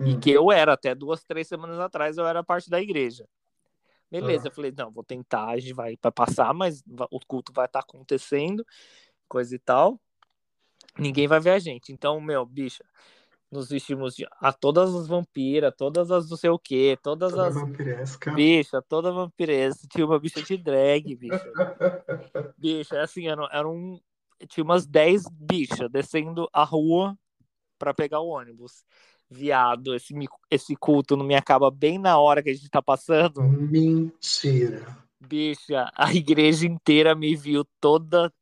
E 0.00 0.14
Hum. 0.14 0.20
que 0.20 0.30
eu 0.30 0.52
era, 0.52 0.74
até 0.74 0.94
duas, 0.94 1.24
três 1.24 1.48
semanas 1.48 1.78
atrás, 1.80 2.18
eu 2.18 2.26
era 2.26 2.44
parte 2.44 2.68
da 2.68 2.80
igreja. 2.80 3.26
Beleza, 4.10 4.46
Ah. 4.46 4.48
eu 4.48 4.54
falei, 4.54 4.72
não, 4.76 4.90
vou 4.90 5.04
tentar, 5.04 5.48
a 5.48 5.58
gente 5.58 5.72
vai 5.72 5.96
para 5.96 6.10
passar, 6.12 6.52
mas 6.54 6.82
o 7.10 7.20
culto 7.26 7.52
vai 7.52 7.66
estar 7.66 7.80
acontecendo, 7.80 8.64
coisa 9.28 9.54
e 9.54 9.58
tal. 9.58 10.00
Ninguém 10.98 11.26
vai 11.26 11.40
ver 11.40 11.50
a 11.50 11.58
gente. 11.58 11.92
Então, 11.92 12.20
meu, 12.20 12.44
bicha, 12.46 12.84
nos 13.50 13.68
vestimos 13.70 14.14
de, 14.14 14.26
a 14.40 14.52
todas 14.52 14.94
as 14.94 15.06
vampiras, 15.08 15.72
todas 15.76 16.10
as 16.10 16.28
não 16.28 16.36
sei 16.36 16.50
o 16.50 16.58
quê, 16.58 16.98
todas 17.02 17.32
Toda 17.32 17.48
as 17.48 17.54
vampiresca. 17.54 18.32
bicha, 18.32 18.82
toda 18.82 19.10
vampiresa. 19.12 19.78
Tinha 19.90 20.04
uma 20.04 20.18
bicha 20.18 20.42
de 20.42 20.56
drag, 20.56 21.16
bicha. 21.16 21.52
Bicha, 22.58 23.00
assim, 23.00 23.28
era, 23.28 23.48
era 23.52 23.68
um. 23.68 23.98
Tinha 24.48 24.64
umas 24.64 24.84
10 24.86 25.24
bichas 25.30 25.90
descendo 25.90 26.48
a 26.52 26.64
rua 26.64 27.16
pra 27.78 27.94
pegar 27.94 28.20
o 28.20 28.28
ônibus. 28.28 28.84
Viado, 29.30 29.94
esse, 29.94 30.14
esse 30.50 30.74
culto 30.76 31.16
não 31.16 31.24
me 31.24 31.34
acaba 31.34 31.70
bem 31.70 31.98
na 31.98 32.18
hora 32.18 32.42
que 32.42 32.50
a 32.50 32.54
gente 32.54 32.68
tá 32.68 32.82
passando. 32.82 33.42
Mentira. 33.42 34.96
Bicha, 35.20 35.90
a 35.94 36.12
igreja 36.14 36.66
inteira 36.66 37.14
me 37.14 37.34
viu 37.36 37.64
toda, 37.80 38.32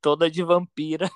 toda 0.00 0.30
de 0.30 0.42
vampira. 0.42 1.10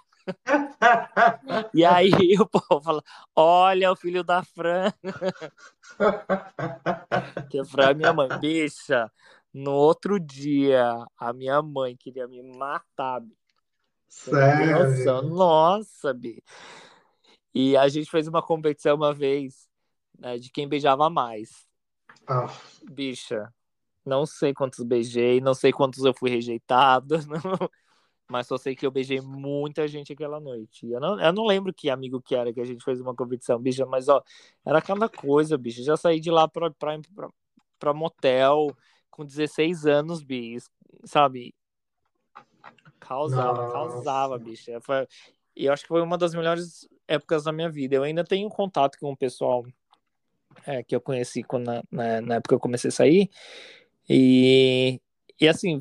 E 1.74 1.84
aí 1.84 2.36
o 2.38 2.46
povo 2.46 2.82
fala: 2.82 3.02
Olha 3.34 3.92
o 3.92 3.96
filho 3.96 4.22
da 4.22 4.42
Fran. 4.42 4.92
Que 7.50 7.58
a 7.60 7.64
Fran 7.64 7.90
é 7.90 7.94
minha 7.94 8.12
mãe. 8.12 8.28
Bicha, 8.40 9.10
no 9.52 9.72
outro 9.72 10.18
dia, 10.18 11.04
a 11.16 11.32
minha 11.32 11.60
mãe 11.62 11.96
queria 11.96 12.26
me 12.28 12.42
matar. 12.42 13.20
bicho. 13.20 13.38
Sério. 14.08 15.22
Nossa, 15.22 16.12
Bi. 16.12 16.42
E 17.54 17.76
a 17.76 17.88
gente 17.88 18.10
fez 18.10 18.28
uma 18.28 18.42
competição 18.42 18.96
uma 18.96 19.12
vez 19.12 19.68
né, 20.18 20.38
de 20.38 20.50
quem 20.50 20.68
beijava 20.68 21.08
mais. 21.08 21.66
Ah, 22.26 22.46
Bicha, 22.90 23.52
não 24.04 24.26
sei 24.26 24.52
quantos 24.52 24.84
beijei, 24.84 25.40
não 25.40 25.54
sei 25.54 25.72
quantos 25.72 26.04
eu 26.04 26.14
fui 26.14 26.30
rejeitado, 26.30 27.16
não- 27.26 27.70
mas 28.30 28.46
só 28.46 28.58
sei 28.58 28.76
que 28.76 28.86
eu 28.86 28.90
beijei 28.90 29.20
muita 29.20 29.88
gente 29.88 30.12
aquela 30.12 30.38
noite. 30.38 30.86
Eu 30.88 31.00
não, 31.00 31.20
eu 31.20 31.32
não 31.32 31.46
lembro 31.46 31.72
que 31.72 31.88
amigo 31.88 32.20
que 32.20 32.34
era 32.34 32.52
que 32.52 32.60
a 32.60 32.64
gente 32.64 32.84
fez 32.84 33.00
uma 33.00 33.14
competição, 33.14 33.58
bicha, 33.58 33.86
mas 33.86 34.08
ó, 34.08 34.22
era 34.64 34.82
cada 34.82 35.08
coisa, 35.08 35.56
bicha. 35.56 35.82
Já 35.82 35.96
saí 35.96 36.20
de 36.20 36.30
lá 36.30 36.46
pra, 36.46 36.70
pra, 36.70 36.98
pra, 37.14 37.30
pra 37.78 37.94
motel 37.94 38.68
com 39.10 39.24
16 39.24 39.86
anos, 39.86 40.22
bis, 40.22 40.70
sabe? 41.04 41.54
Causava, 43.00 43.62
Nossa. 43.62 43.72
causava, 43.72 44.38
bicha. 44.38 44.78
Foi, 44.82 45.06
e 45.56 45.64
eu 45.64 45.72
acho 45.72 45.82
que 45.82 45.88
foi 45.88 46.02
uma 46.02 46.18
das 46.18 46.34
melhores 46.34 46.88
épocas 47.06 47.44
da 47.44 47.52
minha 47.52 47.70
vida. 47.70 47.96
Eu 47.96 48.02
ainda 48.02 48.22
tenho 48.22 48.48
contato 48.48 48.98
com 48.98 49.10
o 49.10 49.16
pessoal 49.16 49.64
é, 50.66 50.82
que 50.82 50.94
eu 50.94 51.00
conheci 51.00 51.42
quando, 51.42 51.66
na, 51.66 51.82
na, 51.90 52.20
na 52.20 52.34
época 52.36 52.50
que 52.50 52.54
eu 52.54 52.60
comecei 52.60 52.88
a 52.88 52.92
sair. 52.92 53.30
E, 54.08 55.00
e 55.40 55.48
assim, 55.48 55.78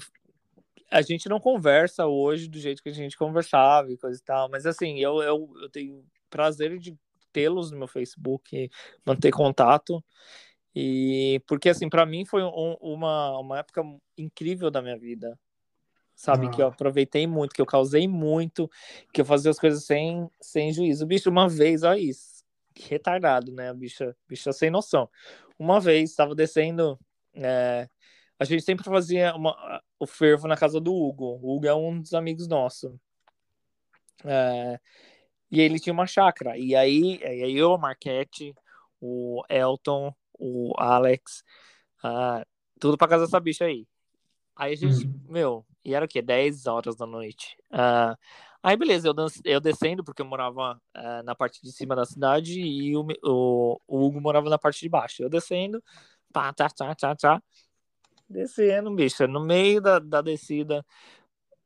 a 0.89 1.02
gente 1.02 1.28
não 1.30 1.39
conversa 1.39 2.06
hoje 2.06 2.47
do 2.47 2.60
jeito 2.60 2.82
que 2.82 2.89
a 2.89 2.93
gente 2.93 3.17
conversava 3.17 3.91
e 3.91 3.97
coisa 3.97 4.19
e 4.19 4.23
tal, 4.23 4.50
mas 4.50 4.65
assim, 4.65 5.00
eu, 5.00 5.21
eu, 5.21 5.54
eu 5.62 5.69
tenho 5.69 6.06
prazer 6.30 6.78
de 6.80 6.97
tê-los 7.32 7.71
no 7.71 7.78
meu 7.78 7.88
Facebook, 7.88 8.69
manter 9.06 9.32
contato. 9.32 10.04
E 10.76 11.41
porque 11.47 11.69
assim, 11.69 11.89
para 11.89 12.06
mim 12.06 12.26
foi 12.26 12.43
um- 12.43 12.78
uma, 12.80 13.39
uma 13.39 13.60
época 13.60 13.82
incrível 14.17 14.69
da 14.69 14.82
minha 14.82 14.97
vida. 14.97 15.38
Sabe, 16.15 16.47
Ah. 16.47 16.50
que 16.50 16.62
eu 16.62 16.67
aproveitei 16.67 17.28
muito, 17.28 17.54
que 17.54 17.62
eu 17.62 17.65
causei 17.65 18.08
muito, 18.08 18.69
que 19.13 19.21
eu 19.21 19.26
fazia 19.26 19.52
as 19.52 19.60
coisas 19.60 19.86
sem, 19.86 20.28
sem 20.41 20.73
juízo. 20.73 21.06
Bicho, 21.06 21.30
uma 21.30 21.47
vez, 21.47 21.84
olha 21.84 22.00
isso. 22.00 22.43
Que 22.73 22.89
retardado, 22.89 23.52
né? 23.52 23.71
Bicha, 23.73 24.15
bicha 24.28 24.52
sem 24.52 24.69
noção. 24.71 25.10
Uma 25.60 25.80
vez, 25.80 26.10
estava 26.10 26.34
descendo. 26.34 27.00
é, 27.36 27.88
a 28.39 28.45
gente 28.45 28.63
sempre 28.63 28.86
fazia 28.86 29.36
uma- 29.36 29.82
o 30.00 30.06
fervo 30.08 30.47
na 30.47 30.58
casa 30.58 30.80
do 30.80 30.93
Hugo. 30.93 31.39
O 31.41 31.56
Hugo 31.58 31.67
é 31.67 31.73
um 31.76 32.02
dos 32.02 32.13
amigos 32.13 32.47
nossos. 32.47 32.91
É, 34.26 34.80
e 35.52 35.62
ele 35.62 35.80
tinha 35.80 35.93
uma 35.93 36.08
chácara. 36.08 36.58
E 36.58 36.76
aí, 36.76 37.17
e 37.21 37.26
aí 37.26 37.58
eu, 37.58 37.73
a 37.73 37.78
Marquete, 37.78 38.54
o 39.02 39.43
Elton, 39.50 40.13
o 40.39 40.73
Alex, 40.78 41.43
ah, 42.04 42.45
tudo 42.80 42.97
pra 42.97 43.08
casa 43.08 43.26
dessa 43.26 43.39
bicha 43.39 43.65
aí. 43.65 43.88
Aí 44.56 44.73
a 44.73 44.76
gente, 44.76 45.08
Uhum. 45.08 45.21
meu, 45.30 45.65
e 45.86 45.93
era 45.95 46.06
o 46.06 46.08
quê? 46.08 46.21
10 46.21 46.65
horas 46.67 46.95
da 46.95 47.06
noite. 47.06 47.58
Ah, 47.71 48.17
aí 48.63 48.78
beleza, 48.78 49.08
eu, 49.10 49.15
eu 49.45 49.60
descendo, 49.62 50.04
porque 50.04 50.21
eu 50.21 50.26
morava 50.26 50.82
ah, 50.95 51.23
na 51.23 51.36
parte 51.36 51.62
de 51.62 51.71
cima 51.71 51.95
da 51.95 52.06
cidade 52.06 52.60
e 52.62 52.95
o, 52.97 53.08
o, 53.23 53.80
o 53.88 54.06
Hugo 54.08 54.21
morava 54.21 54.50
na 54.50 54.58
parte 54.60 54.82
de 54.82 54.89
baixo. 54.89 55.23
Eu 55.23 55.30
descendo, 55.30 55.84
pá, 56.34 56.54
tá, 56.54 56.69
tá, 56.69 56.95
tá, 56.95 57.15
tá. 57.15 57.43
Descendo, 58.30 58.94
bicho. 58.94 59.28
No 59.28 59.40
meio 59.40 59.82
da, 59.82 60.00
da 60.00 60.22
descida, 60.22 60.86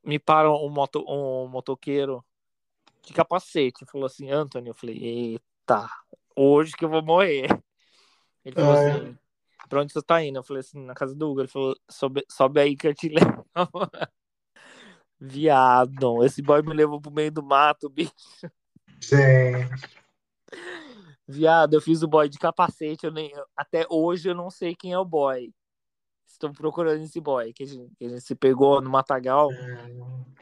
me 0.04 0.20
para 0.20 0.52
um, 0.52 0.70
moto, 0.70 1.04
um 1.08 1.48
motoqueiro 1.48 2.24
de 3.04 3.14
capacete. 3.14 3.86
Falou 3.86 4.06
assim, 4.06 4.30
Anthony, 4.30 4.70
eu 4.70 4.76
falei, 4.76 4.98
eita, 4.98 5.90
hoje 6.36 6.74
que 6.74 6.86
eu 6.86 6.90
vou 6.90 7.04
morrer. 7.04 7.48
Ele 8.46 8.56
falou 8.56 8.74
Ah, 8.74 8.84
é. 8.84 8.90
assim, 8.92 9.18
pra 9.70 9.82
onde 9.82 9.94
você 9.94 10.02
tá 10.02 10.24
indo? 10.24 10.40
Eu 10.40 10.44
falei 10.44 10.62
assim, 10.62 10.84
na 10.86 10.94
casa 10.94 11.16
do 11.16 11.30
Hugo. 11.30 11.42
Ele 11.42 11.48
falou, 11.48 11.76
sobe, 11.90 12.24
sobe 12.30 12.60
aí 12.60 12.76
que 12.76 12.88
eu 12.88 12.94
te 12.94 13.10
levo. 13.14 13.46
Viado, 15.20 16.24
esse 16.24 16.42
boy 16.42 16.62
me 16.64 16.74
levou 16.74 17.00
pro 17.00 17.12
meio 17.12 17.32
do 17.32 17.44
mato, 17.44 17.90
bicho. 17.90 18.12
Gente, 19.00 20.02
Viado, 21.28 21.76
eu 21.76 21.82
fiz 21.82 22.02
o 22.04 22.08
boy 22.08 22.28
de 22.28 22.38
capacete, 22.38 23.06
eu 23.06 23.12
nem, 23.12 23.32
até 23.56 23.86
hoje 23.90 24.30
eu 24.30 24.36
não 24.36 24.50
sei 24.50 24.76
quem 24.76 24.92
é 24.92 25.00
o 25.00 25.06
boy. 25.06 25.54
Estou 26.32 26.52
procurando 26.54 27.02
esse 27.04 27.20
boy, 27.22 27.54
que 27.54 27.64
a 27.64 27.68
gente, 27.68 27.92
que 27.98 28.06
a 28.06 28.10
gente 28.10 28.22
se 28.22 28.34
pegou 28.36 28.82
no 28.82 28.90
Matagal. 28.90 29.50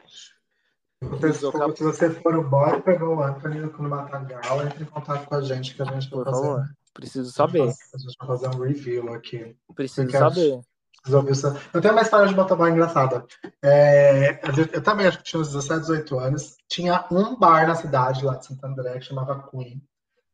se 0.08 1.08
você 1.18 1.32
for- 1.52 1.76
se 1.76 1.82
você 1.84 2.10
for 2.10 2.36
o 2.36 2.48
boy, 2.48 2.80
pegou 2.82 3.16
o 3.16 3.22
Anthony 3.22 3.60
no 3.60 3.88
Matagal, 3.88 4.62
entre 4.66 4.82
em 4.84 4.86
contato 4.86 5.26
com 5.26 5.34
a 5.34 5.40
gente 5.42 5.74
que 5.74 5.82
a 5.82 5.86
gente 5.86 6.08
vai 6.10 6.18
Por 6.18 6.24
fazer. 6.24 6.42
favor, 6.46 6.64
preciso 6.94 7.30
saber. 7.32 7.62
A 7.62 7.98
gente 7.98 8.16
vai 8.18 8.28
fazer 8.28 8.48
um 8.48 8.60
review 8.60 9.12
aqui. 9.12 9.56
Preciso 9.74 10.10
saber. 10.10 10.60
Eu 11.72 11.80
tenho 11.80 11.94
uma 11.94 12.02
história 12.02 12.28
de 12.28 12.34
motoboy 12.34 12.70
engraçada. 12.70 13.24
É, 13.62 14.38
eu, 14.74 14.82
também 14.82 15.06
acho 15.06 15.16
que 15.18 15.24
tinha 15.24 15.40
uns 15.40 15.48
17, 15.48 15.80
18 15.80 16.18
anos. 16.18 16.56
Tinha 16.68 17.06
um 17.10 17.36
bar 17.38 17.66
na 17.66 17.74
cidade 17.74 18.22
lá 18.24 18.36
de 18.36 18.44
Santo 18.44 18.62
André 18.66 18.98
que 18.98 19.06
chamava 19.06 19.48
Queen. 19.48 19.82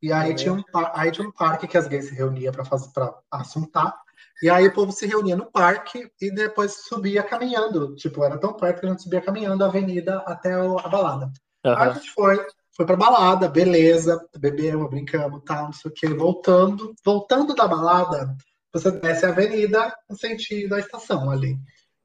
E 0.02 0.12
aí, 0.12 0.32
É 0.32 0.34
tinha 0.34 0.52
um, 0.52 0.62
aí 0.92 1.12
tinha 1.12 1.26
um 1.26 1.30
parque 1.32 1.68
que 1.68 1.78
as 1.78 1.86
gays 1.86 2.08
se 2.08 2.14
reuniam 2.14 2.52
para 2.52 2.64
fazer 2.64 2.90
para 2.92 3.14
assuntar. 3.30 3.96
E 4.42 4.50
aí 4.50 4.66
o 4.66 4.72
povo 4.72 4.92
se 4.92 5.06
reunia 5.06 5.36
no 5.36 5.50
parque 5.50 6.10
e 6.20 6.30
depois 6.30 6.84
subia 6.84 7.22
caminhando. 7.22 7.94
Tipo, 7.94 8.24
era 8.24 8.38
tão 8.38 8.52
perto 8.52 8.80
que 8.80 8.86
a 8.86 8.90
gente 8.90 9.02
subia 9.02 9.20
caminhando 9.20 9.64
a 9.64 9.68
avenida 9.68 10.18
até 10.26 10.52
a 10.52 10.88
balada. 10.88 11.32
Aí 11.64 11.88
a 11.88 11.92
gente 11.92 12.10
foi, 12.12 12.38
foi 12.76 12.86
pra 12.86 12.96
balada, 12.96 13.48
beleza, 13.48 14.24
bebemos, 14.38 14.90
brincamos, 14.90 15.42
tal, 15.44 15.64
não 15.64 15.72
sei 15.72 15.90
o 15.90 15.94
que. 15.94 16.06
Voltando, 16.08 16.94
voltando 17.04 17.54
da 17.54 17.66
balada, 17.66 18.36
você 18.72 18.90
desce 18.90 19.24
a 19.24 19.30
avenida 19.30 19.94
no 20.08 20.16
sentido 20.16 20.70
da 20.70 20.78
estação 20.78 21.30
ali. 21.30 21.58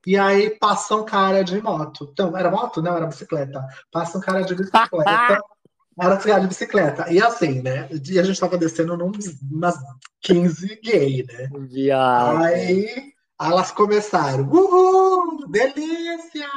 E 0.06 0.18
aí 0.18 0.50
passa 0.58 0.96
um 0.96 1.06
cara 1.06 1.44
de 1.44 1.62
moto. 1.62 2.10
Então, 2.12 2.36
era 2.36 2.50
moto? 2.50 2.82
Não, 2.82 2.96
era 2.96 3.06
bicicleta. 3.06 3.64
Passa 3.92 4.18
um 4.18 4.22
cara 4.22 4.42
de 4.42 4.56
bicicleta. 4.56 5.42
Era 6.00 6.18
cara 6.18 6.42
de 6.42 6.48
bicicleta. 6.48 7.12
E 7.12 7.22
assim, 7.22 7.62
né? 7.62 7.90
E 8.10 8.20
a 8.20 8.24
gente 8.24 8.40
tava 8.40 8.58
descendo 8.58 8.96
num, 8.98 9.12
umas 9.52 9.76
15 10.22 10.80
gay, 10.82 11.26
né? 11.28 11.50
Viado. 11.68 12.44
Aí 12.44 13.14
elas 13.40 13.72
começaram, 13.72 14.48
uhul, 14.50 15.50
delícia, 15.50 16.48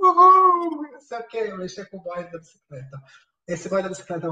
uhul, 0.00 0.82
não 0.92 1.00
sei 1.00 1.18
o 1.18 1.26
que, 1.26 1.36
eu 1.36 1.58
mexi 1.58 1.84
com 1.86 1.96
o 1.96 2.02
boy 2.02 2.22
da 2.30 2.38
bicicleta. 2.38 3.02
Esse 3.46 3.68
boy 3.68 3.82
da 3.82 3.88
bicicleta 3.88 4.28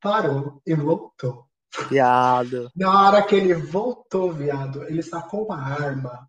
parou 0.00 0.62
e 0.64 0.74
voltou. 0.74 1.46
Viado. 1.88 2.70
Na 2.76 3.08
hora 3.08 3.22
que 3.22 3.34
ele 3.34 3.54
voltou, 3.54 4.32
viado, 4.32 4.84
ele 4.84 5.02
sacou 5.02 5.46
uma 5.46 5.60
arma 5.60 6.28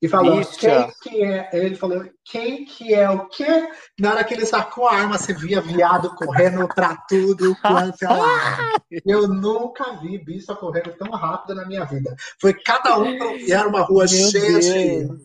e 0.00 0.06
falou, 0.06 0.38
Bicha. 0.38 0.58
quem 0.58 0.92
que 1.02 1.24
é? 1.24 1.50
Ele 1.52 1.74
falou, 1.74 2.04
quem 2.24 2.64
que 2.64 2.94
é 2.94 3.10
o 3.10 3.26
quê? 3.26 3.68
Na 3.98 4.12
hora 4.12 4.24
que 4.24 4.32
ele 4.32 4.46
sacou 4.46 4.86
a 4.86 4.94
arma, 4.94 5.18
você 5.18 5.32
via 5.32 5.60
viado 5.60 6.14
correndo 6.14 6.68
pra 6.68 6.96
tudo 7.08 7.56
quanto 7.60 8.02
é 8.04 8.08
lado. 8.08 8.82
Eu 9.04 9.26
nunca 9.26 9.96
vi 9.96 10.18
bicha 10.18 10.54
correndo 10.54 10.92
tão 10.96 11.10
rápido 11.10 11.56
na 11.56 11.66
minha 11.66 11.84
vida. 11.84 12.14
Foi 12.40 12.54
cada 12.54 12.96
um, 12.98 13.36
e 13.36 13.50
era 13.50 13.68
uma 13.68 13.82
rua 13.82 14.04
Meu 14.08 14.30
cheia 14.30 14.60
de 14.60 14.72
Deus. 15.06 15.20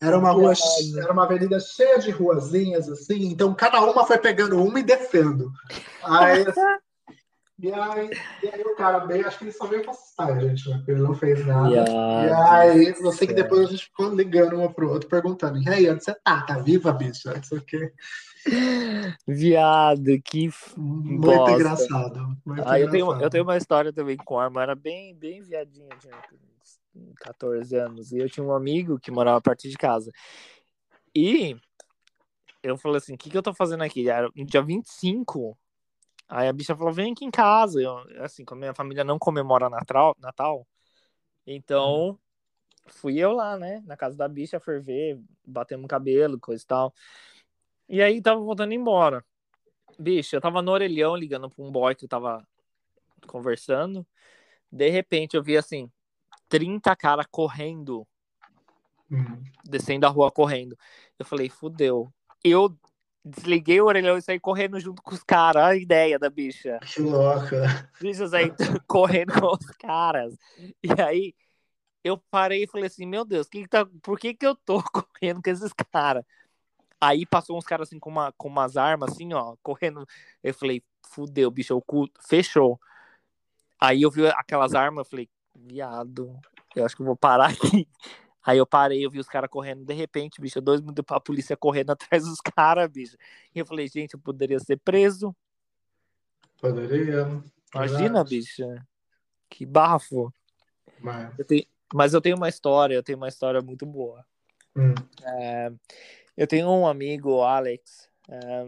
era 0.00 0.18
uma 0.18 0.30
rua, 0.30 0.52
era 0.98 1.12
uma 1.12 1.24
avenida 1.24 1.58
cheia 1.58 1.98
de 1.98 2.10
ruazinhas, 2.10 2.90
assim, 2.90 3.24
então 3.28 3.54
cada 3.54 3.80
uma 3.80 4.04
foi 4.04 4.18
pegando 4.18 4.62
uma 4.62 4.78
e 4.78 4.82
descendo. 4.82 5.50
Aí, 6.04 6.44
e 7.62 7.72
aí, 7.72 8.10
e 8.42 8.48
aí 8.48 8.60
o 8.62 8.74
cara 8.74 9.00
bem, 9.00 9.22
acho 9.22 9.38
que 9.38 9.44
ele 9.44 9.52
só 9.52 9.66
veio 9.66 9.82
pra 9.82 9.92
assustar 9.92 10.32
a 10.32 10.40
gente, 10.40 10.68
né? 10.68 10.76
Porque 10.78 10.90
ele 10.90 11.02
não 11.02 11.14
fez 11.14 11.46
nada. 11.46 11.68
E 11.70 12.24
Viado. 12.24 12.52
aí, 12.52 12.86
eu 12.88 13.12
sei 13.12 13.28
que 13.28 13.34
depois 13.34 13.68
a 13.68 13.70
gente 13.70 13.84
ficou 13.84 14.14
ligando 14.14 14.56
uma 14.56 14.72
pro 14.72 14.90
outro, 14.90 15.08
perguntando, 15.08 15.62
e 15.62 15.68
aí, 15.68 15.88
onde 15.88 16.02
você 16.02 16.14
tá? 16.14 16.42
Tá 16.42 16.58
viva, 16.58 16.92
bicha? 16.92 17.32
Isso 17.40 17.54
aqui. 17.54 17.92
Viado, 19.26 20.20
que. 20.24 20.50
Muito 20.76 21.20
Bosta. 21.20 21.52
engraçado. 21.52 22.36
Muito 22.44 22.62
Ah, 22.66 22.80
eu 22.80 22.90
tenho, 22.90 23.04
engraçado. 23.04 23.22
eu 23.24 23.30
tenho 23.30 23.44
uma 23.44 23.56
história 23.56 23.92
também 23.92 24.16
com 24.16 24.38
arma. 24.38 24.62
Era 24.62 24.74
bem, 24.74 25.14
bem 25.14 25.40
viadinha, 25.40 25.88
tinha 26.00 26.14
uns 26.96 27.14
14 27.20 27.76
anos. 27.76 28.12
E 28.12 28.18
eu 28.18 28.28
tinha 28.28 28.44
um 28.44 28.52
amigo 28.52 28.98
que 28.98 29.10
morava 29.10 29.40
perto 29.40 29.68
de 29.68 29.76
casa. 29.76 30.10
E 31.14 31.56
eu 32.62 32.76
falei 32.76 32.98
assim: 32.98 33.14
o 33.14 33.18
que, 33.18 33.30
que 33.30 33.36
eu 33.38 33.42
tô 33.42 33.54
fazendo 33.54 33.82
aqui? 33.82 34.08
Era 34.08 34.28
no 34.34 34.44
dia 34.44 34.62
25. 34.62 35.56
Aí 36.34 36.48
a 36.48 36.52
bicha 36.52 36.74
falou: 36.74 36.92
vem 36.92 37.12
aqui 37.12 37.26
em 37.26 37.30
casa. 37.30 37.80
Eu, 37.80 37.98
assim, 38.24 38.42
como 38.42 38.58
a 38.60 38.62
minha 38.62 38.74
família 38.74 39.04
não 39.04 39.18
comemora 39.18 39.68
Natal, 39.68 40.16
Natal 40.18 40.66
então 41.46 42.18
fui 42.86 43.18
eu 43.18 43.32
lá, 43.32 43.58
né? 43.58 43.82
Na 43.84 43.96
casa 43.96 44.16
da 44.16 44.28
bicha 44.28 44.58
ferver, 44.58 45.20
batendo 45.46 45.86
cabelo, 45.86 46.40
coisa 46.40 46.62
e 46.62 46.66
tal. 46.66 46.94
E 47.86 48.00
aí 48.00 48.22
tava 48.22 48.40
voltando 48.40 48.72
embora. 48.72 49.22
Bicho, 49.98 50.34
eu 50.34 50.40
tava 50.40 50.62
no 50.62 50.72
orelhão 50.72 51.14
ligando 51.14 51.50
pra 51.50 51.62
um 51.62 51.70
boy 51.70 51.94
que 51.94 52.06
eu 52.06 52.08
tava 52.08 52.46
conversando. 53.26 54.06
De 54.70 54.88
repente 54.88 55.36
eu 55.36 55.42
vi 55.42 55.56
assim, 55.56 55.90
30 56.48 56.96
cara 56.96 57.26
correndo, 57.30 58.06
Hum. 59.10 59.42
descendo 59.64 60.06
a 60.06 60.08
rua 60.08 60.30
correndo. 60.30 60.78
Eu 61.18 61.26
falei, 61.26 61.50
fudeu. 61.50 62.10
Eu 62.42 62.74
desliguei 63.24 63.80
o 63.80 63.86
orelhão 63.86 64.16
e 64.16 64.22
saí 64.22 64.40
correndo 64.40 64.78
junto 64.80 65.02
com 65.02 65.14
os 65.14 65.22
caras. 65.22 65.62
Olha 65.62 65.72
a 65.72 65.76
ideia 65.76 66.18
da 66.18 66.28
bicha. 66.28 66.78
Que 66.80 67.00
louca. 67.00 67.88
Bicho, 68.00 68.22
eu 68.24 68.28
saí 68.28 68.52
correndo 68.86 69.32
com 69.40 69.52
os 69.52 69.66
caras. 69.78 70.36
E 70.82 71.00
aí 71.00 71.34
eu 72.04 72.18
parei 72.30 72.64
e 72.64 72.66
falei 72.66 72.86
assim, 72.86 73.06
meu 73.06 73.24
Deus, 73.24 73.48
que 73.48 73.62
que 73.62 73.68
tá... 73.68 73.86
por 74.02 74.18
que 74.18 74.34
que 74.34 74.46
eu 74.46 74.54
tô 74.54 74.82
correndo 74.90 75.42
com 75.42 75.50
esses 75.50 75.72
caras? 75.92 76.24
Aí 77.00 77.26
passou 77.26 77.56
uns 77.56 77.64
caras 77.64 77.88
assim 77.88 77.98
com, 77.98 78.10
uma, 78.10 78.32
com 78.32 78.48
umas 78.48 78.76
armas 78.76 79.12
assim, 79.12 79.32
ó, 79.32 79.56
correndo. 79.62 80.06
Eu 80.42 80.54
falei, 80.54 80.82
fudeu, 81.04 81.50
bicho, 81.50 81.76
o 81.76 81.82
cu 81.82 82.08
fechou. 82.20 82.80
Aí 83.80 84.02
eu 84.02 84.10
vi 84.10 84.26
aquelas 84.28 84.74
armas, 84.74 85.04
eu 85.04 85.10
falei, 85.10 85.28
viado, 85.54 86.38
eu 86.74 86.84
acho 86.84 86.94
que 86.94 87.02
eu 87.02 87.06
vou 87.06 87.16
parar 87.16 87.50
aqui. 87.50 87.88
Aí 88.44 88.58
eu 88.58 88.66
parei, 88.66 89.04
eu 89.04 89.10
vi 89.10 89.18
os 89.18 89.28
caras 89.28 89.48
correndo, 89.48 89.84
de 89.84 89.94
repente, 89.94 90.40
bicho, 90.40 90.60
dois 90.60 90.80
minutos 90.80 91.04
pra 91.04 91.20
polícia 91.20 91.56
correndo 91.56 91.90
atrás 91.92 92.24
dos 92.24 92.40
caras, 92.40 92.88
bicho. 92.90 93.16
E 93.54 93.58
eu 93.58 93.66
falei, 93.66 93.86
gente, 93.88 94.14
eu 94.14 94.20
poderia 94.20 94.58
ser 94.58 94.78
preso. 94.78 95.34
Poderia. 96.60 97.42
Imagina, 97.74 98.00
Verdade. 98.00 98.28
bicho. 98.28 98.62
Que 99.48 99.66
bafo. 99.66 100.32
Mas, 100.98 101.38
Eu 101.38 101.44
tenho, 101.44 101.66
Mas 101.94 102.14
eu 102.14 102.20
tenho 102.20 102.36
uma 102.36 102.48
história, 102.48 102.94
eu 102.94 103.02
tenho 103.02 103.18
uma 103.18 103.28
história 103.28 103.60
muito 103.60 103.84
boa. 103.84 104.24
Hum. 104.76 104.94
É, 105.24 105.72
eu 106.36 106.46
tenho 106.46 106.68
um 106.68 106.86
amigo, 106.86 107.30
o 107.30 107.42
Alex. 107.42 108.08
é, 108.28 108.66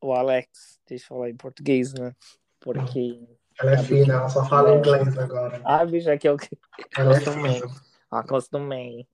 o 0.00 0.12
Alex, 0.12 0.80
deixa 0.86 1.04
eu 1.04 1.08
falar 1.08 1.30
em 1.30 1.36
português, 1.36 1.94
né? 1.94 2.14
Porque. 2.60 3.20
Ela 3.60 3.72
é 3.72 3.78
fina, 3.78 4.14
ela 4.14 4.28
só 4.28 4.44
fala 4.48 4.74
inglês 4.74 5.16
agora. 5.16 5.60
Ah, 5.64 5.84
bicho, 5.84 6.10
aqui 6.10 6.26
é 6.26 6.32
o 6.32 6.36
que 6.36 6.56
Ela 6.96 7.16
é 7.16 7.20
fina. 7.20 7.91
Acostumei. 8.12 9.06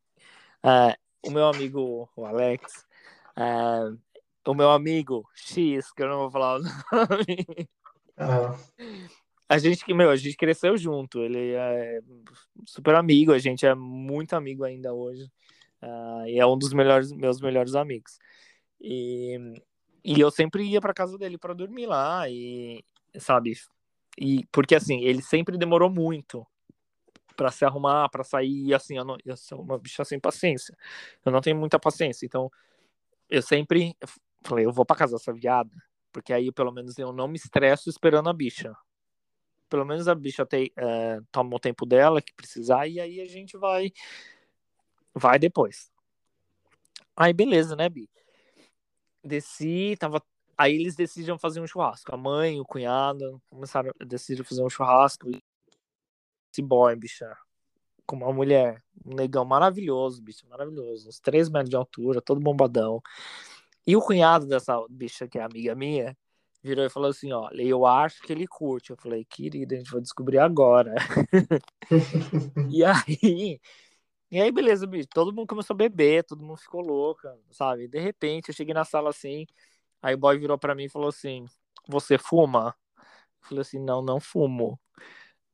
É, 0.62 0.98
o 1.24 1.30
meu 1.30 1.46
amigo, 1.46 2.10
o 2.16 2.24
Alex. 2.26 2.84
é, 3.36 3.94
o 4.46 4.54
meu 4.54 4.70
amigo 4.70 5.28
X, 5.34 5.92
que 5.92 6.02
eu 6.02 6.08
não 6.08 6.18
vou 6.18 6.30
falar 6.30 6.56
o 6.56 6.62
nome. 6.92 7.68
Ah, 8.16 8.56
A 9.48 9.58
gente 9.58 9.84
que, 9.84 9.94
meu, 9.94 10.10
a 10.10 10.16
gente 10.16 10.36
cresceu 10.36 10.76
junto. 10.76 11.20
Ele 11.20 11.52
é 11.54 12.00
super 12.66 12.94
amigo, 12.96 13.32
a 13.32 13.38
gente 13.38 13.64
é 13.64 13.74
muito 13.74 14.34
amigo 14.34 14.64
ainda 14.64 14.92
hoje. 14.92 15.30
Ah, 15.80 16.24
e 16.26 16.38
é 16.38 16.46
um 16.46 16.58
dos 16.58 16.72
melhores, 16.72 17.12
meus 17.12 17.40
melhores 17.40 17.74
amigos. 17.74 18.18
E, 18.80 19.38
e 20.04 20.18
eu 20.20 20.30
sempre 20.30 20.64
ia 20.64 20.80
para 20.80 20.92
casa 20.94 21.16
dele 21.16 21.38
para 21.38 21.54
dormir 21.54 21.86
lá 21.86 22.28
e, 22.28 22.82
sabe? 23.16 23.54
E 24.18 24.44
porque 24.50 24.74
assim, 24.74 25.02
ele 25.02 25.22
sempre 25.22 25.56
demorou 25.56 25.88
muito 25.88 26.44
para 27.38 27.52
se 27.52 27.64
arrumar, 27.64 28.08
para 28.10 28.24
sair, 28.24 28.74
assim, 28.74 28.96
eu, 28.98 29.04
não, 29.04 29.16
eu 29.24 29.36
sou 29.36 29.62
uma 29.62 29.78
bicha 29.78 30.04
sem 30.04 30.18
paciência. 30.18 30.76
Eu 31.24 31.30
não 31.30 31.40
tenho 31.40 31.56
muita 31.56 31.78
paciência, 31.78 32.26
então 32.26 32.50
eu 33.30 33.42
sempre 33.42 33.96
falei, 34.44 34.66
eu 34.66 34.72
vou 34.72 34.84
para 34.84 34.96
casa 34.96 35.16
dessa 35.16 35.32
viada, 35.32 35.70
porque 36.12 36.32
aí 36.32 36.50
pelo 36.52 36.72
menos 36.72 36.98
eu 36.98 37.12
não 37.12 37.28
me 37.28 37.36
estresso 37.36 37.88
esperando 37.88 38.28
a 38.28 38.32
bicha 38.32 38.76
pelo 39.68 39.84
menos 39.84 40.08
a 40.08 40.14
bicha 40.14 40.46
tem, 40.46 40.72
é, 40.76 41.20
toma 41.30 41.56
o 41.56 41.60
tempo 41.60 41.84
dela 41.84 42.22
que 42.22 42.32
precisar 42.34 42.86
e 42.88 42.98
aí 43.00 43.20
a 43.20 43.26
gente 43.26 43.56
vai 43.56 43.92
vai 45.14 45.38
depois. 45.38 45.90
Aí 47.16 47.32
beleza, 47.32 47.76
né, 47.76 47.88
Bi? 47.88 48.08
Desci, 49.22 49.96
tava 49.98 50.22
aí 50.56 50.74
eles 50.74 50.96
decidiram 50.96 51.38
fazer 51.38 51.60
um 51.60 51.66
churrasco. 51.66 52.12
A 52.12 52.16
mãe, 52.16 52.60
o 52.60 52.64
cunhado 52.64 53.40
começaram 53.48 53.92
a 54.00 54.04
decidir 54.04 54.42
fazer 54.44 54.64
um 54.64 54.70
churrasco. 54.70 55.30
Esse 56.58 56.62
boy, 56.62 56.96
bicha, 56.96 57.36
com 58.04 58.16
uma 58.16 58.32
mulher, 58.32 58.82
um 59.06 59.14
negão 59.14 59.44
maravilhoso, 59.44 60.20
bicho, 60.20 60.44
maravilhoso, 60.48 61.08
uns 61.08 61.20
3 61.20 61.48
metros 61.48 61.70
de 61.70 61.76
altura, 61.76 62.20
todo 62.20 62.40
bombadão. 62.40 63.00
E 63.86 63.94
o 63.94 64.02
cunhado 64.02 64.44
dessa 64.44 64.76
bicha 64.90 65.28
que 65.28 65.38
é 65.38 65.42
amiga 65.44 65.76
minha, 65.76 66.16
virou 66.60 66.84
e 66.84 66.90
falou 66.90 67.10
assim, 67.10 67.30
ó, 67.32 67.48
eu 67.52 67.86
acho 67.86 68.20
que 68.22 68.32
ele 68.32 68.44
curte. 68.44 68.90
Eu 68.90 68.96
falei, 68.96 69.24
querida, 69.24 69.76
a 69.76 69.78
gente 69.78 69.92
vai 69.92 70.00
descobrir 70.00 70.38
agora. 70.40 70.96
e 72.68 72.84
aí, 72.84 73.60
e 74.32 74.40
aí, 74.40 74.50
beleza, 74.50 74.84
bicho, 74.84 75.08
todo 75.14 75.32
mundo 75.32 75.46
começou 75.46 75.74
a 75.74 75.76
beber, 75.76 76.24
todo 76.24 76.42
mundo 76.42 76.56
ficou 76.56 76.80
louca, 76.80 77.38
sabe? 77.52 77.86
De 77.86 78.00
repente, 78.00 78.48
eu 78.48 78.54
cheguei 78.54 78.74
na 78.74 78.84
sala 78.84 79.10
assim, 79.10 79.46
aí 80.02 80.16
o 80.16 80.18
boy 80.18 80.36
virou 80.36 80.58
pra 80.58 80.74
mim 80.74 80.86
e 80.86 80.90
falou 80.90 81.08
assim, 81.08 81.44
você 81.86 82.18
fuma? 82.18 82.74
Eu 83.42 83.48
falei 83.48 83.62
assim, 83.62 83.78
não, 83.78 84.02
não 84.02 84.18
fumo. 84.18 84.76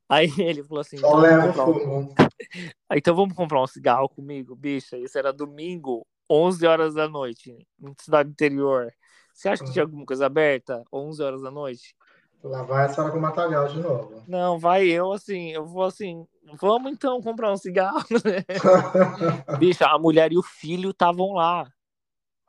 Aí 0.08 0.26
ele 0.38 0.62
falou 0.62 0.80
assim, 0.80 0.96
então 0.96 1.20
vamos 1.20 1.46
comprar 1.46 1.66
um-. 1.66 2.14
Aí, 2.88 2.98
então 2.98 3.14
vamos 3.14 3.34
comprar 3.34 3.62
um 3.62 3.66
cigarro 3.66 4.08
comigo, 4.08 4.54
bicha. 4.54 4.96
Isso 4.96 5.18
era 5.18 5.32
domingo, 5.32 6.06
11 6.30 6.66
horas 6.66 6.94
da 6.94 7.08
noite, 7.08 7.56
em 7.80 7.94
cidade 8.00 8.30
interior. 8.30 8.92
Você 9.32 9.48
acha 9.48 9.64
que 9.64 9.72
tinha 9.72 9.84
alguma 9.84 10.06
coisa 10.06 10.26
aberta? 10.26 10.84
11 10.92 11.22
horas 11.22 11.42
da 11.42 11.50
noite? 11.50 11.94
Lá 12.42 12.62
vai 12.62 12.84
a 12.84 12.88
senhora 12.90 13.10
com 13.10 13.18
o 13.18 13.22
Matagal 13.22 13.68
de 13.68 13.80
novo. 13.80 14.22
Não, 14.28 14.58
vai 14.58 14.86
eu 14.86 15.12
assim, 15.12 15.50
eu 15.50 15.64
vou 15.64 15.82
assim, 15.82 16.26
vamos 16.60 16.92
então 16.92 17.20
comprar 17.22 17.50
um 17.50 17.56
cigarro. 17.56 18.04
Bicha, 19.58 19.86
a 19.86 19.98
mulher 19.98 20.30
e 20.30 20.36
o 20.36 20.42
filho 20.42 20.90
estavam 20.90 21.32
lá. 21.32 21.66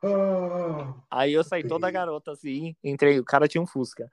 Ah, 0.04 0.94
Aí 1.10 1.32
eu 1.32 1.42
saí 1.42 1.66
toda 1.66 1.90
garota 1.90 2.32
assim, 2.32 2.76
entrei, 2.84 3.18
o 3.18 3.24
cara 3.24 3.48
tinha 3.48 3.62
um 3.62 3.66
Fusca. 3.66 4.06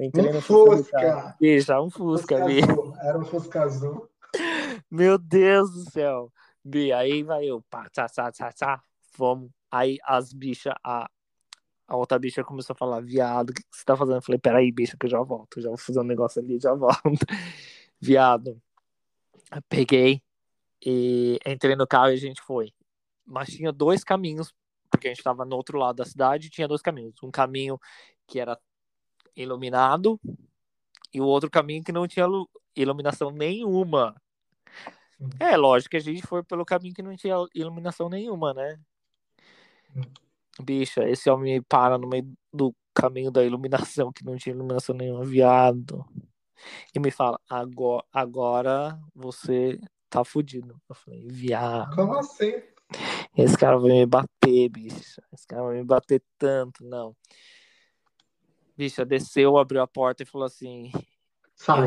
Entrei 0.00 0.30
Um 0.30 0.32
no 0.34 0.40
Fusca. 0.40 0.70
do 0.70 0.76
Fusca. 0.82 1.36
Bicha, 1.40 1.80
um 1.80 1.90
Fusca, 1.90 2.36
Fusca 2.38 2.46
bi. 2.46 2.62
azul. 2.62 2.96
Era 3.02 3.18
um 3.18 3.24
Fusca 3.24 3.62
azul. 3.62 4.08
Meu 4.90 5.18
Deus 5.18 5.70
do 5.72 5.90
céu. 5.90 6.32
Bi, 6.64 6.92
aí 6.92 7.22
vai 7.22 7.44
eu, 7.46 7.62
pá, 7.70 7.88
tchá, 7.90 8.06
tchá, 8.08 8.32
tchá, 8.32 8.52
tchá, 8.52 8.82
vamos. 9.16 9.50
Aí 9.70 9.98
as 10.04 10.32
bichas, 10.32 10.74
a, 10.82 11.08
a 11.86 11.96
outra 11.96 12.18
bicha 12.18 12.42
começou 12.42 12.74
a 12.74 12.76
falar, 12.76 13.00
viado, 13.00 13.50
o 13.50 13.52
que 13.52 13.62
que 13.62 13.68
você 13.76 13.84
tá 13.84 13.96
fazendo? 13.96 14.16
Eu 14.16 14.22
falei, 14.22 14.38
peraí, 14.38 14.72
bicha, 14.72 14.96
que 14.98 15.06
eu 15.06 15.10
já 15.10 15.20
volto, 15.22 15.58
eu 15.58 15.62
já 15.62 15.68
vou 15.68 15.78
fazer 15.78 16.00
um 16.00 16.04
negócio 16.04 16.40
ali, 16.42 16.58
já 16.58 16.74
volto. 16.74 16.96
Viado. 18.00 18.60
Eu 19.54 19.62
Peguei 19.68 20.22
e 20.84 21.38
entrei 21.46 21.76
no 21.76 21.86
carro 21.86 22.10
e 22.10 22.14
a 22.14 22.16
gente 22.16 22.40
foi. 22.42 22.72
Mas 23.26 23.48
tinha 23.50 23.70
dois 23.72 24.02
caminhos, 24.02 24.54
porque 24.90 25.08
a 25.08 25.10
gente 25.10 25.22
tava 25.22 25.44
no 25.44 25.56
outro 25.56 25.78
lado 25.78 25.96
da 25.96 26.04
cidade, 26.04 26.48
tinha 26.50 26.66
dois 26.66 26.80
caminhos. 26.80 27.14
Um 27.22 27.30
caminho 27.30 27.78
que 28.26 28.40
era 28.40 28.58
iluminado 29.36 30.20
e 31.12 31.20
o 31.20 31.24
outro 31.26 31.50
caminho 31.50 31.82
que 31.82 31.92
não 31.92 32.06
tinha 32.06 32.26
lu- 32.26 32.48
iluminação 32.76 33.30
nenhuma. 33.30 34.14
É, 35.38 35.56
lógico 35.56 35.90
que 35.90 35.96
a 35.96 36.00
gente 36.00 36.26
foi 36.26 36.42
pelo 36.42 36.64
caminho 36.64 36.94
que 36.94 37.02
não 37.02 37.16
tinha 37.16 37.34
iluminação 37.54 38.08
nenhuma, 38.08 38.54
né? 38.54 38.78
Hum. 39.94 40.02
Bicha, 40.62 41.08
esse 41.08 41.28
homem 41.30 41.54
me 41.54 41.62
para 41.62 41.98
no 41.98 42.08
meio 42.08 42.32
do 42.52 42.74
caminho 42.94 43.30
da 43.30 43.44
iluminação, 43.44 44.12
que 44.12 44.24
não 44.24 44.36
tinha 44.36 44.54
iluminação 44.54 44.94
nenhuma, 44.94 45.24
viado. 45.24 46.04
E 46.94 46.98
me 46.98 47.10
fala, 47.10 47.40
agora, 47.48 48.04
agora 48.12 49.00
você 49.14 49.80
tá 50.08 50.24
fudido. 50.24 50.80
Eu 50.88 50.94
falei, 50.94 51.26
viado, 51.28 51.94
Como 51.94 52.14
assim? 52.14 52.52
esse 53.36 53.56
cara 53.56 53.78
vai 53.78 53.90
me 53.90 54.06
bater, 54.06 54.68
bicha. 54.68 55.22
Esse 55.32 55.46
cara 55.46 55.62
vai 55.62 55.76
me 55.76 55.84
bater 55.84 56.22
tanto, 56.38 56.84
não. 56.84 57.16
Bicha, 58.80 59.04
desceu, 59.04 59.58
abriu 59.58 59.82
a 59.82 59.86
porta 59.86 60.22
e 60.22 60.26
falou 60.26 60.46
assim, 60.46 60.90
Sai. 61.54 61.86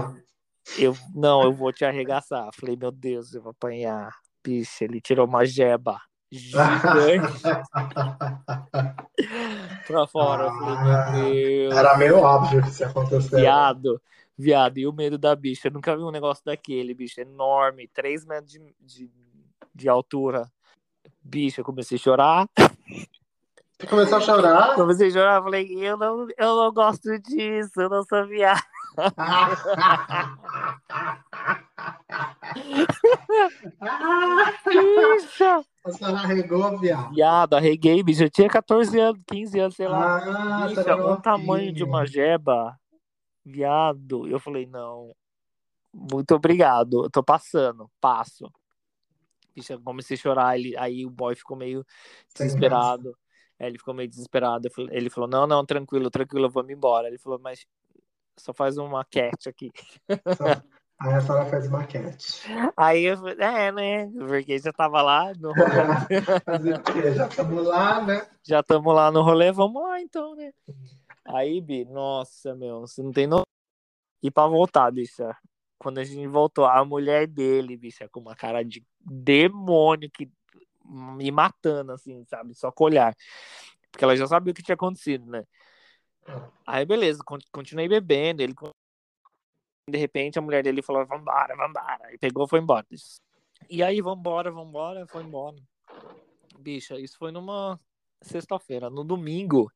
eu, 0.77 0.95
não, 1.11 1.41
eu 1.41 1.51
vou 1.51 1.73
te 1.73 1.83
arregaçar. 1.83 2.47
Falei, 2.53 2.75
meu 2.75 2.91
Deus, 2.91 3.33
eu 3.33 3.41
vou 3.41 3.49
apanhar. 3.49 4.15
Bicho, 4.43 4.83
ele 4.83 5.01
tirou 5.01 5.25
uma 5.25 5.43
jeba 5.43 5.99
gigante 6.31 7.41
pra 9.87 10.05
fora. 10.05 10.43
Eu 10.43 10.51
falei, 10.51 10.75
meu 10.83 11.23
Deus. 11.23 11.75
Era 11.75 11.97
meio 11.97 12.19
óbvio 12.19 12.61
que 12.61 12.69
isso 12.69 12.83
ia 12.83 12.89
acontecer. 12.89 13.37
Viado, 13.37 13.99
viado, 14.37 14.77
e 14.77 14.85
o 14.85 14.93
medo 14.93 15.17
da 15.17 15.35
bicha. 15.35 15.69
Eu 15.69 15.71
nunca 15.71 15.97
vi 15.97 16.03
um 16.03 16.11
negócio 16.11 16.45
daquele, 16.45 16.93
bicho, 16.93 17.19
enorme, 17.19 17.87
3 17.87 18.23
metros 18.23 18.51
de, 18.51 18.59
de, 18.79 19.09
de 19.73 19.89
altura. 19.89 20.47
Bicho, 21.23 21.59
eu 21.59 21.65
comecei 21.65 21.97
a 21.97 21.99
chorar. 21.99 22.47
Você 23.83 23.87
começou 23.87 24.17
a 24.17 24.21
chorar? 24.21 24.75
Comecei 24.75 25.09
a 25.09 25.11
chorar, 25.11 25.43
falei, 25.43 25.67
eu 25.77 25.97
não, 25.97 26.25
eu 26.37 26.55
não 26.55 26.71
gosto 26.71 27.19
disso, 27.19 27.81
eu 27.81 27.89
não 27.89 28.01
sou 28.03 28.25
viado. 28.25 28.63
Bicha. 34.65 35.65
A 35.83 35.91
senhora 35.91 36.17
arregou, 36.19 36.79
viado. 36.79 37.13
Viado, 37.13 37.53
arreguei, 37.55 38.01
bicho. 38.01 38.23
Eu 38.23 38.29
tinha 38.29 38.47
14 38.47 38.97
anos, 38.97 39.21
15 39.27 39.59
anos, 39.59 39.75
sei 39.75 39.89
lá. 39.89 40.63
Ah, 40.63 40.69
você 40.69 40.79
era 40.79 41.05
o 41.05 41.17
tamanho 41.17 41.73
de 41.73 41.83
uma 41.83 42.05
jeba. 42.05 42.79
Viado. 43.43 44.25
Eu 44.29 44.39
falei, 44.39 44.65
não. 44.65 45.13
Muito 45.93 46.33
obrigado. 46.33 47.03
Eu 47.03 47.09
tô 47.09 47.21
passando. 47.21 47.91
Passo. 47.99 48.49
Bicha, 49.53 49.73
eu 49.73 49.81
comecei 49.81 50.15
a 50.15 50.19
chorar. 50.21 50.57
Ele, 50.57 50.73
aí 50.77 51.05
o 51.05 51.09
boy 51.09 51.35
ficou 51.35 51.57
meio 51.57 51.85
desesperado. 52.33 53.13
É, 53.59 53.67
ele 53.67 53.77
ficou 53.77 53.93
meio 53.93 54.09
desesperado. 54.09 54.69
Falei- 54.71 54.95
Ele 54.97 55.09
falou, 55.09 55.29
não, 55.29 55.45
não, 55.47 55.65
tranquilo, 55.65 56.09
tranquilo, 56.09 56.49
vamos 56.49 56.71
embora. 56.71 57.07
Ele 57.07 57.17
falou, 57.17 57.39
mas 57.39 57.65
só 58.37 58.53
faz 58.53 58.77
uma 58.77 59.05
cat 59.05 59.47
aqui. 59.47 59.71
Aí 60.99 61.13
a 61.15 61.21
senhora 61.21 61.45
fez 61.45 61.67
maquete. 61.69 62.41
Aí 62.77 63.03
eu 63.03 63.17
falei, 63.17 63.35
é, 63.39 63.71
né? 63.71 64.11
Porque 64.27 64.57
já 64.59 64.71
tava 64.71 65.01
lá 65.01 65.33
no 65.37 65.51
rolê. 65.51 65.73
Já 67.15 67.27
estamos 67.27 67.65
lá, 67.65 68.01
né? 68.01 68.27
já 68.45 68.59
estamos 68.59 68.93
lá 68.95 69.11
no 69.11 69.21
rolê, 69.21 69.51
vamos 69.51 69.81
lá 69.81 69.99
então, 70.01 70.35
né? 70.35 70.51
Aí, 71.25 71.59
Bi, 71.61 71.85
nossa, 71.85 72.55
meu, 72.55 72.81
você 72.81 73.01
não 73.01 73.11
tem 73.11 73.27
no... 73.27 73.43
E 74.21 74.29
pra 74.31 74.47
voltar, 74.47 74.91
bicha, 74.91 75.35
quando 75.77 75.97
a 75.97 76.03
gente 76.03 76.25
voltou, 76.27 76.65
a 76.65 76.83
mulher 76.85 77.27
dele, 77.27 77.75
bicha, 77.75 78.07
com 78.09 78.19
uma 78.21 78.35
cara 78.35 78.63
de 78.63 78.85
demônio 78.99 80.09
que 80.09 80.29
me 80.85 81.31
matando, 81.31 81.91
assim, 81.91 82.23
sabe? 82.25 82.53
Só 82.53 82.71
com 82.71 82.85
olhar. 82.85 83.15
Porque 83.91 84.03
ela 84.03 84.15
já 84.15 84.27
sabia 84.27 84.51
o 84.51 84.53
que 84.55 84.63
tinha 84.63 84.75
acontecido, 84.75 85.25
né? 85.29 85.43
Aí, 86.65 86.85
beleza, 86.85 87.21
con- 87.23 87.39
continuei 87.51 87.87
bebendo, 87.87 88.41
ele... 88.41 88.53
De 89.89 89.97
repente, 89.97 90.39
a 90.39 90.41
mulher 90.41 90.63
dele 90.63 90.81
falou, 90.81 91.05
vambora, 91.05 91.55
vambora. 91.55 92.13
E 92.13 92.17
pegou, 92.17 92.47
foi 92.47 92.59
embora. 92.59 92.85
E 93.69 93.83
aí, 93.83 94.01
vambora, 94.01 94.49
vambora, 94.49 95.05
foi 95.07 95.23
embora. 95.23 95.57
Bicha, 96.57 96.97
isso 96.99 97.17
foi 97.17 97.31
numa 97.31 97.79
sexta-feira. 98.21 98.89
No 98.89 99.03
domingo, 99.03 99.71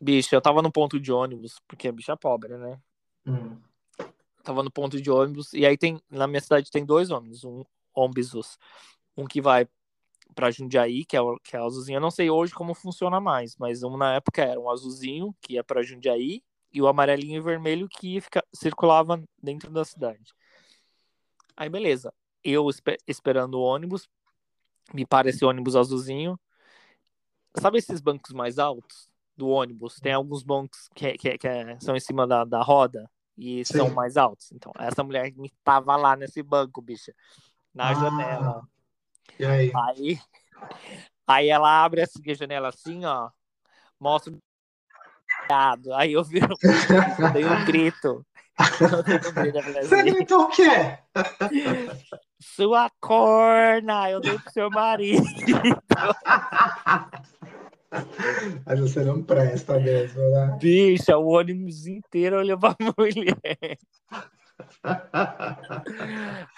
bicha, 0.00 0.36
eu 0.36 0.40
tava 0.40 0.62
no 0.62 0.70
ponto 0.70 1.00
de 1.00 1.10
ônibus, 1.10 1.60
porque 1.66 1.88
a 1.88 1.92
bicha 1.92 2.12
é 2.12 2.16
pobre, 2.16 2.56
né? 2.56 2.80
Hum. 3.26 3.60
tava 4.42 4.62
no 4.62 4.70
ponto 4.70 5.00
de 5.00 5.10
ônibus, 5.10 5.52
e 5.52 5.66
aí 5.66 5.76
tem, 5.76 6.00
na 6.08 6.26
minha 6.26 6.40
cidade 6.40 6.70
tem 6.70 6.84
dois 6.84 7.10
ônibus, 7.10 7.44
um 7.44 7.62
ônibus, 7.94 8.58
um 9.18 9.26
que 9.26 9.40
vai 9.40 9.68
para 10.34 10.52
Jundiaí, 10.52 11.04
que 11.04 11.16
é, 11.16 11.20
o, 11.20 11.36
que 11.40 11.56
é 11.56 11.58
azulzinho. 11.58 11.96
Eu 11.96 12.00
não 12.00 12.12
sei 12.12 12.30
hoje 12.30 12.54
como 12.54 12.72
funciona 12.72 13.20
mais, 13.20 13.56
mas 13.56 13.82
um 13.82 13.96
na 13.96 14.14
época 14.14 14.42
era 14.42 14.60
um 14.60 14.70
azulzinho, 14.70 15.34
que 15.40 15.54
ia 15.54 15.64
para 15.64 15.82
Jundiaí, 15.82 16.42
e 16.72 16.80
o 16.80 16.86
amarelinho 16.86 17.38
e 17.38 17.40
vermelho 17.40 17.88
que 17.88 18.20
fica, 18.20 18.44
circulava 18.54 19.20
dentro 19.42 19.70
da 19.70 19.84
cidade. 19.84 20.32
Aí, 21.56 21.68
beleza. 21.68 22.12
Eu 22.44 22.70
esper, 22.70 22.98
esperando 23.06 23.54
o 23.54 23.62
ônibus, 23.62 24.08
me 24.94 25.04
para 25.04 25.28
esse 25.28 25.44
ônibus 25.44 25.74
azulzinho. 25.74 26.38
Sabe 27.56 27.78
esses 27.78 28.00
bancos 28.00 28.32
mais 28.32 28.60
altos 28.60 29.10
do 29.36 29.48
ônibus? 29.48 29.98
Tem 29.98 30.12
alguns 30.12 30.44
bancos 30.44 30.88
que, 30.94 31.14
que, 31.14 31.36
que 31.36 31.48
é, 31.48 31.80
são 31.80 31.96
em 31.96 32.00
cima 32.00 32.26
da, 32.28 32.44
da 32.44 32.62
roda 32.62 33.10
e 33.36 33.64
Sim. 33.64 33.78
são 33.78 33.90
mais 33.90 34.16
altos. 34.16 34.52
Então, 34.52 34.72
essa 34.78 35.02
mulher 35.02 35.32
me 35.34 35.50
tava 35.64 35.96
lá 35.96 36.14
nesse 36.14 36.42
banco, 36.44 36.80
bicha, 36.80 37.12
na 37.74 37.88
ah. 37.88 37.94
janela. 37.94 38.68
E 39.38 39.44
aí? 39.44 39.72
Aí, 39.74 40.18
aí 41.26 41.48
ela 41.48 41.84
abre 41.84 42.02
assim, 42.02 42.22
a 42.30 42.34
janela 42.34 42.68
assim, 42.68 43.04
ó, 43.04 43.30
mostra 44.00 44.32
Aí 45.94 46.12
eu 46.12 46.22
vi, 46.24 46.40
dei 47.32 47.44
um 47.46 47.64
grito. 47.64 48.24
Você 49.82 50.02
gritou 50.02 50.42
o 50.42 50.48
quê? 50.48 50.98
Sua 52.40 52.90
corna, 53.00 54.10
eu 54.10 54.20
dei 54.20 54.38
pro 54.38 54.52
seu 54.52 54.70
marido. 54.70 55.24
Mas 58.66 58.80
você 58.80 59.02
não 59.02 59.22
presta 59.22 59.78
mesmo, 59.78 60.20
né? 60.30 60.58
Bicha, 60.60 61.16
o 61.16 61.28
ônibus 61.28 61.86
inteiro 61.86 62.38
olhou 62.38 62.58
pra 62.58 62.76
mulher. 62.98 63.78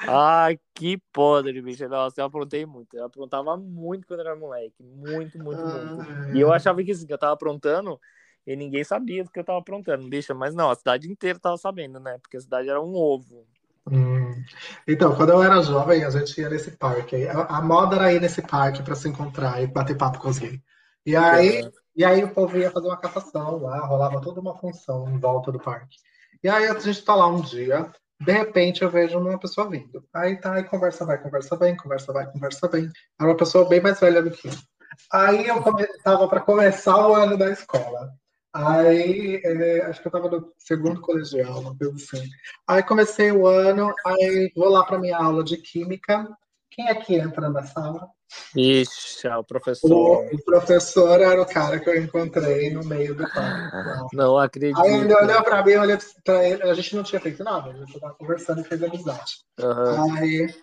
Ai, 0.09 0.59
que 0.75 0.99
podre, 1.13 1.61
bicho. 1.61 1.89
Nossa, 1.89 2.21
eu 2.21 2.25
aprontei 2.25 2.65
muito. 2.67 2.97
Eu 2.97 3.05
aprontava 3.05 3.57
muito 3.57 4.07
quando 4.07 4.21
era 4.21 4.37
moleque. 4.37 4.83
Muito, 4.83 5.39
muito, 5.39 5.63
muito. 5.63 6.37
E 6.37 6.41
eu 6.41 6.53
achava 6.53 6.83
que, 6.83 6.93
assim, 6.93 7.07
que 7.07 7.13
eu 7.13 7.19
tava 7.19 7.35
aprontando 7.35 8.01
e 8.47 8.57
ninguém 8.57 8.83
sabia 8.85 9.23
do 9.25 9.31
que 9.31 9.39
eu 9.39 9.45
tava 9.45 9.59
aprontando, 9.59 10.09
bicho. 10.09 10.35
Mas 10.35 10.55
não, 10.55 10.71
a 10.71 10.75
cidade 10.75 11.11
inteira 11.11 11.39
tava 11.39 11.57
sabendo, 11.57 12.01
né? 12.01 12.19
Porque 12.19 12.37
a 12.37 12.41
cidade 12.41 12.69
era 12.69 12.81
um 12.81 12.95
ovo. 12.95 13.47
Hum. 13.91 14.43
Então, 14.87 15.15
quando 15.17 15.31
eu 15.31 15.43
era 15.43 15.63
jovem, 15.63 16.05
a 16.05 16.11
gente 16.11 16.41
ia 16.41 16.49
nesse 16.49 16.71
parque. 16.73 17.27
A, 17.29 17.59
a 17.59 17.63
moda 17.63 17.97
era 17.97 18.13
ir 18.13 18.21
nesse 18.21 18.43
parque 18.43 18.83
para 18.83 18.95
se 18.95 19.09
encontrar 19.09 19.63
e 19.63 19.67
bater 19.67 19.97
papo 19.97 20.19
com 20.19 20.29
os 20.29 20.39
gays. 20.39 20.61
E 21.05 21.17
aí, 21.17 21.57
é. 21.57 21.71
e 21.97 22.05
aí 22.05 22.23
o 22.23 22.33
povo 22.33 22.57
ia 22.59 22.71
fazer 22.71 22.87
uma 22.87 22.97
captação 22.97 23.59
lá, 23.59 23.87
rolava 23.87 24.21
toda 24.21 24.41
uma 24.41 24.57
função 24.57 25.09
em 25.09 25.19
volta 25.19 25.51
do 25.51 25.59
parque. 25.59 25.97
E 26.43 26.49
aí 26.49 26.67
a 26.67 26.79
gente 26.79 27.05
tá 27.05 27.15
lá 27.15 27.27
um 27.27 27.41
dia, 27.41 27.91
de 28.21 28.33
repente 28.33 28.83
eu 28.83 28.91
vejo 28.91 29.19
uma 29.19 29.39
pessoa 29.39 29.69
vindo. 29.69 30.05
Aí 30.13 30.37
tá, 30.37 30.55
aí 30.55 30.65
conversa 30.65 31.05
vai, 31.05 31.21
conversa 31.21 31.57
bem, 31.57 31.77
conversa 31.77 32.13
vai, 32.13 32.31
conversa 32.31 32.69
bem. 32.69 32.91
Era 33.19 33.31
uma 33.31 33.37
pessoa 33.37 33.69
bem 33.69 33.81
mais 33.81 33.99
velha 34.01 34.23
do 34.23 34.31
que 34.31 34.49
eu. 34.49 34.53
Aí 35.13 35.47
eu 35.47 35.63
come... 35.63 35.87
tava 36.03 36.29
para 36.29 36.41
começar 36.41 36.97
o 37.09 37.15
ano 37.15 37.39
da 37.39 37.51
escola. 37.51 38.13
Aí, 38.53 39.41
é, 39.45 39.83
acho 39.87 40.03
que 40.03 40.09
eu 40.09 40.13
tava 40.13 40.29
no 40.29 40.53
segundo 40.59 41.01
colegial, 41.01 41.61
uma 41.61 41.77
coisa 41.77 41.95
assim. 41.95 42.29
Aí 42.67 42.83
comecei 42.83 43.31
o 43.31 43.47
ano, 43.47 43.95
aí 44.05 44.53
vou 44.57 44.69
lá 44.69 44.85
para 44.85 44.99
minha 44.99 45.17
aula 45.17 45.45
de 45.45 45.57
química. 45.57 46.29
Quem 46.71 46.89
é 46.89 46.95
que 46.95 47.15
entra 47.15 47.49
na 47.49 47.63
sala? 47.63 48.09
Ixi, 48.57 49.27
é 49.27 49.37
o 49.37 49.45
professor. 49.45 49.91
O, 49.91 50.35
o, 50.35 50.45
professor 50.45 51.21
era 51.21 51.41
o 51.41 51.47
cara 51.47 51.79
que 51.79 51.89
eu 51.89 52.03
encontrei 52.03 52.71
no 52.71 52.85
meio 52.85 53.15
do 53.15 53.29
quarto. 53.29 54.09
Não 54.13 54.39
acredito. 54.39 54.81
Aí 54.81 55.01
ele 55.01 55.15
olhou 55.15 55.43
pra 55.43 55.65
mim, 55.65 55.75
olhou 55.75 55.99
pra 56.25 56.47
ele, 56.47 56.63
a 56.63 56.75
gente 56.75 56.97
não 56.97 57.03
tinha 57.03 57.21
feito 57.21 57.43
nada, 57.43 57.71
a 57.71 57.75
gente 57.75 57.99
tava 57.99 58.15
conversando 58.15 58.61
e 58.61 58.65
fez 58.65 58.83
amizade. 58.83 59.35
Uhum. 59.61 60.17
Aí, 60.17 60.55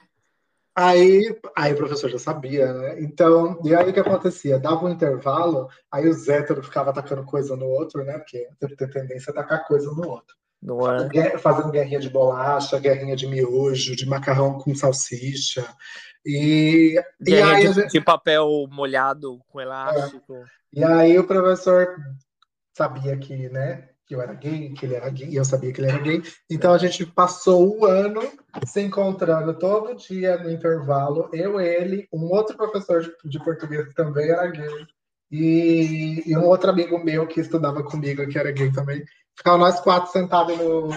aí, 0.75 1.39
aí 1.55 1.73
o 1.73 1.77
professor 1.77 2.09
já 2.09 2.19
sabia, 2.19 2.73
né? 2.73 3.01
Então, 3.01 3.59
e 3.63 3.75
aí 3.75 3.89
o 3.89 3.93
que 3.93 3.99
acontecia? 3.99 4.59
Dava 4.59 4.85
um 4.85 4.89
intervalo, 4.91 5.67
aí 5.91 6.09
o 6.09 6.31
héteros 6.31 6.65
ficava 6.65 6.91
atacando 6.91 7.25
coisa 7.25 7.55
no 7.55 7.65
outro, 7.65 8.03
né? 8.03 8.17
Porque 8.17 8.47
tem 8.77 8.89
tendência 8.89 9.31
a 9.31 9.33
atacar 9.33 9.65
coisa 9.65 9.91
no 9.91 10.07
outro. 10.07 10.35
É? 11.13 11.37
Fazendo 11.37 11.71
guerrinha 11.71 11.99
de 11.99 12.09
bolacha, 12.09 12.79
guerrinha 12.79 13.15
de 13.15 13.27
miojo, 13.27 13.95
de 13.95 14.05
macarrão 14.07 14.57
com 14.57 14.73
salsicha. 14.73 15.65
E, 16.29 17.01
e 17.25 17.35
aí, 17.35 17.67
de, 17.67 17.73
gente... 17.73 17.91
de, 17.93 18.01
papel 18.01 18.67
molhado 18.69 19.39
com 19.47 19.61
elástico. 19.61 20.35
É. 20.35 20.45
E 20.73 20.83
aí 20.83 21.17
o 21.17 21.25
professor 21.25 21.95
sabia 22.75 23.15
que, 23.15 23.47
né, 23.47 23.87
que 24.05 24.13
eu 24.13 24.21
era 24.21 24.33
gay, 24.33 24.73
que 24.73 24.85
ele 24.85 24.95
era 24.95 25.09
gay, 25.09 25.29
e 25.29 25.37
eu 25.37 25.45
sabia 25.45 25.71
que 25.71 25.79
ele 25.79 25.89
era 25.89 25.99
gay. 25.99 26.21
Então 26.51 26.73
a 26.73 26.77
gente 26.77 27.05
passou 27.05 27.79
o 27.79 27.85
ano 27.85 28.21
se 28.65 28.81
encontrando 28.81 29.53
todo 29.53 29.95
dia 29.95 30.37
no 30.37 30.51
intervalo, 30.51 31.29
eu, 31.31 31.61
ele, 31.61 32.09
um 32.11 32.25
outro 32.25 32.57
professor 32.57 33.01
de, 33.01 33.11
de 33.23 33.39
português 33.39 33.87
que 33.87 33.95
também 33.95 34.29
era 34.29 34.47
gay, 34.47 34.85
e, 35.31 36.23
e, 36.25 36.35
um 36.35 36.43
outro 36.43 36.69
amigo 36.69 37.01
meu 37.01 37.25
que 37.25 37.39
estudava 37.39 37.83
comigo, 37.83 38.27
que 38.27 38.37
era 38.37 38.51
gay 38.51 38.71
também. 38.71 39.03
Ficava 39.33 39.57
nós 39.57 39.79
quatro 39.79 40.11
sentados 40.11 40.57
no, 40.57 40.87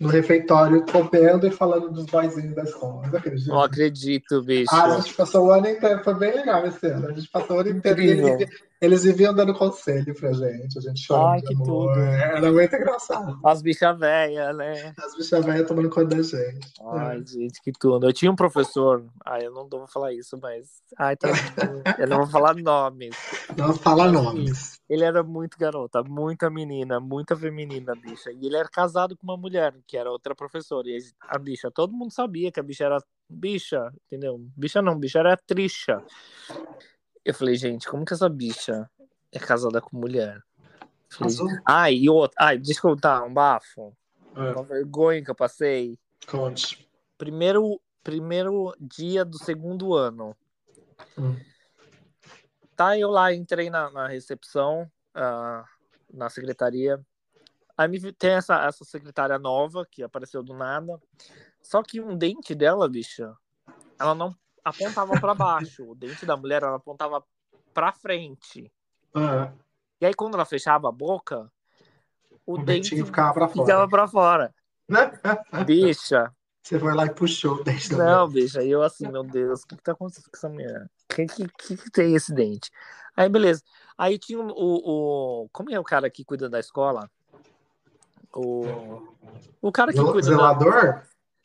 no 0.00 0.08
refeitório 0.08 0.84
comendo 0.86 1.46
e 1.46 1.50
falando 1.50 1.90
dos 1.90 2.06
boyzinhos 2.06 2.54
da 2.54 2.62
escola. 2.62 3.06
Não 3.06 3.18
acredito. 3.18 3.48
Não 3.48 3.62
acredito, 3.62 4.42
bicho. 4.42 4.74
Ah, 4.74 4.84
a 4.84 5.00
gente 5.00 5.12
passou 5.12 5.46
o 5.46 5.52
ano 5.52 5.68
inteiro, 5.68 6.02
foi 6.02 6.14
bem 6.14 6.34
legal 6.34 6.66
esse 6.66 6.86
ano. 6.86 7.08
A 7.08 7.12
gente 7.12 7.28
passou 7.28 7.58
o 7.58 7.60
ano 7.60 7.68
inteiro 7.68 8.00
e 8.00 8.48
eles 8.80 9.04
viviam 9.04 9.34
dando 9.34 9.52
conselho 9.52 10.14
pra 10.14 10.32
gente, 10.32 10.78
a 10.78 10.80
gente 10.80 11.00
chorando 11.00 11.32
Ai, 11.32 11.42
que 11.42 11.54
amor. 11.54 11.66
tudo. 11.92 12.00
Era 12.00 12.50
muito 12.50 12.74
engraçado. 12.74 13.38
As 13.44 13.60
bichas 13.60 13.98
velhas, 13.98 14.56
né? 14.56 14.94
As 14.96 15.14
bichas 15.14 15.44
velhas 15.44 15.68
tomando 15.68 15.90
conta 15.90 16.16
da 16.16 16.22
gente. 16.22 16.72
Ai, 16.92 17.18
é. 17.18 17.26
gente, 17.26 17.60
que 17.62 17.70
tudo. 17.70 18.06
Eu 18.06 18.12
tinha 18.14 18.32
um 18.32 18.36
professor, 18.36 19.04
ai, 19.26 19.46
eu 19.46 19.52
não 19.52 19.68
vou 19.68 19.86
falar 19.86 20.14
isso, 20.14 20.38
mas. 20.40 20.66
Ai, 20.98 21.14
tá. 21.14 21.28
eu 22.00 22.08
não 22.08 22.18
vou 22.18 22.26
falar 22.26 22.54
nomes. 22.54 23.14
Não 23.54 23.74
fala 23.74 24.10
nomes. 24.10 24.79
Ele 24.90 25.04
era 25.04 25.22
muito 25.22 25.56
garota, 25.56 26.02
muita 26.02 26.50
menina, 26.50 26.98
muita 26.98 27.36
feminina, 27.36 27.94
bicha. 27.94 28.32
E 28.32 28.44
ele 28.44 28.56
era 28.56 28.68
casado 28.68 29.16
com 29.16 29.22
uma 29.22 29.36
mulher, 29.36 29.72
que 29.86 29.96
era 29.96 30.10
outra 30.10 30.34
professora. 30.34 30.88
E 30.88 30.98
a 31.20 31.38
bicha, 31.38 31.70
todo 31.70 31.92
mundo 31.92 32.12
sabia 32.12 32.50
que 32.50 32.58
a 32.58 32.62
bicha 32.62 32.86
era 32.86 32.98
bicha, 33.28 33.92
entendeu? 34.06 34.36
Bicha 34.56 34.82
não, 34.82 34.98
bicha 34.98 35.20
era 35.20 35.36
tricha. 35.36 36.02
Eu 37.24 37.32
falei, 37.32 37.54
gente, 37.54 37.88
como 37.88 38.04
que 38.04 38.14
essa 38.14 38.28
bicha 38.28 38.90
é 39.30 39.38
casada 39.38 39.80
com 39.80 39.96
mulher? 39.96 40.42
Falei, 41.08 41.36
ai, 41.64 41.94
e 41.94 42.10
outra. 42.10 42.36
Ai, 42.40 42.58
deixa 42.58 42.80
eu 42.80 42.90
contar 42.90 43.22
um 43.22 43.32
bafo. 43.32 43.96
É. 44.34 44.50
Uma 44.50 44.64
vergonha 44.64 45.22
que 45.22 45.30
eu 45.30 45.36
passei. 45.36 45.96
Conte. 46.26 46.88
Primeiro, 47.16 47.80
primeiro 48.02 48.74
dia 48.80 49.24
do 49.24 49.38
segundo 49.38 49.94
ano. 49.94 50.36
Hum. 51.16 51.36
Tá, 52.80 52.96
eu 52.96 53.10
lá 53.10 53.30
entrei 53.30 53.68
na, 53.68 53.90
na 53.90 54.08
recepção, 54.08 54.90
uh, 55.14 55.62
na 56.10 56.30
secretaria. 56.30 56.98
Aí 57.76 57.86
me, 57.86 58.10
tem 58.10 58.30
essa, 58.30 58.64
essa 58.64 58.86
secretária 58.86 59.38
nova 59.38 59.84
que 59.84 60.02
apareceu 60.02 60.42
do 60.42 60.54
nada. 60.54 60.98
Só 61.60 61.82
que 61.82 62.00
um 62.00 62.16
dente 62.16 62.54
dela, 62.54 62.88
bicha, 62.88 63.36
ela 63.98 64.14
não 64.14 64.34
apontava 64.64 65.20
para 65.20 65.34
baixo. 65.34 65.90
O 65.90 65.94
dente 65.94 66.24
da 66.24 66.38
mulher 66.38 66.62
ela 66.62 66.76
apontava 66.76 67.22
para 67.74 67.92
frente. 67.92 68.72
Uhum. 69.14 69.58
E 70.00 70.06
aí 70.06 70.14
quando 70.14 70.36
ela 70.36 70.46
fechava 70.46 70.88
a 70.88 70.92
boca, 70.92 71.52
o, 72.46 72.54
o 72.54 72.64
dente 72.64 72.96
ficava 72.96 73.34
para 73.34 73.48
fora. 73.48 73.66
Ficava 73.66 73.88
pra 73.90 74.08
fora. 74.08 74.54
bicha. 75.66 76.34
Você 76.62 76.78
foi 76.78 76.94
lá 76.94 77.04
e 77.04 77.14
puxou 77.14 77.56
o 77.56 77.62
dente 77.62 77.90
da 77.90 77.98
Não, 77.98 78.26
mulher. 78.26 78.42
bicha. 78.42 78.62
E 78.62 78.70
eu 78.70 78.82
assim, 78.82 79.06
meu 79.06 79.22
Deus, 79.22 79.64
o 79.64 79.66
que, 79.66 79.76
que 79.76 79.82
tá 79.82 79.92
acontecendo 79.92 80.30
com 80.30 80.36
essa 80.38 80.48
mulher? 80.48 80.90
Que, 81.14 81.26
que, 81.26 81.76
que, 81.76 81.90
tem 81.90 82.14
esse 82.14 82.32
dente? 82.32 82.70
Aí, 83.16 83.28
beleza. 83.28 83.62
Aí 83.98 84.18
tinha 84.18 84.40
o, 84.40 84.52
o. 84.54 85.48
Como 85.52 85.70
é 85.70 85.78
o 85.78 85.84
cara 85.84 86.08
que 86.08 86.24
cuida 86.24 86.48
da 86.48 86.60
escola? 86.60 87.10
O. 88.32 89.02
O 89.60 89.72
cara 89.72 89.92
que 89.92 90.02
cuida. 90.02 90.22
Zelador? 90.22 90.82
Da... 90.82 91.02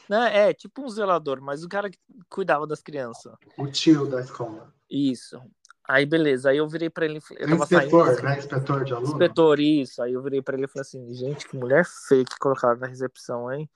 Né? 0.08 0.50
É, 0.50 0.54
tipo 0.54 0.84
um 0.84 0.90
zelador, 0.90 1.42
mas 1.42 1.64
o 1.64 1.70
cara 1.70 1.90
que 1.90 1.98
cuidava 2.30 2.68
das 2.68 2.82
crianças. 2.82 3.34
O 3.58 3.68
tio 3.68 4.06
da 4.06 4.22
escola. 4.22 4.74
Isso. 4.90 5.42
Aí, 5.88 6.06
beleza. 6.06 6.50
Aí 6.50 6.58
eu 6.58 6.68
virei 6.68 6.90
pra 6.90 7.06
ele. 7.06 7.20
Eu 7.32 7.50
tava 7.50 7.64
inspetor, 7.64 8.06
saindo, 8.06 8.24
né? 8.24 8.38
Inspetor 8.40 8.84
de 8.84 8.94
aluno? 8.94 9.12
Inspetor, 9.12 9.60
isso. 9.60 10.02
Aí 10.02 10.14
eu 10.14 10.22
virei 10.22 10.42
pra 10.42 10.56
ele 10.56 10.66
e 10.66 10.68
falei 10.68 10.82
assim: 10.82 11.14
gente, 11.14 11.48
que 11.48 11.58
mulher 11.58 11.86
feia 11.86 12.26
que 12.26 12.38
colocaram 12.40 12.80
na 12.80 12.88
recepção, 12.88 13.52
hein? 13.52 13.70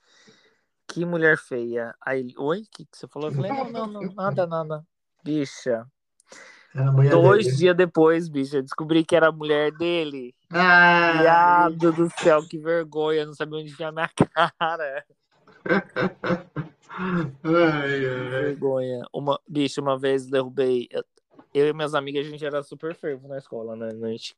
Que 0.87 1.05
mulher 1.05 1.37
feia. 1.37 1.93
Aí 2.01 2.19
ele, 2.19 2.33
oi? 2.37 2.61
O 2.61 2.67
que, 2.71 2.85
que 2.85 2.97
você 2.97 3.07
falou? 3.07 3.29
Eu 3.29 3.35
falei: 3.35 3.51
não, 3.51 3.69
não, 3.71 3.87
não, 3.87 4.13
nada, 4.13 4.47
nada. 4.47 4.85
Bicha. 5.30 5.86
Dois 7.11 7.45
dele. 7.45 7.57
dias 7.57 7.75
depois, 7.75 8.27
bicha, 8.27 8.61
descobri 8.61 9.05
que 9.05 9.15
era 9.15 9.30
a 9.30 9.32
mulher 9.32 9.71
dele. 9.71 10.34
Ah, 10.51 11.19
Viado 11.21 11.91
do 11.91 12.09
céu, 12.19 12.41
que 12.47 12.57
vergonha. 12.57 13.25
Não 13.25 13.34
sabia 13.34 13.59
onde 13.59 13.71
enfiar 13.71 13.91
minha 13.91 14.09
cara 14.59 15.05
ai, 17.43 18.05
ai. 18.05 18.30
Vergonha. 18.43 19.05
Uma, 19.13 19.39
bicho, 19.47 19.82
uma 19.82 19.97
vez 19.99 20.25
derrubei. 20.27 20.89
Eu, 21.53 21.67
e 21.67 21.73
minhas 21.73 21.95
amigas, 21.95 22.27
a 22.27 22.29
gente 22.29 22.45
era 22.45 22.61
super 22.61 22.93
fervo 22.93 23.27
na 23.27 23.37
escola, 23.37 23.75
né? 23.75 23.87
A 23.87 24.07
gente, 24.11 24.35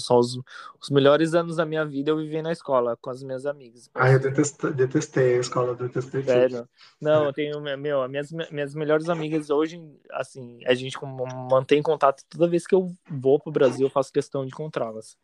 são 0.00 0.18
os, 0.18 0.40
os 0.80 0.90
melhores 0.90 1.34
anos 1.34 1.56
da 1.56 1.66
minha 1.66 1.84
vida 1.84 2.10
eu 2.10 2.16
vivi 2.16 2.40
na 2.40 2.52
escola 2.52 2.96
com 2.96 3.10
as 3.10 3.22
minhas 3.22 3.44
amigas. 3.44 3.90
Ah, 3.94 4.10
eu 4.10 4.18
detestei, 4.18 4.72
detestei 4.72 5.36
a 5.36 5.40
escola, 5.40 5.74
detestei 5.74 6.22
Sério? 6.22 6.68
Não, 6.98 7.26
eu 7.26 7.32
tenho, 7.34 7.60
meu, 7.60 8.08
minhas, 8.08 8.32
minhas 8.50 8.74
melhores 8.74 9.10
amigas 9.10 9.50
hoje, 9.50 9.78
assim, 10.12 10.58
a 10.64 10.72
gente 10.72 10.96
mantém 11.50 11.82
contato 11.82 12.24
toda 12.30 12.48
vez 12.48 12.66
que 12.66 12.74
eu 12.74 12.90
vou 13.10 13.38
pro 13.38 13.52
Brasil, 13.52 13.86
eu 13.86 13.90
faço 13.90 14.12
questão 14.12 14.42
de 14.42 14.48
encontrá-las. 14.48 15.18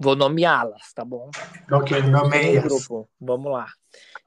Vou 0.00 0.14
nomeá-las, 0.14 0.92
tá 0.92 1.04
bom? 1.04 1.30
Ok, 1.70 2.00
nomeia. 2.02 2.62
Vamos 3.20 3.52
lá. 3.52 3.66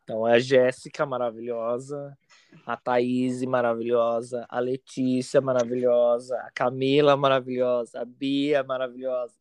Então, 0.03 0.27
é 0.27 0.35
a 0.35 0.39
Jéssica, 0.39 1.05
maravilhosa 1.05 2.17
a 2.65 2.75
Thaís 2.75 3.41
maravilhosa, 3.43 4.45
a 4.49 4.59
Letícia 4.59 5.39
maravilhosa, 5.41 6.37
a 6.39 6.51
Camila 6.51 7.15
maravilhosa, 7.15 8.01
a 8.01 8.05
Bia 8.05 8.63
maravilhosa 8.63 9.35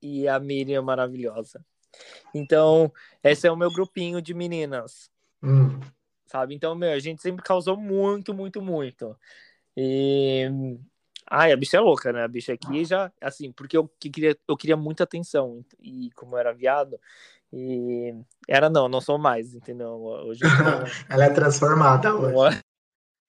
e 0.00 0.28
a 0.28 0.38
Miriam 0.38 0.82
maravilhosa. 0.82 1.64
Então, 2.34 2.92
esse 3.22 3.46
é 3.46 3.52
o 3.52 3.56
meu 3.56 3.70
grupinho 3.70 4.20
de 4.22 4.34
meninas. 4.34 5.10
Hum. 5.42 5.80
Sabe? 6.26 6.54
Então, 6.54 6.74
meu, 6.74 6.92
a 6.92 6.98
gente 6.98 7.22
sempre 7.22 7.42
causou 7.42 7.76
muito, 7.76 8.34
muito, 8.34 8.60
muito. 8.60 9.16
E. 9.76 10.46
Ai, 11.30 11.52
a 11.52 11.56
bicha 11.56 11.76
é 11.76 11.80
louca, 11.80 12.12
né? 12.12 12.22
A 12.22 12.28
bicha 12.28 12.54
aqui 12.54 12.84
já, 12.86 13.12
assim, 13.20 13.52
porque 13.52 13.76
eu 13.76 13.86
queria, 14.00 14.36
eu 14.46 14.56
queria 14.56 14.76
muita 14.76 15.04
atenção. 15.04 15.64
E 15.80 16.10
como 16.14 16.34
eu 16.34 16.38
era 16.38 16.52
viado, 16.52 16.98
e 17.52 18.14
era 18.48 18.68
não, 18.68 18.88
não 18.88 19.00
sou 19.00 19.18
mais, 19.18 19.54
entendeu? 19.54 19.90
Hoje 19.90 20.40
tô... 20.40 20.46
ela 21.12 21.24
é 21.24 21.30
transformada 21.30 22.14
hoje. 22.14 22.62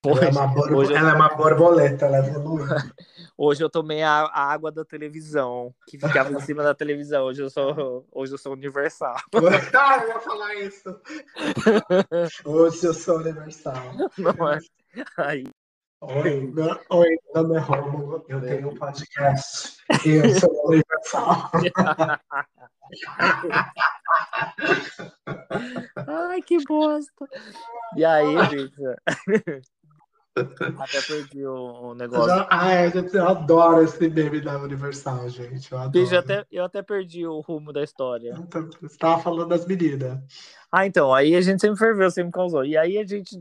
Hoje, 0.02 0.24
ela, 0.24 0.24
é 0.24 0.30
uma, 0.30 0.46
bor... 0.46 0.72
hoje 0.72 0.94
ela 0.94 1.10
é 1.10 1.14
uma 1.14 1.28
borboleta, 1.28 2.06
ela 2.06 2.18
evoluiu. 2.18 2.66
Hoje 3.36 3.64
eu 3.64 3.70
tomei 3.70 4.02
a, 4.02 4.24
a, 4.24 4.52
água 4.52 4.70
da 4.70 4.84
televisão, 4.84 5.74
que 5.86 5.98
ficava 5.98 6.30
em 6.30 6.40
cima 6.40 6.62
da 6.62 6.74
televisão. 6.74 7.24
Hoje 7.24 7.42
eu 7.42 7.48
sou, 7.48 8.06
hoje 8.12 8.34
eu 8.34 8.38
sou 8.38 8.52
universal. 8.52 9.16
ah, 9.72 10.02
eu 10.02 10.08
ia 10.08 10.20
falar 10.20 10.54
isso. 10.56 11.00
Hoje 12.44 12.84
eu 12.84 12.92
sou 12.92 13.16
universal. 13.16 13.82
Não 14.18 14.52
é? 14.52 14.58
Aí. 15.16 15.44
Oi, 16.02 16.50
meu, 16.54 16.80
oi, 16.88 17.08
meu 17.34 17.42
nome 17.42 17.56
é 17.56 17.58
Romulo, 17.58 18.24
eu 18.26 18.40
tenho 18.40 18.70
um 18.70 18.74
podcast 18.74 19.76
e 20.06 20.12
eu 20.12 20.30
sou 20.40 20.50
universal. 20.68 21.50
Ai, 26.08 26.40
que 26.40 26.56
bosta. 26.64 27.28
E 27.94 28.02
aí, 28.02 28.34
bicho? 28.48 28.94
Até 30.78 31.02
perdi 31.06 31.44
o, 31.44 31.90
o 31.90 31.94
negócio. 31.94 32.34
Eu, 32.34 32.46
ai, 32.48 32.90
eu 33.12 33.28
adoro 33.28 33.82
esse 33.82 34.08
meme 34.08 34.40
da 34.40 34.56
Universal, 34.58 35.28
gente. 35.28 35.70
Eu, 35.70 35.78
adoro. 35.78 35.90
Bicho, 35.90 36.16
até, 36.16 36.46
eu 36.50 36.64
até 36.64 36.80
perdi 36.82 37.26
o 37.26 37.40
rumo 37.40 37.74
da 37.74 37.84
história. 37.84 38.34
Você 38.80 38.96
tava 38.96 39.20
falando 39.22 39.50
das 39.50 39.66
meninas. 39.66 40.18
Ah, 40.72 40.86
então, 40.86 41.12
aí 41.12 41.34
a 41.34 41.42
gente 41.42 41.60
sempre 41.60 41.78
ferveu, 41.78 42.10
sempre 42.10 42.32
causou. 42.32 42.64
E 42.64 42.74
aí 42.74 42.96
a 42.96 43.04
gente 43.06 43.38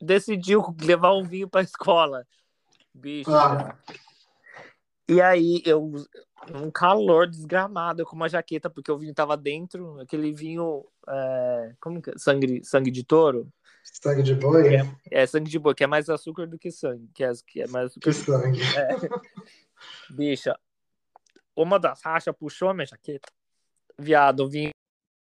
decidiu 0.00 0.62
levar 0.82 1.14
um 1.14 1.24
vinho 1.24 1.48
pra 1.48 1.62
escola. 1.62 2.26
Bicho. 2.94 3.32
Ah. 3.32 3.76
E 5.08 5.20
aí 5.20 5.62
eu, 5.66 5.92
um 6.54 6.70
calor 6.70 7.28
desgramado, 7.28 8.04
com 8.04 8.14
uma 8.14 8.28
jaqueta, 8.28 8.70
porque 8.70 8.90
o 8.92 8.98
vinho 8.98 9.12
tava 9.12 9.36
dentro, 9.36 10.00
aquele 10.00 10.32
vinho, 10.32 10.86
é, 11.08 11.74
como 11.80 12.00
que 12.00 12.10
é? 12.10 12.14
Sangue, 12.16 12.64
sangue 12.64 12.90
de 12.90 13.04
touro? 13.04 13.52
Sangue 13.82 14.22
de 14.22 14.34
boi? 14.34 14.76
É, 14.76 14.82
é, 15.10 15.26
sangue 15.26 15.50
de 15.50 15.58
boi, 15.58 15.74
que 15.74 15.82
é 15.82 15.86
mais 15.86 16.08
açúcar 16.08 16.46
do 16.46 16.58
que 16.58 16.70
sangue. 16.70 17.10
Que 17.12 17.24
é, 17.24 17.32
que 17.46 17.62
é 17.62 17.66
mais 17.66 17.86
açúcar 17.86 18.10
que 18.10 18.16
sangue. 18.16 18.60
É. 18.62 20.14
Bicha, 20.14 20.56
uma 21.56 21.78
das 21.78 22.00
rachas 22.02 22.34
puxou 22.38 22.68
a 22.68 22.74
minha 22.74 22.86
jaqueta. 22.86 23.28
Viado, 23.98 24.44
o 24.44 24.48
vinho 24.48 24.70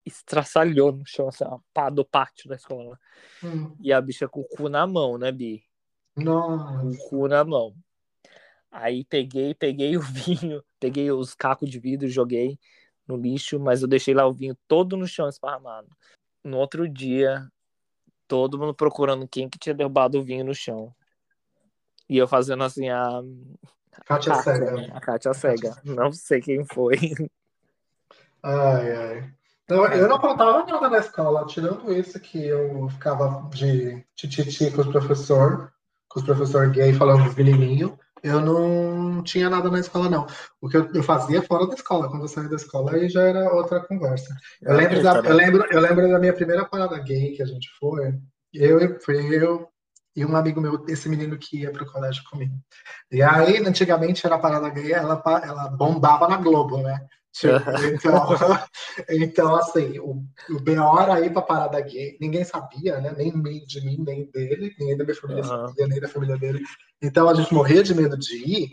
estraçalhou 0.05 0.93
no 0.93 1.07
chão, 1.07 1.29
assim, 1.29 1.45
pá, 1.73 1.91
do 1.91 2.05
pátio 2.05 2.49
da 2.49 2.57
escola. 2.57 2.99
Hum. 3.43 3.77
E 3.81 3.93
a 3.93 4.01
bicha 4.01 4.29
com 4.29 4.41
o 4.41 4.45
cu 4.45 4.69
na 4.69 4.87
mão, 4.87 5.19
né, 5.19 5.31
Bi? 5.31 5.63
Nossa. 6.17 6.81
Com 6.81 6.89
o 6.89 7.09
cu 7.09 7.29
na 7.29 7.45
mão. 7.45 7.75
Aí 8.71 9.05
peguei, 9.05 9.55
peguei 9.55 9.97
o 9.99 10.01
vinho, 10.01 10.63
peguei 10.79 11.11
os 11.11 11.35
cacos 11.35 11.69
de 11.69 11.79
vidro, 11.79 12.09
joguei 12.09 12.59
no 13.07 13.17
lixo, 13.17 13.59
mas 13.59 13.83
eu 13.83 13.89
deixei 13.89 14.15
lá 14.15 14.27
o 14.27 14.33
vinho 14.33 14.57
todo 14.69 14.97
no 14.97 15.07
chão 15.07 15.29
esparramado. 15.29 15.89
No 16.45 16.59
outro 16.59 16.89
dia, 16.89 17.47
todo 18.27 18.59
mundo 18.59 18.75
procurando 18.75 19.29
quem 19.29 19.49
que 19.49 19.59
tinha 19.59 19.75
derrubado 19.75 20.19
o 20.19 20.23
vinho 20.23 20.45
no 20.45 20.55
chão. 20.55 20.95
E 22.09 22.17
eu 22.17 22.27
fazendo 22.27 22.65
assim 22.65 22.89
a. 22.89 23.21
Kátia 24.07 24.35
Cega. 24.37 24.97
A 24.97 25.01
Kátia 25.01 25.35
Cega. 25.35 25.83
Não 25.85 26.13
sei 26.13 26.41
quem 26.41 26.65
foi. 26.65 26.97
Ai, 28.43 28.97
ai. 28.97 29.35
Não, 29.71 29.87
eu 29.87 30.09
não 30.09 30.19
contava 30.19 30.65
nada 30.67 30.89
na 30.89 30.99
escola, 30.99 31.47
tirando 31.47 31.93
isso 31.93 32.19
que 32.21 32.47
eu 32.47 32.89
ficava 32.91 33.49
de 33.51 34.05
tititi 34.17 34.71
com 34.71 34.83
os 34.83 34.89
professor, 34.89 35.73
com 36.09 36.21
os 36.21 36.27
professor 36.27 36.69
gay 36.71 36.93
falando 36.93 37.25
dos 37.25 37.35
menininhos 37.35 37.93
eu 38.23 38.41
não 38.41 39.23
tinha 39.23 39.49
nada 39.49 39.71
na 39.71 39.81
escola, 39.81 40.09
não. 40.09 40.27
O 40.61 40.69
que 40.69 40.77
eu, 40.77 40.91
eu 40.93 41.03
fazia 41.03 41.43
fora 41.43 41.67
da 41.67 41.75
escola, 41.75 42.09
quando 42.09 42.23
eu 42.23 42.29
saí 42.29 42.49
da 42.49 42.57
escola, 42.57 42.93
aí 42.93 43.09
já 43.09 43.23
era 43.23 43.53
outra 43.53 43.81
conversa. 43.81 44.35
Eu 44.61 44.77
lembro, 44.77 45.03
da, 45.03 45.17
eu, 45.17 45.35
lembro, 45.35 45.67
eu 45.71 45.81
lembro 45.81 46.09
da 46.09 46.19
minha 46.19 46.33
primeira 46.33 46.65
parada 46.65 46.99
gay 46.99 47.33
que 47.33 47.43
a 47.43 47.47
gente 47.47 47.69
foi. 47.79 48.15
Eu, 48.53 49.01
foi 49.01 49.17
eu 49.35 49.69
e 50.15 50.25
um 50.25 50.37
amigo 50.37 50.61
meu, 50.61 50.85
esse 50.89 51.09
menino 51.09 51.39
que 51.39 51.61
ia 51.61 51.71
para 51.71 51.85
o 51.85 51.91
colégio 51.91 52.23
comigo. 52.29 52.55
E 53.11 53.23
aí, 53.23 53.59
antigamente, 53.59 54.27
era 54.27 54.35
a 54.35 54.41
parada 54.41 54.69
gay, 54.69 54.93
ela, 54.93 55.23
ela 55.43 55.69
bombava 55.69 56.29
na 56.29 56.37
Globo, 56.37 56.79
né? 56.79 57.07
Tipo, 57.33 57.55
então, 57.95 58.37
então, 59.09 59.55
assim, 59.55 59.99
o, 60.01 60.25
o 60.51 60.61
BO 60.61 61.01
era 61.01 61.21
ir 61.21 61.33
pra 61.33 61.43
parada 61.43 61.81
gay, 61.81 62.17
ninguém 62.21 62.45
sabia, 62.45 63.01
né? 63.01 63.15
Nem 63.17 63.33
de 63.65 63.81
mim, 63.85 64.03
nem 64.05 64.29
dele, 64.31 64.75
ninguém 64.79 64.97
da 64.97 65.05
minha 65.05 65.17
família 65.17 65.43
uhum. 65.43 65.69
sabia, 65.69 65.87
nem 65.87 66.01
da 66.01 66.09
família 66.09 66.37
dele. 66.37 66.61
Então 67.01 67.29
a 67.29 67.35
gente 67.35 67.55
morria 67.55 67.83
de 67.83 67.95
medo 67.95 68.19
de 68.19 68.37
ir 68.37 68.71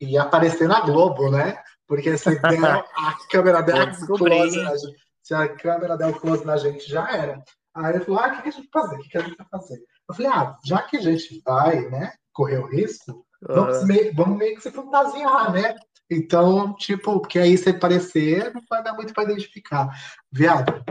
e 0.00 0.18
aparecer 0.18 0.68
na 0.68 0.80
Globo, 0.80 1.30
né? 1.30 1.56
Porque 1.86 2.16
se 2.18 2.38
der 2.40 2.64
a 2.64 3.14
câmera 3.30 3.62
dela 3.62 3.94
close 4.06 4.62
na 4.62 4.76
gente, 4.76 4.96
se 5.22 5.34
a 5.34 5.48
câmera 5.48 5.96
der 5.96 6.14
close 6.14 6.44
na 6.44 6.56
gente, 6.56 6.90
já 6.90 7.08
era. 7.10 7.42
Aí 7.74 7.94
ele 7.94 8.04
falou: 8.04 8.20
ah, 8.20 8.28
o 8.28 8.42
que 8.42 8.48
a 8.48 8.50
gente 8.50 8.68
vai 8.72 8.82
fazer? 8.82 8.96
O 8.96 9.08
que 9.08 9.18
a 9.18 9.20
gente 9.22 9.36
vai 9.36 9.46
fazer? 9.50 9.82
Eu 10.08 10.14
falei, 10.14 10.30
ah, 10.32 10.56
já 10.64 10.82
que 10.82 10.96
a 10.96 11.00
gente 11.00 11.42
vai, 11.44 11.88
né, 11.88 12.12
correr 12.32 12.58
o 12.58 12.66
risco, 12.66 13.24
vamos, 13.40 13.84
meio, 13.84 14.14
vamos 14.14 14.38
meio 14.38 14.54
que 14.56 14.62
se 14.62 14.70
fantasiar, 14.70 15.52
né? 15.52 15.74
Então, 16.14 16.74
tipo, 16.76 17.20
porque 17.20 17.38
aí 17.38 17.56
se 17.56 17.72
parecer, 17.72 18.52
não 18.54 18.62
vai 18.68 18.82
dar 18.82 18.94
muito 18.94 19.12
para 19.12 19.24
identificar. 19.24 19.88
Viado, 20.30 20.84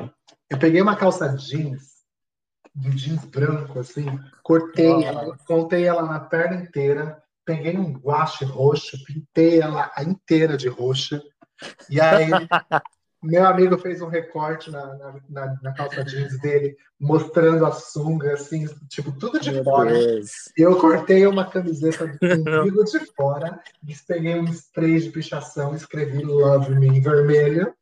eu 0.49 0.57
peguei 0.57 0.81
uma 0.81 0.95
calça 0.95 1.29
jeans, 1.29 2.03
de 2.75 2.89
jeans 2.91 3.25
branco, 3.25 3.79
assim, 3.79 4.05
cortei 4.43 4.91
oh. 4.91 5.01
ela, 5.01 5.37
cortei 5.45 5.85
ela 5.85 6.03
na 6.03 6.19
perna 6.19 6.61
inteira, 6.61 7.21
peguei 7.45 7.77
um 7.77 7.93
guache 7.93 8.45
roxo, 8.45 9.03
pintei 9.05 9.61
ela 9.61 9.91
inteira 9.99 10.57
de 10.57 10.67
roxa, 10.67 11.21
e 11.89 12.01
aí 12.01 12.29
Meu 13.23 13.45
amigo 13.45 13.77
fez 13.77 14.01
um 14.01 14.07
recorte 14.07 14.69
na, 14.69 14.85
na, 14.95 15.15
na, 15.29 15.57
na, 15.61 15.73
calça 15.73 16.03
jeans 16.03 16.37
dele, 16.39 16.75
mostrando 16.99 17.65
a 17.65 17.71
sunga, 17.71 18.33
assim, 18.33 18.67
tipo, 18.89 19.11
tudo 19.13 19.39
de 19.39 19.51
Meu 19.51 19.63
fora. 19.63 19.93
Deus. 19.93 20.51
Eu 20.57 20.77
cortei 20.77 21.25
uma 21.25 21.49
camiseta 21.49 22.05
do 22.07 22.17
umbigo 22.61 22.83
de 22.83 22.99
fora, 23.15 23.59
peguei 24.07 24.39
um 24.39 24.45
spray 24.45 24.99
de 24.99 25.09
pichação, 25.09 25.73
escrevi 25.73 26.21
Love 26.23 26.75
Me 26.75 26.87
em 26.87 27.01
vermelho. 27.01 27.73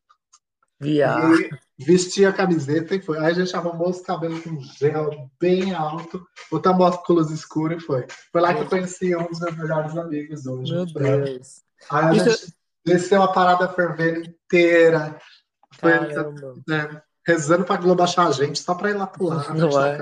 Viado. 0.80 1.36
E 1.78 1.84
vesti 1.84 2.26
a 2.26 2.34
camiseta 2.34 2.96
e 2.96 3.02
foi. 3.02 3.18
Aí 3.20 3.26
a 3.26 3.34
gente 3.34 3.56
arrumou 3.56 3.90
os 3.90 4.02
cabelos 4.02 4.42
com 4.42 4.60
gel 4.60 5.30
bem 5.40 5.74
alto, 5.74 6.26
botamos 6.52 6.86
óculos 6.86 7.32
escuros 7.32 7.82
e 7.82 7.86
foi. 7.86 8.06
Foi 8.32 8.42
lá 8.42 8.54
que 8.54 8.62
eu 8.62 8.68
conheci 8.68 9.16
um 9.16 9.28
dos 9.28 9.40
meus 9.40 9.58
melhores 9.58 9.98
amigos 9.98 10.46
hoje. 10.46 10.74
Meu 10.74 10.86
Deus. 10.86 11.64
Aí 11.90 12.06
a 12.06 12.14
Isso... 12.14 12.30
gente 12.30 12.54
desceu 12.86 13.22
a 13.22 13.32
parada 13.32 13.68
fervendo 13.70 14.22
inteira. 14.22 15.20
Foi, 15.82 15.92
né, 16.68 17.02
rezando 17.26 17.66
pra 17.66 17.78
Globo 17.78 18.04
achar 18.04 18.28
a 18.28 18.32
gente, 18.32 18.60
só 18.60 18.76
pra 18.76 18.90
ir 18.90 18.94
lá 18.94 19.08
pular. 19.08 19.52
Não 19.56 19.70
é? 19.84 19.98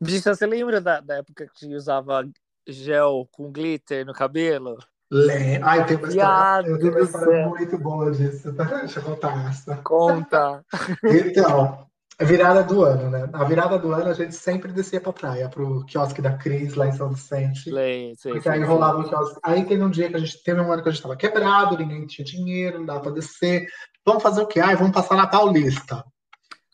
Bicho, 0.00 0.34
você 0.34 0.46
lembra 0.46 0.80
da, 0.80 1.00
da 1.00 1.16
época 1.16 1.46
que 1.54 1.74
usava 1.74 2.28
gel 2.66 3.28
com 3.30 3.50
glitter 3.50 4.04
no 4.04 4.12
cabelo? 4.12 4.76
Lê. 5.10 5.60
Ai, 5.62 5.86
tem 5.86 5.96
uma 5.96 6.08
história, 6.08 6.68
eu 6.68 6.78
tenho 6.78 6.92
uma 6.92 7.00
história 7.00 7.46
muito 7.46 7.78
boa 7.78 8.10
disso. 8.10 8.52
Deixa 8.52 8.98
eu 8.98 9.04
contar 9.04 9.48
essa. 9.48 9.76
Conta. 9.76 10.64
então, 11.04 11.86
a 12.18 12.24
virada 12.24 12.64
do 12.64 12.82
ano, 12.82 13.10
né? 13.10 13.28
A 13.32 13.44
virada 13.44 13.78
do 13.78 13.92
ano 13.92 14.10
a 14.10 14.14
gente 14.14 14.34
sempre 14.34 14.72
descia 14.72 15.00
pra 15.00 15.12
praia, 15.12 15.48
pro 15.48 15.84
quiosque 15.84 16.20
da 16.20 16.32
Cris, 16.32 16.74
lá 16.74 16.88
em 16.88 16.92
São 16.92 17.10
Vicente. 17.10 17.70
Sim, 18.16 18.30
porque 18.30 18.48
aí 18.48 18.62
rolava 18.64 19.00
o 19.00 19.08
quiosque. 19.08 19.38
Aí 19.44 19.64
teve 19.64 19.82
um 19.82 19.90
dia 19.90 20.08
que 20.08 20.16
a 20.16 20.18
gente 20.18 20.42
teve 20.42 20.60
um 20.60 20.72
ano 20.72 20.82
que 20.82 20.88
a 20.88 20.92
gente 20.92 21.02
tava 21.02 21.16
quebrado, 21.16 21.78
ninguém 21.78 22.06
tinha 22.06 22.24
dinheiro, 22.24 22.78
não 22.78 22.86
dava 22.86 23.00
pra 23.00 23.12
descer. 23.12 23.68
Vamos 24.06 24.22
fazer 24.22 24.40
o 24.40 24.46
quê? 24.46 24.60
Ai, 24.60 24.76
vamos 24.76 24.92
passar 24.92 25.16
na 25.16 25.26
Paulista. 25.26 26.04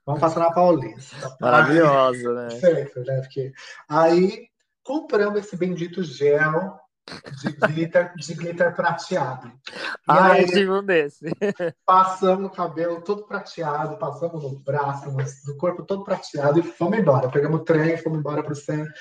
Vamos 0.05 0.21
passar 0.21 0.41
na 0.41 0.53
Paulista. 0.53 1.35
Maravilhosa, 1.41 2.35
né? 2.35 2.51
Sempre, 2.61 3.03
né? 3.05 3.21
Porque 3.23 3.53
aí 3.89 4.49
compramos 4.85 5.41
esse 5.41 5.57
bendito 5.57 6.03
gel 6.03 6.79
de 7.43 7.53
glitter, 7.53 8.15
de 8.17 8.35
glitter 8.35 8.75
prateado. 8.75 9.49
E 9.49 9.53
Ah, 10.07 10.33
aí, 10.33 10.43
eu 10.43 10.49
tive 10.49 10.71
um 10.71 10.85
desse. 10.85 11.27
passamos 11.85 12.47
o 12.47 12.55
cabelo 12.55 13.01
todo 13.03 13.27
prateado, 13.27 13.97
passamos 13.99 14.43
no 14.43 14.59
braço, 14.61 15.11
no, 15.11 15.17
no 15.19 15.57
corpo 15.59 15.83
todo 15.85 16.05
prateado 16.05 16.61
e 16.61 16.63
fomos 16.63 16.99
embora. 16.99 17.29
Pegamos 17.29 17.61
o 17.61 17.65
trem, 17.65 17.97
fomos 17.97 18.19
embora 18.21 18.43
pro 18.43 18.55
centro. 18.55 18.93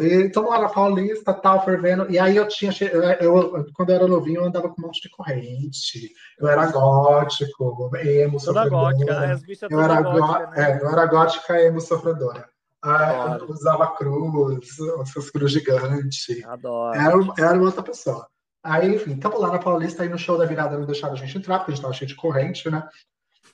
E 0.00 0.26
estamos 0.26 0.50
lá 0.50 0.60
na 0.60 0.68
Paulista, 0.68 1.32
tal, 1.32 1.64
fervendo. 1.64 2.10
E 2.10 2.18
aí 2.18 2.36
eu 2.36 2.46
tinha. 2.48 2.72
Eu, 2.92 3.02
eu- 3.20 3.66
quando 3.74 3.90
eu 3.90 3.96
era 3.96 4.06
novinho, 4.08 4.40
eu 4.42 4.44
andava 4.46 4.68
com 4.68 4.80
um 4.82 4.86
monte 4.86 5.00
de 5.00 5.08
corrente. 5.10 6.12
Eu 6.38 6.48
era 6.48 6.66
gótico, 6.70 7.90
emo, 7.96 8.38
Toda 8.38 8.64
sofredora. 8.64 8.70
gótica. 8.92 9.32
As 9.32 9.42
bichas 9.42 9.70
Eu 9.70 9.80
era, 9.80 10.00
gótica, 10.02 10.46
né? 10.50 10.70
é, 10.72 10.82
eu 10.82 10.88
era 10.88 11.06
gótica 11.06 11.60
emo 11.62 11.80
sofredora. 11.80 12.48
Ah, 12.82 13.38
eu 13.40 13.50
usava 13.50 13.96
cruz, 13.96 14.76
essas 15.02 15.30
cruz 15.30 15.52
gigantes. 15.52 16.44
Adoro. 16.44 16.96
Era, 16.96 17.14
era 17.38 17.54
uma 17.54 17.66
outra 17.66 17.82
pessoa. 17.82 18.28
Aí, 18.62 18.94
enfim, 18.94 19.14
estamos 19.14 19.40
lá 19.40 19.50
na 19.50 19.58
Paulista, 19.58 20.02
aí 20.02 20.08
no 20.08 20.18
show 20.18 20.36
da 20.36 20.44
virada 20.44 20.78
não 20.78 20.86
deixaram 20.86 21.14
a 21.14 21.16
gente 21.16 21.38
entrar, 21.38 21.58
porque 21.58 21.72
a 21.72 21.74
gente 21.74 21.82
tava 21.82 21.94
cheio 21.94 22.08
de 22.08 22.16
corrente, 22.16 22.70
né? 22.70 22.86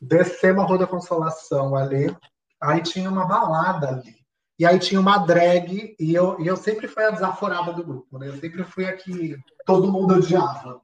Descemos 0.01 0.64
a 0.64 0.66
Rua 0.66 0.79
da 0.79 0.87
Consolação 0.87 1.75
ali, 1.75 2.14
aí 2.61 2.83
tinha 2.83 3.09
uma 3.11 3.27
balada 3.27 3.89
ali. 3.89 4.16
E 4.59 4.64
aí 4.64 4.79
tinha 4.79 5.01
uma 5.01 5.18
drag, 5.18 5.97
e 5.99 6.14
eu, 6.14 6.41
e 6.41 6.47
eu 6.47 6.57
sempre 6.57 6.87
fui 6.87 7.05
a 7.05 7.11
desaforada 7.11 7.72
do 7.72 7.85
grupo, 7.85 8.18
né? 8.18 8.29
Eu 8.29 8.39
sempre 8.39 8.62
fui 8.64 8.87
a 8.87 8.93
que 8.97 9.37
todo 9.66 9.91
mundo 9.91 10.14
odiava. 10.14 10.81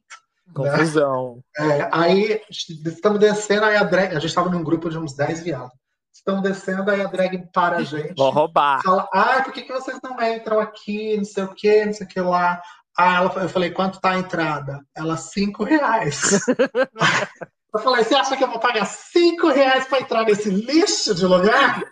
Confusão. 0.53 1.41
É, 1.57 1.89
aí 1.93 2.41
estamos 2.51 3.21
descendo, 3.21 3.65
aí 3.65 3.77
a 3.77 3.85
drag, 3.85 4.11
a 4.11 4.15
gente 4.15 4.27
estava 4.27 4.51
num 4.51 4.65
grupo 4.65 4.91
de 4.91 4.99
uns 4.99 5.15
10 5.15 5.43
viados. 5.43 5.80
Estamos 6.13 6.43
descendo, 6.43 6.91
aí 6.91 7.01
a 7.01 7.07
drag 7.07 7.49
para 7.53 7.79
a 7.79 7.83
gente. 7.83 8.15
Vou 8.17 8.31
roubar. 8.31 8.83
Fala, 8.83 9.09
ah, 9.13 9.43
por 9.43 9.53
que, 9.53 9.63
que 9.63 9.73
vocês 9.73 9.99
não 10.03 10.21
entram 10.23 10.61
aqui? 10.61 11.17
Não 11.17 11.25
sei 11.25 11.45
o 11.45 11.55
que, 11.55 11.85
não 11.87 11.93
sei 11.93 12.07
o 12.07 12.09
que 12.09 12.21
lá. 12.21 12.61
Ah, 12.99 13.17
ela, 13.17 13.43
eu 13.43 13.49
falei, 13.49 13.71
quanto 13.71 14.01
tá 14.01 14.11
a 14.11 14.19
entrada? 14.19 14.81
Ela, 14.95 15.17
cinco 15.17 15.65
reais. 15.65 16.41
eu 17.73 17.81
falei, 17.81 18.05
você 18.05 18.15
acha 18.15 18.37
que 18.37 18.45
eu 18.45 18.51
vou 18.51 18.59
pagar 18.59 18.85
cinco 18.85 19.49
reais 19.49 19.87
para 19.87 20.01
entrar 20.01 20.25
nesse 20.25 20.51
lixo 20.51 21.15
de 21.15 21.25
lugar? 21.25 21.83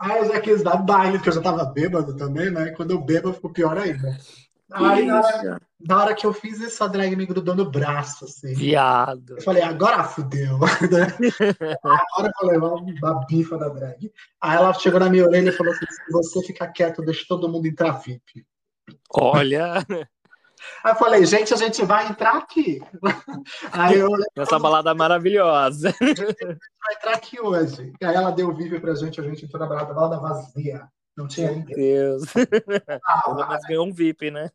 Aí 0.00 0.18
eu 0.18 0.24
já 0.26 0.40
quis 0.40 0.62
dar 0.62 0.76
baile, 0.76 1.18
porque 1.18 1.28
eu 1.28 1.34
já 1.34 1.42
tava 1.42 1.64
bêbado 1.66 2.16
também, 2.16 2.50
né? 2.50 2.70
Quando 2.70 2.90
eu 2.90 3.00
bebo, 3.00 3.32
ficou 3.32 3.52
pior 3.52 3.78
ainda. 3.78 4.16
Aí, 4.72 5.06
na 5.06 5.20
hora, 5.20 5.60
na 5.80 6.02
hora 6.02 6.14
que 6.14 6.26
eu 6.26 6.32
fiz 6.32 6.60
isso, 6.60 6.82
a 6.82 6.86
drag 6.86 7.14
me 7.16 7.26
grudou 7.26 7.54
no 7.54 7.70
braço, 7.70 8.24
assim. 8.24 8.54
Viado. 8.54 9.36
Eu 9.36 9.42
falei, 9.42 9.62
agora 9.62 10.04
fudeu. 10.04 10.58
agora 11.84 12.32
eu 12.42 12.48
levar 12.48 12.68
uma 12.68 13.26
bifa 13.26 13.58
da 13.58 13.68
drag. 13.68 14.12
Aí 14.40 14.56
ela 14.56 14.72
chegou 14.74 15.00
na 15.00 15.10
minha 15.10 15.24
orelha 15.24 15.50
e 15.50 15.52
falou 15.52 15.72
assim: 15.72 15.86
se 15.86 16.12
você 16.12 16.46
ficar 16.46 16.68
quieto, 16.68 17.02
deixa 17.02 17.24
todo 17.28 17.48
mundo 17.48 17.66
entrar 17.66 18.00
VIP. 18.00 18.46
Olha, 19.14 19.84
Aí 20.84 20.92
eu 20.92 20.96
falei, 20.96 21.24
gente, 21.26 21.52
a 21.52 21.56
gente 21.56 21.84
vai 21.84 22.08
entrar 22.08 22.36
aqui. 22.36 22.80
Aí 23.72 23.98
eu 23.98 24.08
essa 24.36 24.58
balada 24.58 24.94
maravilhosa. 24.94 25.94
vai 26.00 26.94
entrar 26.96 27.14
aqui 27.14 27.40
hoje. 27.40 27.92
Aí 28.02 28.14
ela 28.14 28.30
deu 28.30 28.54
VIP 28.54 28.80
pra 28.80 28.94
gente, 28.94 29.20
a 29.20 29.24
gente 29.24 29.44
entrou 29.44 29.60
na 29.60 29.66
balada, 29.66 29.94
balada 29.94 30.20
vazia. 30.20 30.88
Não 31.16 31.28
tinha 31.28 31.52
Meu. 31.52 31.64
Deus. 31.64 32.24
Pelo 32.32 32.46
Ah, 33.06 33.46
menos 33.48 33.64
ganhou 33.64 33.86
um 33.86 33.92
VIP, 33.92 34.30
né? 34.30 34.50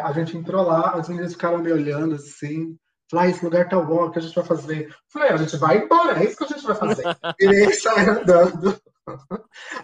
a 0.00 0.12
gente 0.12 0.36
entrou 0.36 0.64
lá, 0.64 0.90
as 0.92 1.08
meninas 1.08 1.32
ficaram 1.32 1.58
me 1.58 1.72
olhando 1.72 2.14
assim. 2.14 2.76
Falei, 3.10 3.26
ah, 3.26 3.30
esse 3.30 3.44
lugar 3.44 3.68
tá 3.68 3.80
bom, 3.80 4.06
o 4.06 4.10
que 4.10 4.18
a 4.18 4.22
gente 4.22 4.34
vai 4.34 4.44
fazer? 4.44 4.94
Falei, 5.12 5.28
a 5.30 5.36
gente 5.36 5.56
vai 5.56 5.78
embora, 5.78 6.20
é 6.20 6.24
isso 6.24 6.36
que 6.36 6.44
a 6.44 6.48
gente 6.48 6.64
vai 6.66 6.74
fazer. 6.74 7.04
E 7.40 7.72
saí 7.72 8.08
andando. 8.08 8.80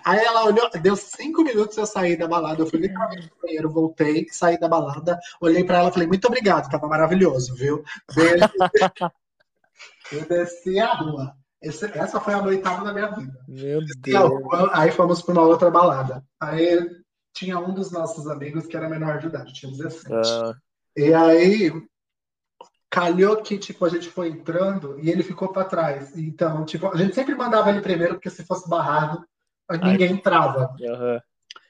Aí 0.04 0.18
ela 0.18 0.44
olhou, 0.46 0.68
deu 0.82 0.96
cinco 0.96 1.44
minutos 1.44 1.76
eu 1.76 1.86
saí 1.86 2.16
da 2.16 2.26
balada. 2.26 2.60
Eu 2.62 2.66
fui 2.66 2.80
literalmente 2.80 3.30
no 3.30 3.40
banheiro, 3.40 3.70
voltei, 3.70 4.26
saí 4.30 4.58
da 4.58 4.68
balada, 4.68 5.18
olhei 5.40 5.62
pra 5.62 5.78
ela 5.78 5.90
e 5.90 5.92
falei, 5.92 6.08
muito 6.08 6.26
obrigado, 6.26 6.68
tava 6.68 6.88
maravilhoso, 6.88 7.54
viu? 7.54 7.84
Beijo. 8.14 8.44
Eu 10.10 10.26
desci 10.26 10.78
a 10.78 10.92
rua. 10.92 11.34
Esse- 11.62 11.96
essa 11.96 12.20
foi 12.20 12.34
a 12.34 12.42
noitada 12.42 12.84
da 12.84 12.92
minha 12.92 13.10
vida. 13.10 13.38
Meu 13.48 13.80
Deus. 13.80 14.42
rua, 14.42 14.70
aí 14.74 14.90
fomos 14.90 15.22
pra 15.22 15.32
uma 15.32 15.42
outra 15.42 15.70
balada. 15.70 16.24
Aí 16.40 16.90
tinha 17.32 17.58
um 17.58 17.72
dos 17.72 17.90
nossos 17.90 18.26
amigos 18.28 18.66
que 18.66 18.76
era 18.76 18.88
menor 18.88 19.18
de 19.18 19.26
idade, 19.28 19.52
tinha 19.54 19.70
17. 19.70 20.12
Ah, 20.12 20.54
E 20.96 21.14
aí, 21.14 21.72
calhou 22.90 23.36
que, 23.42 23.56
tipo, 23.58 23.84
a 23.84 23.88
gente 23.88 24.10
foi 24.10 24.28
entrando 24.28 24.98
e 25.00 25.08
ele 25.08 25.22
ficou 25.22 25.48
para 25.52 25.64
trás. 25.64 26.16
Então, 26.16 26.64
tipo, 26.64 26.88
a 26.88 26.96
gente 26.96 27.14
sempre 27.14 27.34
mandava 27.34 27.70
ele 27.70 27.80
primeiro, 27.80 28.14
porque 28.14 28.28
se 28.30 28.44
fosse 28.44 28.68
barrado, 28.68 29.24
ninguém 29.82 30.12
entrava. 30.12 30.74
aham. 30.88 31.20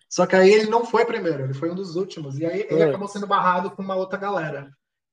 Só 0.09 0.27
que 0.27 0.37
aí 0.37 0.51
ele 0.53 0.69
não 0.69 0.85
foi 0.85 1.07
primeiro, 1.07 1.45
ele 1.45 1.55
foi 1.55 1.71
um 1.71 1.75
dos 1.75 1.97
últimos. 1.97 2.39
E 2.39 2.45
aí 2.45 2.67
ele 2.69 2.83
acabou 2.91 3.09
sendo 3.09 3.27
barrado 3.27 3.71
com 3.71 3.81
uma 3.83 3.95
outra 3.95 4.19
galera. 4.19 4.71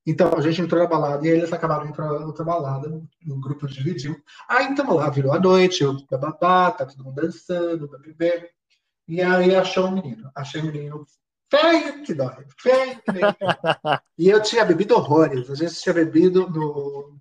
Então, 0.09 0.33
a 0.35 0.41
gente 0.41 0.59
entrou 0.59 0.81
na 0.81 0.89
balada 0.89 1.25
e 1.27 1.29
eles 1.29 1.53
acabaram 1.53 1.87
entrando 1.87 2.19
na 2.19 2.25
outra 2.25 2.43
balada, 2.43 2.89
o 3.27 3.39
grupo 3.39 3.67
dividiu. 3.67 4.19
Aí, 4.47 4.65
então, 4.65 4.91
lá 4.95 5.07
virou 5.07 5.31
a 5.31 5.39
noite, 5.39 5.83
eu, 5.83 5.95
bababá, 6.09 6.71
tá 6.71 6.83
todo 6.83 7.03
mundo 7.03 7.21
dançando, 7.21 7.87
bebê. 7.99 8.49
E 9.07 9.21
aí 9.21 9.55
achou 9.55 9.85
um 9.85 9.91
menino. 9.91 10.31
Achei 10.35 10.61
um 10.61 10.65
menino 10.65 11.05
feio 11.47 12.01
que 12.03 12.13
dói, 12.15 12.45
feio 12.57 12.95
que 12.95 13.11
E 14.17 14.29
eu 14.29 14.41
tinha 14.41 14.65
bebido 14.65 14.95
horrores. 14.95 15.49
A 15.51 15.55
gente 15.55 15.75
tinha 15.75 15.93
bebido 15.93 16.49
no. 16.49 17.15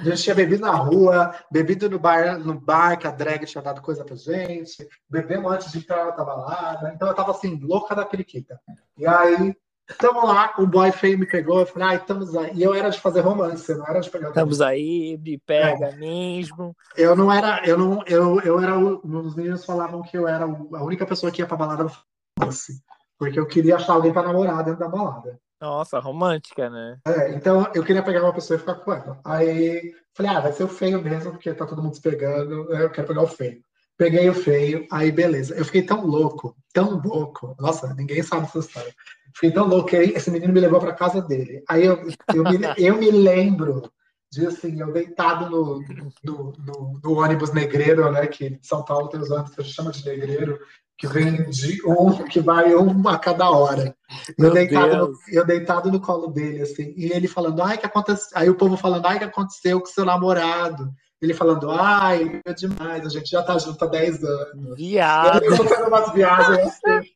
A 0.00 0.04
gente 0.04 0.22
tinha 0.22 0.34
bebido 0.34 0.62
na 0.62 0.72
rua, 0.72 1.34
bebido 1.50 1.88
no 1.88 1.98
bar, 1.98 2.38
no 2.38 2.58
bar 2.60 2.98
que 2.98 3.06
a 3.06 3.10
drag 3.10 3.46
tinha 3.46 3.62
dado 3.62 3.82
coisa 3.82 4.04
pra 4.04 4.14
gente, 4.14 4.88
bebemos 5.08 5.50
antes 5.52 5.72
de 5.72 5.78
entrar 5.78 6.16
na 6.16 6.24
balada. 6.24 6.92
Então 6.94 7.08
eu 7.08 7.14
tava 7.14 7.32
assim, 7.32 7.58
louca 7.60 7.94
da 7.94 8.04
periquita. 8.04 8.60
E 8.96 9.06
aí, 9.06 9.56
tamo 9.98 10.26
lá, 10.26 10.54
o 10.58 10.66
boy 10.66 10.90
feio 10.92 11.18
me 11.18 11.26
pegou, 11.26 11.60
eu 11.60 11.66
falei, 11.66 11.88
ai, 11.88 11.96
estamos 11.96 12.36
aí. 12.36 12.52
E 12.54 12.62
eu 12.62 12.74
era 12.74 12.88
de 12.90 13.00
fazer 13.00 13.20
romance, 13.20 13.70
eu 13.70 13.78
não 13.78 13.86
era 13.86 14.00
de 14.00 14.10
pegar 14.10 14.28
Estamos 14.28 14.60
aí, 14.60 15.18
me 15.18 15.38
pega 15.38 15.92
mesmo. 15.96 16.74
Eu 16.96 17.14
não 17.16 17.32
era, 17.32 17.64
eu 17.66 17.78
não, 17.78 18.02
eu, 18.06 18.40
eu 18.40 18.60
era, 18.60 18.78
o- 18.78 19.00
os 19.04 19.34
meninos 19.34 19.64
falavam 19.64 20.02
que 20.02 20.16
eu 20.16 20.26
era 20.26 20.44
a 20.44 20.82
única 20.84 21.06
pessoa 21.06 21.30
que 21.30 21.40
ia 21.42 21.46
pra 21.46 21.56
balada 21.56 21.84
no 21.84 21.90
romance. 22.38 22.82
Porque 23.18 23.38
eu 23.38 23.46
queria 23.46 23.76
achar 23.76 23.92
alguém 23.92 24.12
pra 24.12 24.22
namorar 24.22 24.64
dentro 24.64 24.80
da 24.80 24.88
balada. 24.88 25.38
Nossa, 25.60 25.98
romântica, 25.98 26.70
né? 26.70 26.98
É, 27.06 27.34
então 27.34 27.70
eu 27.74 27.84
queria 27.84 28.02
pegar 28.02 28.22
uma 28.22 28.32
pessoa 28.32 28.56
e 28.56 28.60
ficar 28.60 28.76
com 28.76 28.92
ela. 28.92 29.20
Aí 29.24 29.94
falei, 30.14 30.32
ah, 30.32 30.40
vai 30.40 30.52
ser 30.52 30.64
o 30.64 30.68
feio 30.68 31.02
mesmo, 31.02 31.32
porque 31.32 31.52
tá 31.52 31.66
todo 31.66 31.82
mundo 31.82 31.94
se 31.94 32.00
pegando, 32.00 32.72
eu 32.74 32.90
quero 32.90 33.06
pegar 33.06 33.22
o 33.22 33.26
feio. 33.26 33.62
Peguei 33.96 34.30
o 34.30 34.34
feio, 34.34 34.86
aí 34.90 35.12
beleza. 35.12 35.54
Eu 35.54 35.64
fiquei 35.66 35.82
tão 35.82 36.06
louco, 36.06 36.56
tão 36.72 36.98
louco. 36.98 37.54
Nossa, 37.60 37.92
ninguém 37.92 38.22
sabe 38.22 38.46
essa 38.46 38.58
história. 38.58 38.94
Fiquei 39.34 39.50
tão 39.50 39.66
louco 39.66 39.88
que 39.88 39.96
aí 39.96 40.10
esse 40.10 40.30
menino 40.30 40.52
me 40.52 40.60
levou 40.60 40.80
pra 40.80 40.92
casa 40.92 41.20
dele. 41.22 41.62
Aí 41.68 41.84
eu, 41.84 42.00
eu, 42.34 42.44
me, 42.44 42.58
eu 42.76 42.96
me 42.96 43.10
lembro 43.10 43.90
de 44.30 44.46
assim, 44.46 44.80
eu 44.80 44.92
deitado 44.92 45.50
no, 45.50 45.80
no, 46.22 46.52
no, 46.58 47.00
no 47.02 47.18
ônibus 47.18 47.52
negreiro, 47.52 48.10
né? 48.12 48.26
Que 48.26 48.46
em 48.46 48.58
São 48.62 48.84
Paulo 48.84 49.08
tem 49.08 49.20
os 49.20 49.30
ônibus 49.30 49.54
que 49.54 49.60
a 49.60 49.64
gente 49.64 49.74
chama 49.74 49.90
de 49.90 50.04
negreiro, 50.04 50.58
que 50.96 51.06
vem 51.06 51.48
de 51.48 51.80
um, 51.86 52.24
que 52.24 52.40
vai 52.40 52.74
um 52.74 53.08
a 53.08 53.18
cada 53.18 53.50
hora. 53.50 53.96
Eu 54.38 54.52
deitado, 54.52 54.96
no, 54.96 55.12
eu 55.28 55.44
deitado 55.44 55.90
no 55.90 56.00
colo 56.00 56.28
dele, 56.28 56.62
assim, 56.62 56.92
e 56.96 57.10
ele 57.12 57.26
falando, 57.26 57.62
ai, 57.62 57.78
que 57.78 57.86
aconteceu? 57.86 58.28
Aí 58.34 58.48
o 58.48 58.54
povo 58.54 58.76
falando, 58.76 59.06
ai, 59.06 59.18
que 59.18 59.24
aconteceu 59.24 59.80
com 59.80 59.86
seu 59.86 60.04
namorado? 60.04 60.92
Ele 61.20 61.34
falando, 61.34 61.70
ai, 61.70 62.40
é 62.44 62.52
demais, 62.52 63.04
a 63.04 63.08
gente 63.08 63.30
já 63.30 63.42
tá 63.42 63.58
junto 63.58 63.84
há 63.84 63.88
10 63.88 64.24
anos. 64.24 64.76
Viado. 64.76 65.42
ele 65.42 65.56
fazendo 65.56 65.88
umas 65.88 66.12
viagens 66.12 66.58
assim. 66.58 67.10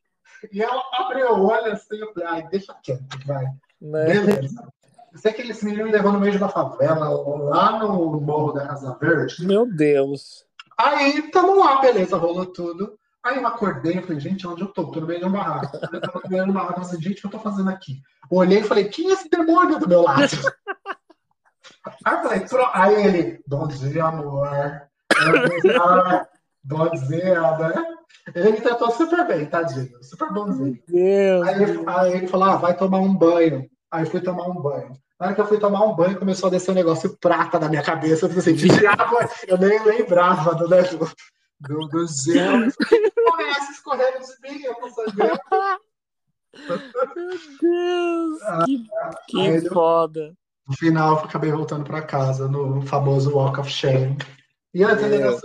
E 0.53 0.62
ela 0.62 0.82
abriu 0.95 1.32
o 1.32 1.47
olho 1.47 1.72
assim, 1.72 1.97
eu 1.97 2.12
falei, 2.12 2.28
ai, 2.28 2.49
deixa 2.49 2.74
quieto, 2.82 3.03
vai. 3.26 3.45
Né? 3.80 4.05
Beleza. 4.07 4.72
Eu 5.12 5.18
sei 5.18 5.32
que 5.32 5.42
esse 5.42 5.64
menino 5.64 5.84
me 5.84 5.92
levou 5.92 6.12
no 6.12 6.20
meio 6.20 6.38
da 6.38 6.49
favela, 6.49 7.09
lá 7.09 7.78
no 7.78 8.20
Morro 8.20 8.53
da 8.53 8.66
Casa 8.66 8.97
Verde. 9.01 9.47
Meu 9.47 9.64
Deus. 9.64 10.45
Aí, 10.76 11.30
tamo 11.30 11.59
lá, 11.59 11.80
beleza, 11.80 12.16
rolou 12.16 12.47
tudo. 12.47 12.99
Aí 13.22 13.36
eu 13.36 13.47
acordei 13.47 13.99
e 13.99 14.03
falei, 14.03 14.20
gente, 14.20 14.47
onde 14.47 14.62
eu 14.62 14.68
tô? 14.68 14.90
Tô 14.90 15.01
no 15.01 15.07
meio 15.07 15.20
de 15.20 15.26
um 15.26 15.32
barraco. 15.32 15.78
Eu 15.92 16.01
tava 16.01 16.20
no 16.24 16.30
meio 16.30 16.45
de 16.45 16.51
um 16.51 16.53
barraco, 16.53 16.80
eu 16.80 16.84
falei, 16.84 17.01
gente, 17.01 17.18
o 17.18 17.20
que 17.20 17.26
eu 17.26 17.30
tô 17.30 17.38
fazendo 17.38 17.70
aqui? 17.70 18.03
Olhei 18.30 18.59
e 18.59 18.64
falei, 18.64 18.84
quem 18.88 19.09
é 19.11 19.12
esse 19.14 19.30
demônio 19.30 19.78
do 19.78 19.88
meu 19.88 20.03
lado? 20.03 20.20
Aí 22.05 22.22
falei, 22.22 22.40
"Pro-" 22.40 22.70
aí 22.72 23.07
ele, 23.07 23.42
bom 23.47 23.66
dia, 23.66 24.05
amor. 24.05 24.47
Eu 24.47 25.82
"Ah, 25.82 26.26
bom 26.65 26.91
dia, 26.91 27.41
né? 27.59 27.95
Ele 28.35 28.53
me 28.53 28.61
tratou 28.61 28.91
super 28.91 29.27
bem, 29.27 29.47
tadinho, 29.47 30.03
super 30.03 30.33
bonzinho. 30.33 30.79
Deus. 30.89 31.47
Aí 31.47 31.62
ele, 31.62 31.85
aí 31.87 32.12
ele 32.12 32.27
falou, 32.27 32.49
ah, 32.49 32.57
vai 32.57 32.75
tomar 32.75 32.99
um 32.99 33.15
banho. 33.15 33.69
Aí 33.91 34.05
eu 34.05 34.11
fui 34.11 34.21
tomar 34.21 34.47
um 34.49 34.61
banho. 34.61 34.93
Na 35.21 35.27
hora 35.27 35.35
que 35.35 35.41
eu 35.41 35.47
fui 35.47 35.59
tomar 35.59 35.85
um 35.85 35.95
banho, 35.95 36.19
começou 36.19 36.49
a 36.49 36.51
descer 36.51 36.73
um 36.73 36.75
negócio 36.75 37.17
prata 37.19 37.59
na 37.59 37.69
minha 37.69 37.83
cabeça. 37.83 38.25
Eu 38.25 38.31
falei 38.31 38.39
assim, 38.39 38.55
diabo 38.55 39.19
é? 39.21 39.29
Eu 39.47 39.59
nem 39.59 39.83
lembrava 39.85 40.55
do, 40.55 40.69
né, 40.69 40.83
do, 40.83 40.99
do, 41.61 41.89
do 41.89 42.03
é 42.03 43.51
essa 43.51 43.73
escorrendo 43.73 44.19
de 44.19 44.51
mim? 44.51 44.62
Eu 44.65 44.77
não 44.81 44.91
sabia. 44.91 45.41
Meu 46.67 47.39
Deus. 47.61 48.41
Que, 48.67 48.87
que 49.29 49.41
Aí 49.41 49.69
foda. 49.69 50.35
No 50.67 50.75
final, 50.77 51.19
eu 51.19 51.25
acabei 51.25 51.53
voltando 51.53 51.85
para 51.85 52.03
casa, 52.03 52.49
no 52.49 52.83
famoso 52.83 53.37
Walk 53.37 53.61
of 53.61 53.71
Shame. 53.71 54.17
E 54.73 54.83
antes, 54.83 55.07
Meu. 55.07 55.39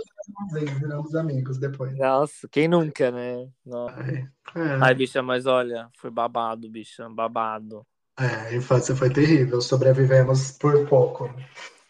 Viramos 0.78 1.14
amigos 1.14 1.58
depois. 1.58 1.96
Nossa, 1.96 2.48
quem 2.48 2.68
nunca, 2.68 3.10
né? 3.10 3.48
Nossa. 3.64 3.94
É. 4.00 4.28
Ai, 4.82 4.94
bicha, 4.94 5.22
mas 5.22 5.46
olha, 5.46 5.88
foi 5.96 6.10
babado, 6.10 6.68
bicha, 6.68 7.08
babado. 7.08 7.86
É, 8.18 8.24
a 8.24 8.54
infância 8.54 8.94
foi 8.94 9.10
terrível, 9.10 9.60
sobrevivemos 9.60 10.52
por 10.52 10.86
pouco. 10.88 11.30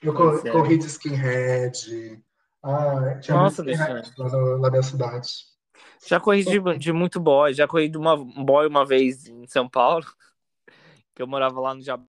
Eu 0.03 0.15
co- 0.15 0.31
Pois 0.31 0.45
é. 0.45 0.53
corri 0.53 0.79
de 0.79 0.87
skinhead. 0.87 2.23
Ah, 2.63 3.19
tinha 3.21 3.37
Nossa, 3.37 3.63
skinhead 3.63 4.13
lá, 4.19 4.29
no- 4.29 4.47
lá 4.57 4.59
na 4.59 4.71
minha 4.71 4.83
cidade. 4.83 5.29
Já 6.07 6.21
corri 6.21 6.45
de, 6.45 6.79
de 6.79 6.93
muito 6.93 7.19
boy, 7.21 7.53
já 7.55 7.67
corri 7.67 7.89
de 7.89 7.97
uma 7.99 8.15
um 8.15 8.45
boy 8.45 8.67
uma 8.67 8.85
vez 8.85 9.27
em 9.27 9.47
São 9.47 9.69
Paulo, 9.69 10.05
que 11.15 11.23
eu 11.23 11.27
morava 11.27 11.61
lá 11.61 11.75
no 11.75 11.83
Jabá, 11.83 12.05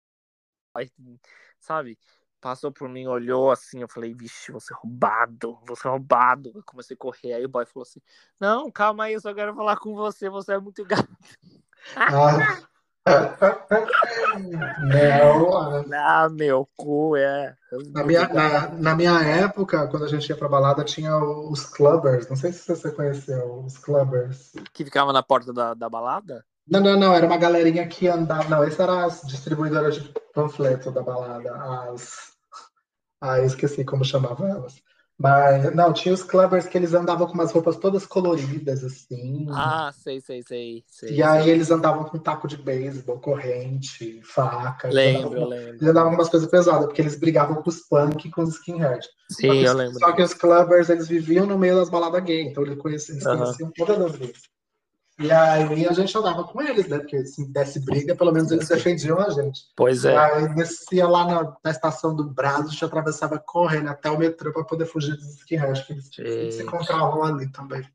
sabe? 1.59 1.97
Passou 2.41 2.71
por 2.71 2.89
mim, 2.89 3.05
olhou 3.05 3.51
assim, 3.51 3.81
eu 3.81 3.87
falei, 3.87 4.15
vixe, 4.15 4.51
você 4.51 4.73
é 4.73 4.77
roubado, 4.77 5.59
você 5.67 5.87
é 5.87 5.91
roubado. 5.91 6.51
Eu 6.55 6.63
comecei 6.65 6.95
a 6.95 6.97
correr, 6.97 7.33
aí 7.33 7.45
o 7.45 7.49
boy 7.49 7.65
falou 7.67 7.83
assim, 7.83 8.01
não, 8.39 8.71
calma 8.71 9.03
aí, 9.03 9.13
eu 9.13 9.21
só 9.21 9.31
quero 9.33 9.55
falar 9.55 9.77
com 9.77 9.93
você, 9.93 10.27
você 10.27 10.53
é 10.53 10.59
muito 10.59 10.83
gato. 10.83 11.07
Ah. 11.95 12.11
Não, 12.11 12.39
ah, 15.97 16.29
meu 16.29 16.69
cu, 16.77 17.15
é. 17.15 17.55
na 17.91 18.03
minha, 18.03 18.27
na, 18.27 18.67
na 18.69 18.95
minha 18.95 19.19
época, 19.21 19.87
quando 19.87 20.05
a 20.05 20.07
gente 20.07 20.29
ia 20.29 20.37
pra 20.37 20.47
balada, 20.47 20.83
tinha 20.83 21.17
os 21.17 21.65
clubbers. 21.65 22.27
Não 22.27 22.35
sei 22.35 22.53
se 22.53 22.67
você 22.67 22.91
conheceu 22.91 23.63
os 23.65 23.79
clubbers. 23.79 24.51
Que 24.71 24.85
ficava 24.85 25.11
na 25.11 25.23
porta 25.23 25.51
da, 25.51 25.73
da 25.73 25.89
balada? 25.89 26.45
Não, 26.67 26.79
não, 26.79 26.97
não, 26.97 27.13
era 27.13 27.25
uma 27.25 27.37
galerinha 27.37 27.87
que 27.87 28.07
andava. 28.07 28.47
Não, 28.47 28.63
essa 28.63 28.83
era 28.83 29.05
as 29.05 29.21
distribuidoras 29.23 29.95
de 29.95 30.13
panfleto 30.33 30.91
da 30.91 31.01
balada. 31.01 31.55
As. 31.55 32.30
Ah, 33.21 33.37
eu 33.37 33.45
esqueci 33.45 33.85
como 33.85 34.03
chamava 34.03 34.47
elas. 34.49 34.81
Mas, 35.17 35.75
não, 35.75 35.93
tinha 35.93 36.13
os 36.15 36.23
clubbers 36.23 36.65
que 36.65 36.75
eles 36.75 36.95
andavam 36.95 37.27
com 37.27 37.33
umas 37.35 37.51
roupas 37.51 37.75
todas 37.77 38.07
coloridas, 38.07 38.83
assim. 38.83 39.45
Ah, 39.51 39.91
sei, 39.93 40.19
sei, 40.19 40.41
sei. 40.41 40.83
sei 40.87 41.15
E 41.17 41.21
aí 41.21 41.47
eles 41.47 41.69
andavam 41.69 42.05
com 42.05 42.17
taco 42.17 42.47
de 42.47 42.57
beisebol, 42.57 43.19
corrente, 43.19 44.19
faca. 44.23 44.89
Lembro, 44.89 45.27
andavam- 45.29 45.49
lembro. 45.49 45.75
Eles 45.75 45.87
andavam 45.87 46.09
com 46.09 46.17
umas 46.17 46.29
coisas 46.29 46.49
pesadas, 46.49 46.85
porque 46.87 47.01
eles 47.03 47.15
brigavam 47.15 47.61
com 47.61 47.69
os 47.69 47.81
punk 47.81 48.27
e 48.27 48.31
com 48.31 48.41
os 48.41 48.55
skinhead. 48.55 49.07
Sim, 49.29 49.49
que, 49.49 49.63
eu 49.63 49.73
lembro. 49.75 49.99
só 49.99 50.11
que 50.11 50.23
os 50.23 50.33
clubbers, 50.33 50.89
eles 50.89 51.07
viviam 51.07 51.45
no 51.45 51.57
meio 51.59 51.75
das 51.75 51.89
baladas 51.89 52.23
gay, 52.23 52.41
então 52.41 52.63
eles 52.63 52.79
conheciam, 52.79 53.15
eles 53.17 53.27
Aham. 53.27 53.37
conheciam 53.43 53.71
todas 53.75 54.01
as 54.01 54.15
vezes. 54.15 54.41
E 55.19 55.31
aí 55.31 55.87
a 55.87 55.93
gente 55.93 56.17
andava 56.17 56.43
com 56.43 56.61
eles, 56.61 56.87
né? 56.87 56.97
Porque 56.97 57.25
se 57.25 57.45
desse 57.51 57.79
briga, 57.79 58.15
pelo 58.15 58.31
menos 58.31 58.51
eles 58.51 58.67
defendiam 58.67 59.19
a 59.19 59.29
gente. 59.29 59.61
Pois 59.75 60.03
é. 60.03 60.17
Aí 60.17 60.53
descia 60.55 61.07
lá 61.07 61.25
na, 61.25 61.57
na 61.63 61.71
estação 61.71 62.15
do 62.15 62.23
Brás, 62.23 62.65
a 62.65 62.69
gente 62.69 62.83
atravessava 62.83 63.37
correndo 63.37 63.89
até 63.89 64.09
o 64.09 64.17
metrô 64.17 64.51
para 64.51 64.63
poder 64.63 64.85
fugir 64.85 65.15
dos 65.15 65.37
skinhead, 65.39 65.85
que 65.85 65.93
eles 65.93 66.09
Gente. 66.11 66.53
se 66.53 66.63
encontravam 66.63 67.23
ali 67.23 67.51
também. 67.51 67.87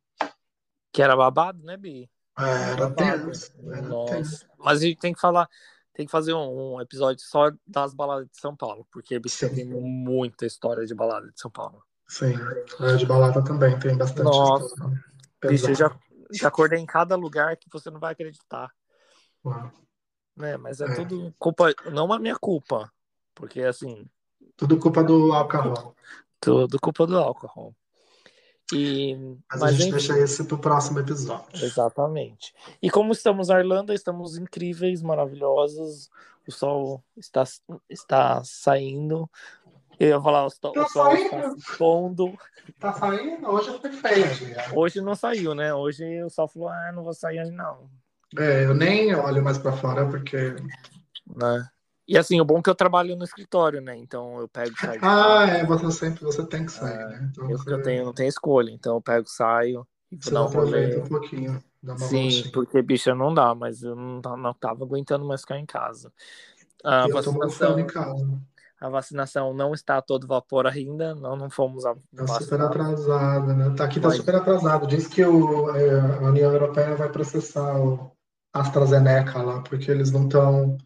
Que 0.93 1.03
era 1.03 1.17
babado, 1.17 1.64
né, 1.64 1.77
Bi? 1.77 2.09
É, 2.39 2.73
Era 2.73 2.91
tenso. 2.91 3.53
Mas 4.59 4.79
a 4.79 4.87
gente 4.87 4.99
tem 4.99 5.12
que 5.12 5.21
falar, 5.21 5.49
tem 5.95 6.05
que 6.07 6.12
fazer 6.12 6.35
um, 6.35 6.75
um 6.75 6.81
episódio 6.81 7.25
só 7.25 7.51
das 7.67 7.95
baladas 7.95 8.29
de 8.29 8.39
São 8.39 8.55
Paulo, 8.55 8.87
porque 8.93 9.19
bicho, 9.19 9.49
Sim. 9.49 9.55
tem 9.55 9.64
muita 9.64 10.45
história 10.45 10.85
de 10.87 10.95
balada 10.95 11.27
de 11.33 11.41
São 11.41 11.51
Paulo. 11.51 11.83
Sim, 12.07 12.35
de 12.99 13.07
balada 13.07 13.43
também 13.43 13.77
tem 13.81 13.97
bastante 13.97 14.25
Nossa. 14.25 14.67
história. 14.67 15.05
Bicho, 15.49 15.71
eu 15.71 15.75
já. 15.75 15.99
Já 16.33 16.49
acordei 16.49 16.79
em 16.79 16.87
cada 16.87 17.16
lugar 17.16 17.57
que 17.57 17.68
você 17.70 17.91
não 17.91 18.01
vai 18.01 18.12
acreditar, 18.12 18.70
Uau. 19.45 19.70
né? 20.37 20.57
Mas 20.57 20.81
é 20.81 20.85
É. 20.87 20.95
tudo 20.95 21.35
culpa, 21.39 21.72
não 21.93 22.12
a 22.12 22.18
minha 22.18 22.37
culpa, 22.37 22.93
porque 23.35 23.62
assim, 23.62 24.09
Tudo 24.57 24.79
culpa 24.79 25.03
do 25.03 25.33
álcool. 25.33 25.95
tudo 26.41 26.79
culpa 26.81 27.07
do 27.07 27.18
álcool. 27.18 27.74
E 28.72 29.14
Mas, 29.49 29.61
mas 29.61 29.62
a 29.62 29.70
gente 29.70 29.83
enfim, 29.83 29.91
deixa 29.93 30.18
esse 30.18 30.45
pro 30.45 30.59
próximo 30.59 30.99
episódio. 30.99 31.64
Exatamente. 31.64 32.53
E 32.83 32.91
como 32.91 33.12
estamos 33.12 33.49
na 33.49 33.61
Irlanda, 33.61 33.95
estamos 33.95 34.37
incríveis, 34.37 35.03
maravilhosos. 35.03 36.11
O 36.47 36.53
sol 36.53 37.05
está, 37.16 37.45
está 37.89 38.43
saindo. 38.45 39.31
Eu 39.99 40.09
ia 40.09 40.20
falar, 40.20 40.44
o 40.44 40.51
sol, 40.51 40.72
Tá 40.72 40.82
o 40.82 40.88
sol 40.88 41.14
está 41.14 41.51
se 41.51 41.78
pondo. 41.78 42.38
Tá 42.78 42.92
saindo? 42.92 43.49
Hoje 43.49 43.78
foi 43.80 43.92
feio, 43.92 44.34
dia. 44.34 44.57
Hoje 44.74 45.01
não 45.01 45.14
saiu, 45.14 45.55
né? 45.55 45.72
Hoje 45.72 46.22
o 46.22 46.28
sol 46.30 46.49
falou: 46.49 46.68
ah, 46.68 46.92
não 46.92 47.03
vou 47.03 47.14
sair 47.14 47.40
hoje, 47.40 47.51
não. 47.51 47.88
É, 48.36 48.64
eu 48.64 48.74
nem 48.74 49.14
olho 49.14 49.42
mais 49.42 49.57
pra 49.57 49.72
fora 49.72 50.07
porque. 50.07 50.36
Né? 51.34 51.68
E 52.09 52.16
assim, 52.16 52.40
o 52.40 52.44
bom 52.44 52.59
é 52.59 52.62
que 52.62 52.70
eu 52.70 52.74
trabalho 52.74 53.16
no 53.16 53.24
escritório, 53.24 53.80
né? 53.80 53.97
Então 53.97 54.38
eu 54.38 54.49
pego 54.49 54.72
e 54.72 54.78
saio. 54.78 55.01
Ah, 55.03 55.47
é, 55.49 55.64
você 55.64 55.90
sempre 55.90 56.24
você 56.24 56.47
tem 56.47 56.66
que 56.66 56.72
sair, 56.72 56.94
É, 56.94 57.07
né? 57.09 57.28
Então 57.30 57.51
Eu, 57.51 57.59
você, 57.59 57.72
eu 57.72 57.82
tenho, 57.82 58.05
não 58.05 58.12
tenho 58.12 58.28
escolha, 58.28 58.70
então 58.70 58.94
eu 58.94 59.01
pego, 59.01 59.26
saio 59.28 59.86
e 60.12 60.16
você 60.16 60.34
um 60.34 60.44
aproveita 60.44 60.99
um 61.01 61.09
pouquinho, 61.09 61.53
Sim, 61.97 61.97
voltinha. 61.97 62.53
porque 62.53 62.82
bicha 62.82 63.14
não 63.14 63.34
dá, 63.34 63.55
mas 63.55 63.82
eu 63.82 63.97
não, 63.97 64.20
tá- 64.20 64.36
não 64.36 64.55
tava 64.55 64.84
aguentando 64.84 65.24
mais 65.24 65.40
ficar 65.40 65.59
em 65.59 65.66
casa. 65.66 66.12
A 66.84 67.07
E 67.07 67.11
eu 67.11 67.22
tô 67.22 67.32
vacinação, 67.32 67.70
morfando 67.70 67.80
em 67.80 67.86
casa. 67.86 68.40
A 68.81 68.89
vacinação 68.89 69.55
não 69.55 69.72
está 69.72 69.97
a 69.97 70.03
todo 70.03 70.27
vapor 70.27 70.66
ainda, 70.66 71.14
não, 71.14 71.37
não 71.37 71.49
fomos 71.49 71.85
a 71.87 71.95
Tá 72.14 72.27
super 72.41 72.61
atrasado, 72.61 73.55
né? 73.55 73.74
Tá 73.77 73.85
aqui 73.85 74.01
tá 74.01 74.09
Mas- 74.09 74.18
super 74.18 74.35
atrasado. 74.35 74.87
Diz 74.87 75.07
que 75.07 75.24
o, 75.24 75.74
é, 75.74 76.01
a 76.01 76.29
União 76.29 76.53
Europeia 76.53 76.95
vai 76.95 77.09
processar 77.09 77.79
o 77.81 78.11
AstraZeneca 78.53 79.43
lá, 79.43 79.61
porque 79.62 79.91
eles 79.91 80.11
não 80.11 80.24
estão. 80.24 80.77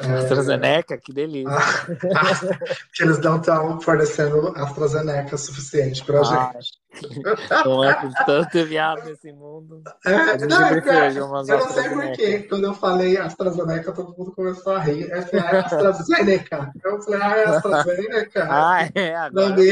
AstraZeneca, 0.00 0.98
que 0.98 1.12
delícia. 1.12 1.50
que 2.92 3.02
eles 3.02 3.18
não 3.18 3.36
estão 3.36 3.80
fornecendo 3.80 4.52
AstraZeneca 4.56 5.36
suficiente 5.36 6.04
pra 6.04 6.20
Ai, 6.20 6.52
gente. 6.60 6.80
não 7.64 7.84
é 7.84 7.94
por 7.94 8.12
tanto 8.26 8.64
viado 8.64 9.04
nesse 9.04 9.32
mundo. 9.32 9.82
É, 10.04 10.14
A 10.14 10.36
não, 10.38 10.66
é 10.66 11.10
eu 11.10 11.26
não 11.26 11.44
sei 11.44 11.88
por 11.88 12.04
AstraZeneca. 12.04 12.16
quê. 12.16 12.38
Quando 12.48 12.64
eu 12.64 12.74
falei 12.74 13.16
AstraZeneca, 13.16 13.92
todo 13.92 14.14
mundo 14.16 14.32
começou 14.32 14.74
a 14.74 14.80
rir. 14.80 15.10
É, 15.10 15.18
é 15.18 15.56
AstraZeneca. 15.58 16.72
Eu 16.84 17.00
falei, 17.02 17.20
ah, 17.22 17.36
é 17.36 17.44
AstraZeneca. 17.56 18.48
Ah, 18.50 18.88
é, 18.94 19.30
Não 19.30 19.44
agora. 19.44 19.56
vi 19.56 19.70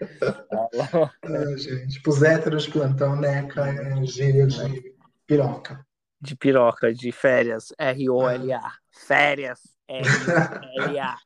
AstraZeneca. 0.00 1.12
Ah, 1.22 1.56
gente, 1.56 2.02
pros 2.02 2.22
héteros 2.22 2.66
plantão, 2.66 3.16
NECA 3.16 3.66
é 3.66 4.04
gíria 4.04 4.46
de 4.46 4.94
piroca. 5.26 5.86
De 6.20 6.36
piroca, 6.36 6.92
de 6.92 7.12
férias, 7.12 7.72
R-O-L-A. 7.78 8.72
Férias, 8.90 9.60
R-O-L-A. 9.88 11.18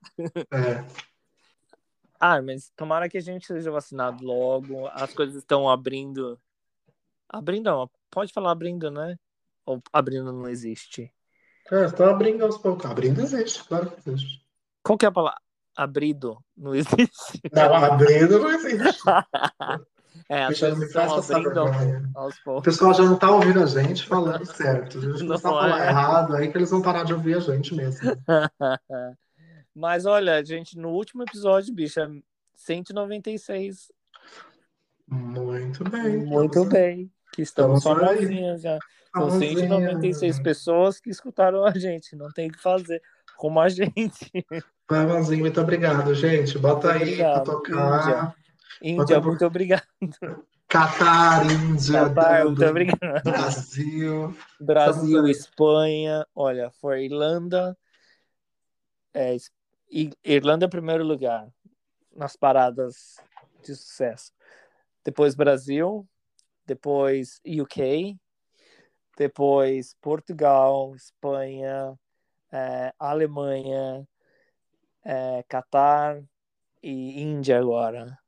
É. 0.53 0.85
Ah, 2.21 2.43
mas 2.43 2.71
tomara 2.77 3.09
que 3.09 3.19
a 3.19 3.23
gente 3.23 3.47
seja 3.47 3.71
vacinado 3.71 4.25
logo. 4.25 4.89
As 4.89 5.15
coisas 5.15 5.37
estão 5.37 5.69
abrindo. 5.69 6.41
Abrindo. 7.29 7.89
Pode 8.11 8.33
falar 8.33 8.51
abrindo, 8.51 8.91
né? 8.91 9.17
Ou 9.65 9.81
abrindo 9.93 10.33
não 10.33 10.49
existe. 10.49 11.13
É, 11.71 11.85
estou 11.85 12.07
abrindo 12.07 12.45
aos 12.45 12.59
poucos. 12.59 12.87
Abrindo 12.87 13.21
existe, 13.21 13.63
claro 13.65 13.91
que 13.91 13.99
existe. 13.99 14.45
Qual 14.83 14.99
que 14.99 15.05
é 15.05 15.09
a 15.09 15.13
palavra? 15.13 15.41
Abrido 15.79 16.39
não 16.57 16.75
existe. 16.75 17.41
Não, 17.53 17.73
abrindo 17.75 18.39
não 18.41 18.51
existe. 18.51 19.03
É, 20.29 20.45
as 20.45 20.61
me 20.61 20.85
estão 20.85 21.15
abrindo 21.15 21.61
aos, 21.61 21.77
aos 22.15 22.35
O 22.39 22.45
poucos. 22.45 22.65
pessoal 22.65 22.93
já 22.93 23.03
não 23.05 23.17
tá 23.17 23.31
ouvindo 23.31 23.63
a 23.63 23.67
gente 23.67 24.05
falando 24.07 24.45
certo. 24.53 24.99
A 24.99 25.01
gente 25.01 25.11
Não 25.21 25.27
começar 25.29 25.49
a 25.49 25.53
falar 25.53 25.85
é. 25.87 25.89
errado, 25.89 26.35
aí 26.37 26.51
que 26.51 26.59
eles 26.59 26.71
vão 26.71 26.83
parar 26.83 27.05
de 27.05 27.15
ouvir 27.15 27.37
a 27.37 27.41
gente 27.41 27.75
mesmo. 27.75 28.01
Mas 29.75 30.05
olha, 30.07 30.45
gente, 30.45 30.77
no 30.77 30.91
último 30.91 31.23
episódio, 31.23 31.73
bicha, 31.73 32.11
196. 32.57 33.93
Muito 35.07 35.85
bem. 35.89 36.19
Muito 36.19 36.47
Estamos- 36.59 36.69
bem. 36.69 37.13
Que 37.33 37.43
estamos 37.43 37.83
famosinhas 37.83 38.61
já. 38.63 38.79
São 39.15 39.29
famosinha. 39.31 39.61
196 39.61 40.41
pessoas 40.41 41.01
que 41.01 41.11
escutaram 41.11 41.65
a 41.65 41.71
gente. 41.71 42.17
Não 42.17 42.29
tem 42.31 42.49
o 42.49 42.53
que 42.53 42.61
fazer. 42.61 43.01
Como 43.37 43.61
a 43.61 43.69
gente. 43.69 44.31
Famosinho, 44.89 45.41
muito 45.41 45.61
obrigado, 45.61 46.15
gente. 46.15 46.59
Bota 46.59 46.95
Muito 46.95 47.05
aí 47.05 47.17
pra 47.17 47.41
tocar. 47.41 48.35
Índia, 48.81 49.05
Bota- 49.17 49.21
muito 49.21 49.45
obrigado. 49.47 49.83
Catar, 50.67 51.45
Índia, 51.51 52.09
Catar, 52.09 52.45
muito 52.45 52.65
obrigado. 52.65 53.23
Brasil. 53.23 54.37
Brasil, 54.61 55.25
aí. 55.25 55.31
Espanha. 55.31 56.27
Olha, 56.35 56.71
foi 56.81 57.05
Irlanda. 57.05 57.77
É, 59.13 59.37
Irlanda 60.25 60.67
em 60.67 60.71
primeiro 60.71 61.05
lugar 61.05 61.49
nas 62.15 62.37
paradas 62.37 63.17
de 63.63 63.75
sucesso. 63.75 64.33
Depois 65.05 65.35
Brasil. 65.35 66.07
Depois 66.67 67.41
UK. 67.47 68.17
Depois 69.17 69.97
Portugal, 70.01 70.95
Espanha, 70.95 71.99
é, 72.53 72.93
Alemanha, 72.99 74.07
é, 75.05 75.43
Catar 75.49 76.21
e 76.83 77.21
Índia 77.23 77.59
agora. 77.59 78.19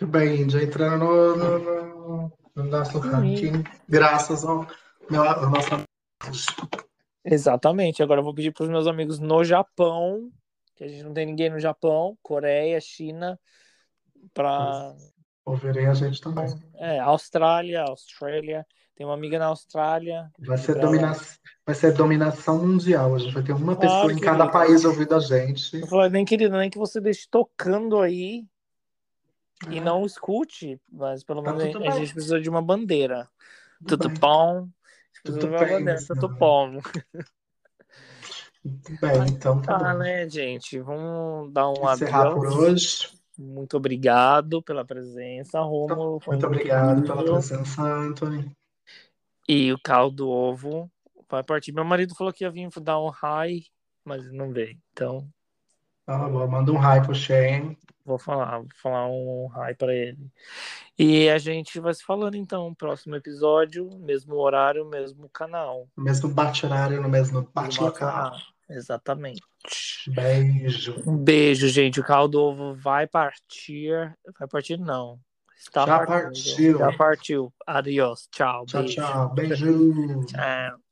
Muito 0.00 0.06
bem, 0.06 0.42
Índia, 0.42 0.62
entrando 0.62 1.04
no, 1.04 1.36
no, 1.36 1.58
no- 1.58 2.32
no 2.54 2.64
nosso 2.64 2.98
ranking, 2.98 3.62
graças 3.88 4.44
ao, 4.44 4.66
meu, 5.10 5.22
ao 5.22 5.50
nosso 5.50 5.68
Exatamente. 7.24 8.02
Agora 8.02 8.20
eu 8.20 8.24
vou 8.24 8.34
pedir 8.34 8.52
para 8.52 8.64
os 8.64 8.70
meus 8.70 8.86
amigos 8.86 9.18
no 9.18 9.44
Japão 9.44 10.30
que 10.76 10.84
a 10.84 10.88
gente 10.88 11.02
não 11.02 11.14
tem 11.14 11.24
ninguém 11.24 11.48
no 11.50 11.58
Japão, 11.58 12.16
Coreia, 12.22 12.78
China, 12.80 13.40
para 14.34 14.94
Ouvirem 15.46 15.86
a 15.86 15.94
gente 15.94 16.20
também. 16.20 16.46
é, 16.74 16.98
Austrália, 16.98 17.82
Austrália. 17.82 18.66
Tem 18.96 19.06
uma 19.06 19.14
amiga 19.14 19.38
na 19.38 19.46
Austrália. 19.46 20.30
Vai 20.40 20.58
ser, 20.58 20.74
domina... 20.80 21.12
vai 21.64 21.74
ser 21.74 21.92
dominação 21.92 22.66
mundial. 22.66 23.14
A 23.14 23.18
gente 23.18 23.32
vai 23.32 23.42
ter 23.42 23.52
uma 23.52 23.76
Claro, 23.76 23.80
pessoa 23.80 24.12
em 24.12 24.18
cada 24.20 24.48
querido. 24.48 24.52
país 24.52 24.84
ouvindo 24.84 25.14
a 25.14 25.20
gente. 25.20 25.80
Eu 25.80 25.86
falei, 25.86 26.10
nem 26.10 26.24
querida, 26.24 26.58
nem 26.58 26.68
que 26.70 26.78
você 26.78 27.00
deixe 27.00 27.28
tocando 27.30 28.00
aí 28.00 28.44
e 29.70 29.76
É. 29.76 29.80
não 29.80 30.04
escute, 30.04 30.80
mas 30.90 31.22
pelo 31.24 31.42
Tá 31.42 31.52
menos 31.52 31.76
a 31.76 31.78
bem. 31.80 31.92
gente 31.96 32.12
precisa 32.14 32.40
de 32.40 32.48
uma 32.50 32.62
bandeira. 32.62 33.28
Tudo 33.86 34.08
Tudo 34.08 34.20
bom? 34.20 34.68
Tudo 35.24 35.48
bem, 35.48 35.58
bandeira, 35.58 36.04
tudo 36.06 36.28
bom. 36.28 36.78
Bem, 39.00 39.28
então 39.28 39.60
tá 39.62 39.78
Tá, 39.78 39.92
bom. 39.92 39.98
né, 39.98 40.28
gente? 40.28 40.80
Vamos 40.80 41.52
dar 41.52 41.68
um 41.70 41.84
Encerrar 41.84 42.32
por 42.34 42.46
adeus. 42.46 42.56
hoje. 42.56 43.15
Muito 43.38 43.76
obrigado 43.76 44.62
pela 44.62 44.84
presença, 44.84 45.60
Romulo. 45.60 46.20
Foi 46.20 46.34
Muito 46.34 46.46
obrigado 46.46 47.02
pela 47.02 47.22
presença, 47.22 47.82
Anthony. 47.82 48.50
E 49.48 49.72
o 49.72 49.78
caldo 49.78 50.16
do 50.16 50.28
ovo 50.28 50.90
vai 51.28 51.42
partir. 51.42 51.72
Meu 51.72 51.84
marido 51.84 52.14
falou 52.14 52.32
que 52.32 52.44
ia 52.44 52.50
vir 52.50 52.68
dar 52.80 53.00
um 53.00 53.10
high, 53.10 53.62
mas 54.04 54.30
não 54.32 54.52
veio. 54.52 54.78
Então, 54.92 55.28
Tá 56.06 56.16
bom, 56.28 56.46
manda 56.46 56.70
um 56.70 56.78
hi 56.78 57.02
pro 57.02 57.12
Shane. 57.12 57.76
vou 58.04 58.16
falar, 58.16 58.58
vou 58.58 58.68
falar 58.80 59.08
um 59.08 59.48
hi 59.52 59.74
para 59.74 59.92
ele. 59.92 60.30
E 60.96 61.28
a 61.28 61.36
gente 61.36 61.80
vai 61.80 61.92
se 61.92 62.04
falando 62.04 62.36
então, 62.36 62.72
próximo 62.74 63.16
episódio, 63.16 63.90
mesmo 63.98 64.36
horário, 64.36 64.86
mesmo 64.86 65.28
canal. 65.28 65.88
Mesmo 65.96 66.28
bate-horário, 66.28 67.02
no 67.02 67.08
mesmo 67.08 67.40
mesmo 67.40 67.50
bate-local. 67.52 68.36
Exatamente. 68.68 69.42
Beijo. 70.08 71.02
Um 71.06 71.16
beijo, 71.16 71.68
gente. 71.68 72.00
O 72.00 72.04
caldo 72.04 72.32
do 72.32 72.42
ovo 72.42 72.74
vai 72.74 73.06
partir. 73.06 74.16
Vai 74.38 74.48
partir, 74.48 74.78
não. 74.78 75.18
Está 75.56 75.86
Já 75.86 75.98
partindo. 75.98 76.14
partiu. 76.22 76.78
Já 76.78 76.92
partiu. 76.92 77.54
Adiós. 77.66 78.28
Tchau. 78.30 78.66
Tchau, 78.66 78.82
beijo. 78.82 78.94
tchau. 78.94 79.34
Beijo. 79.34 80.26
Tchau. 80.26 80.85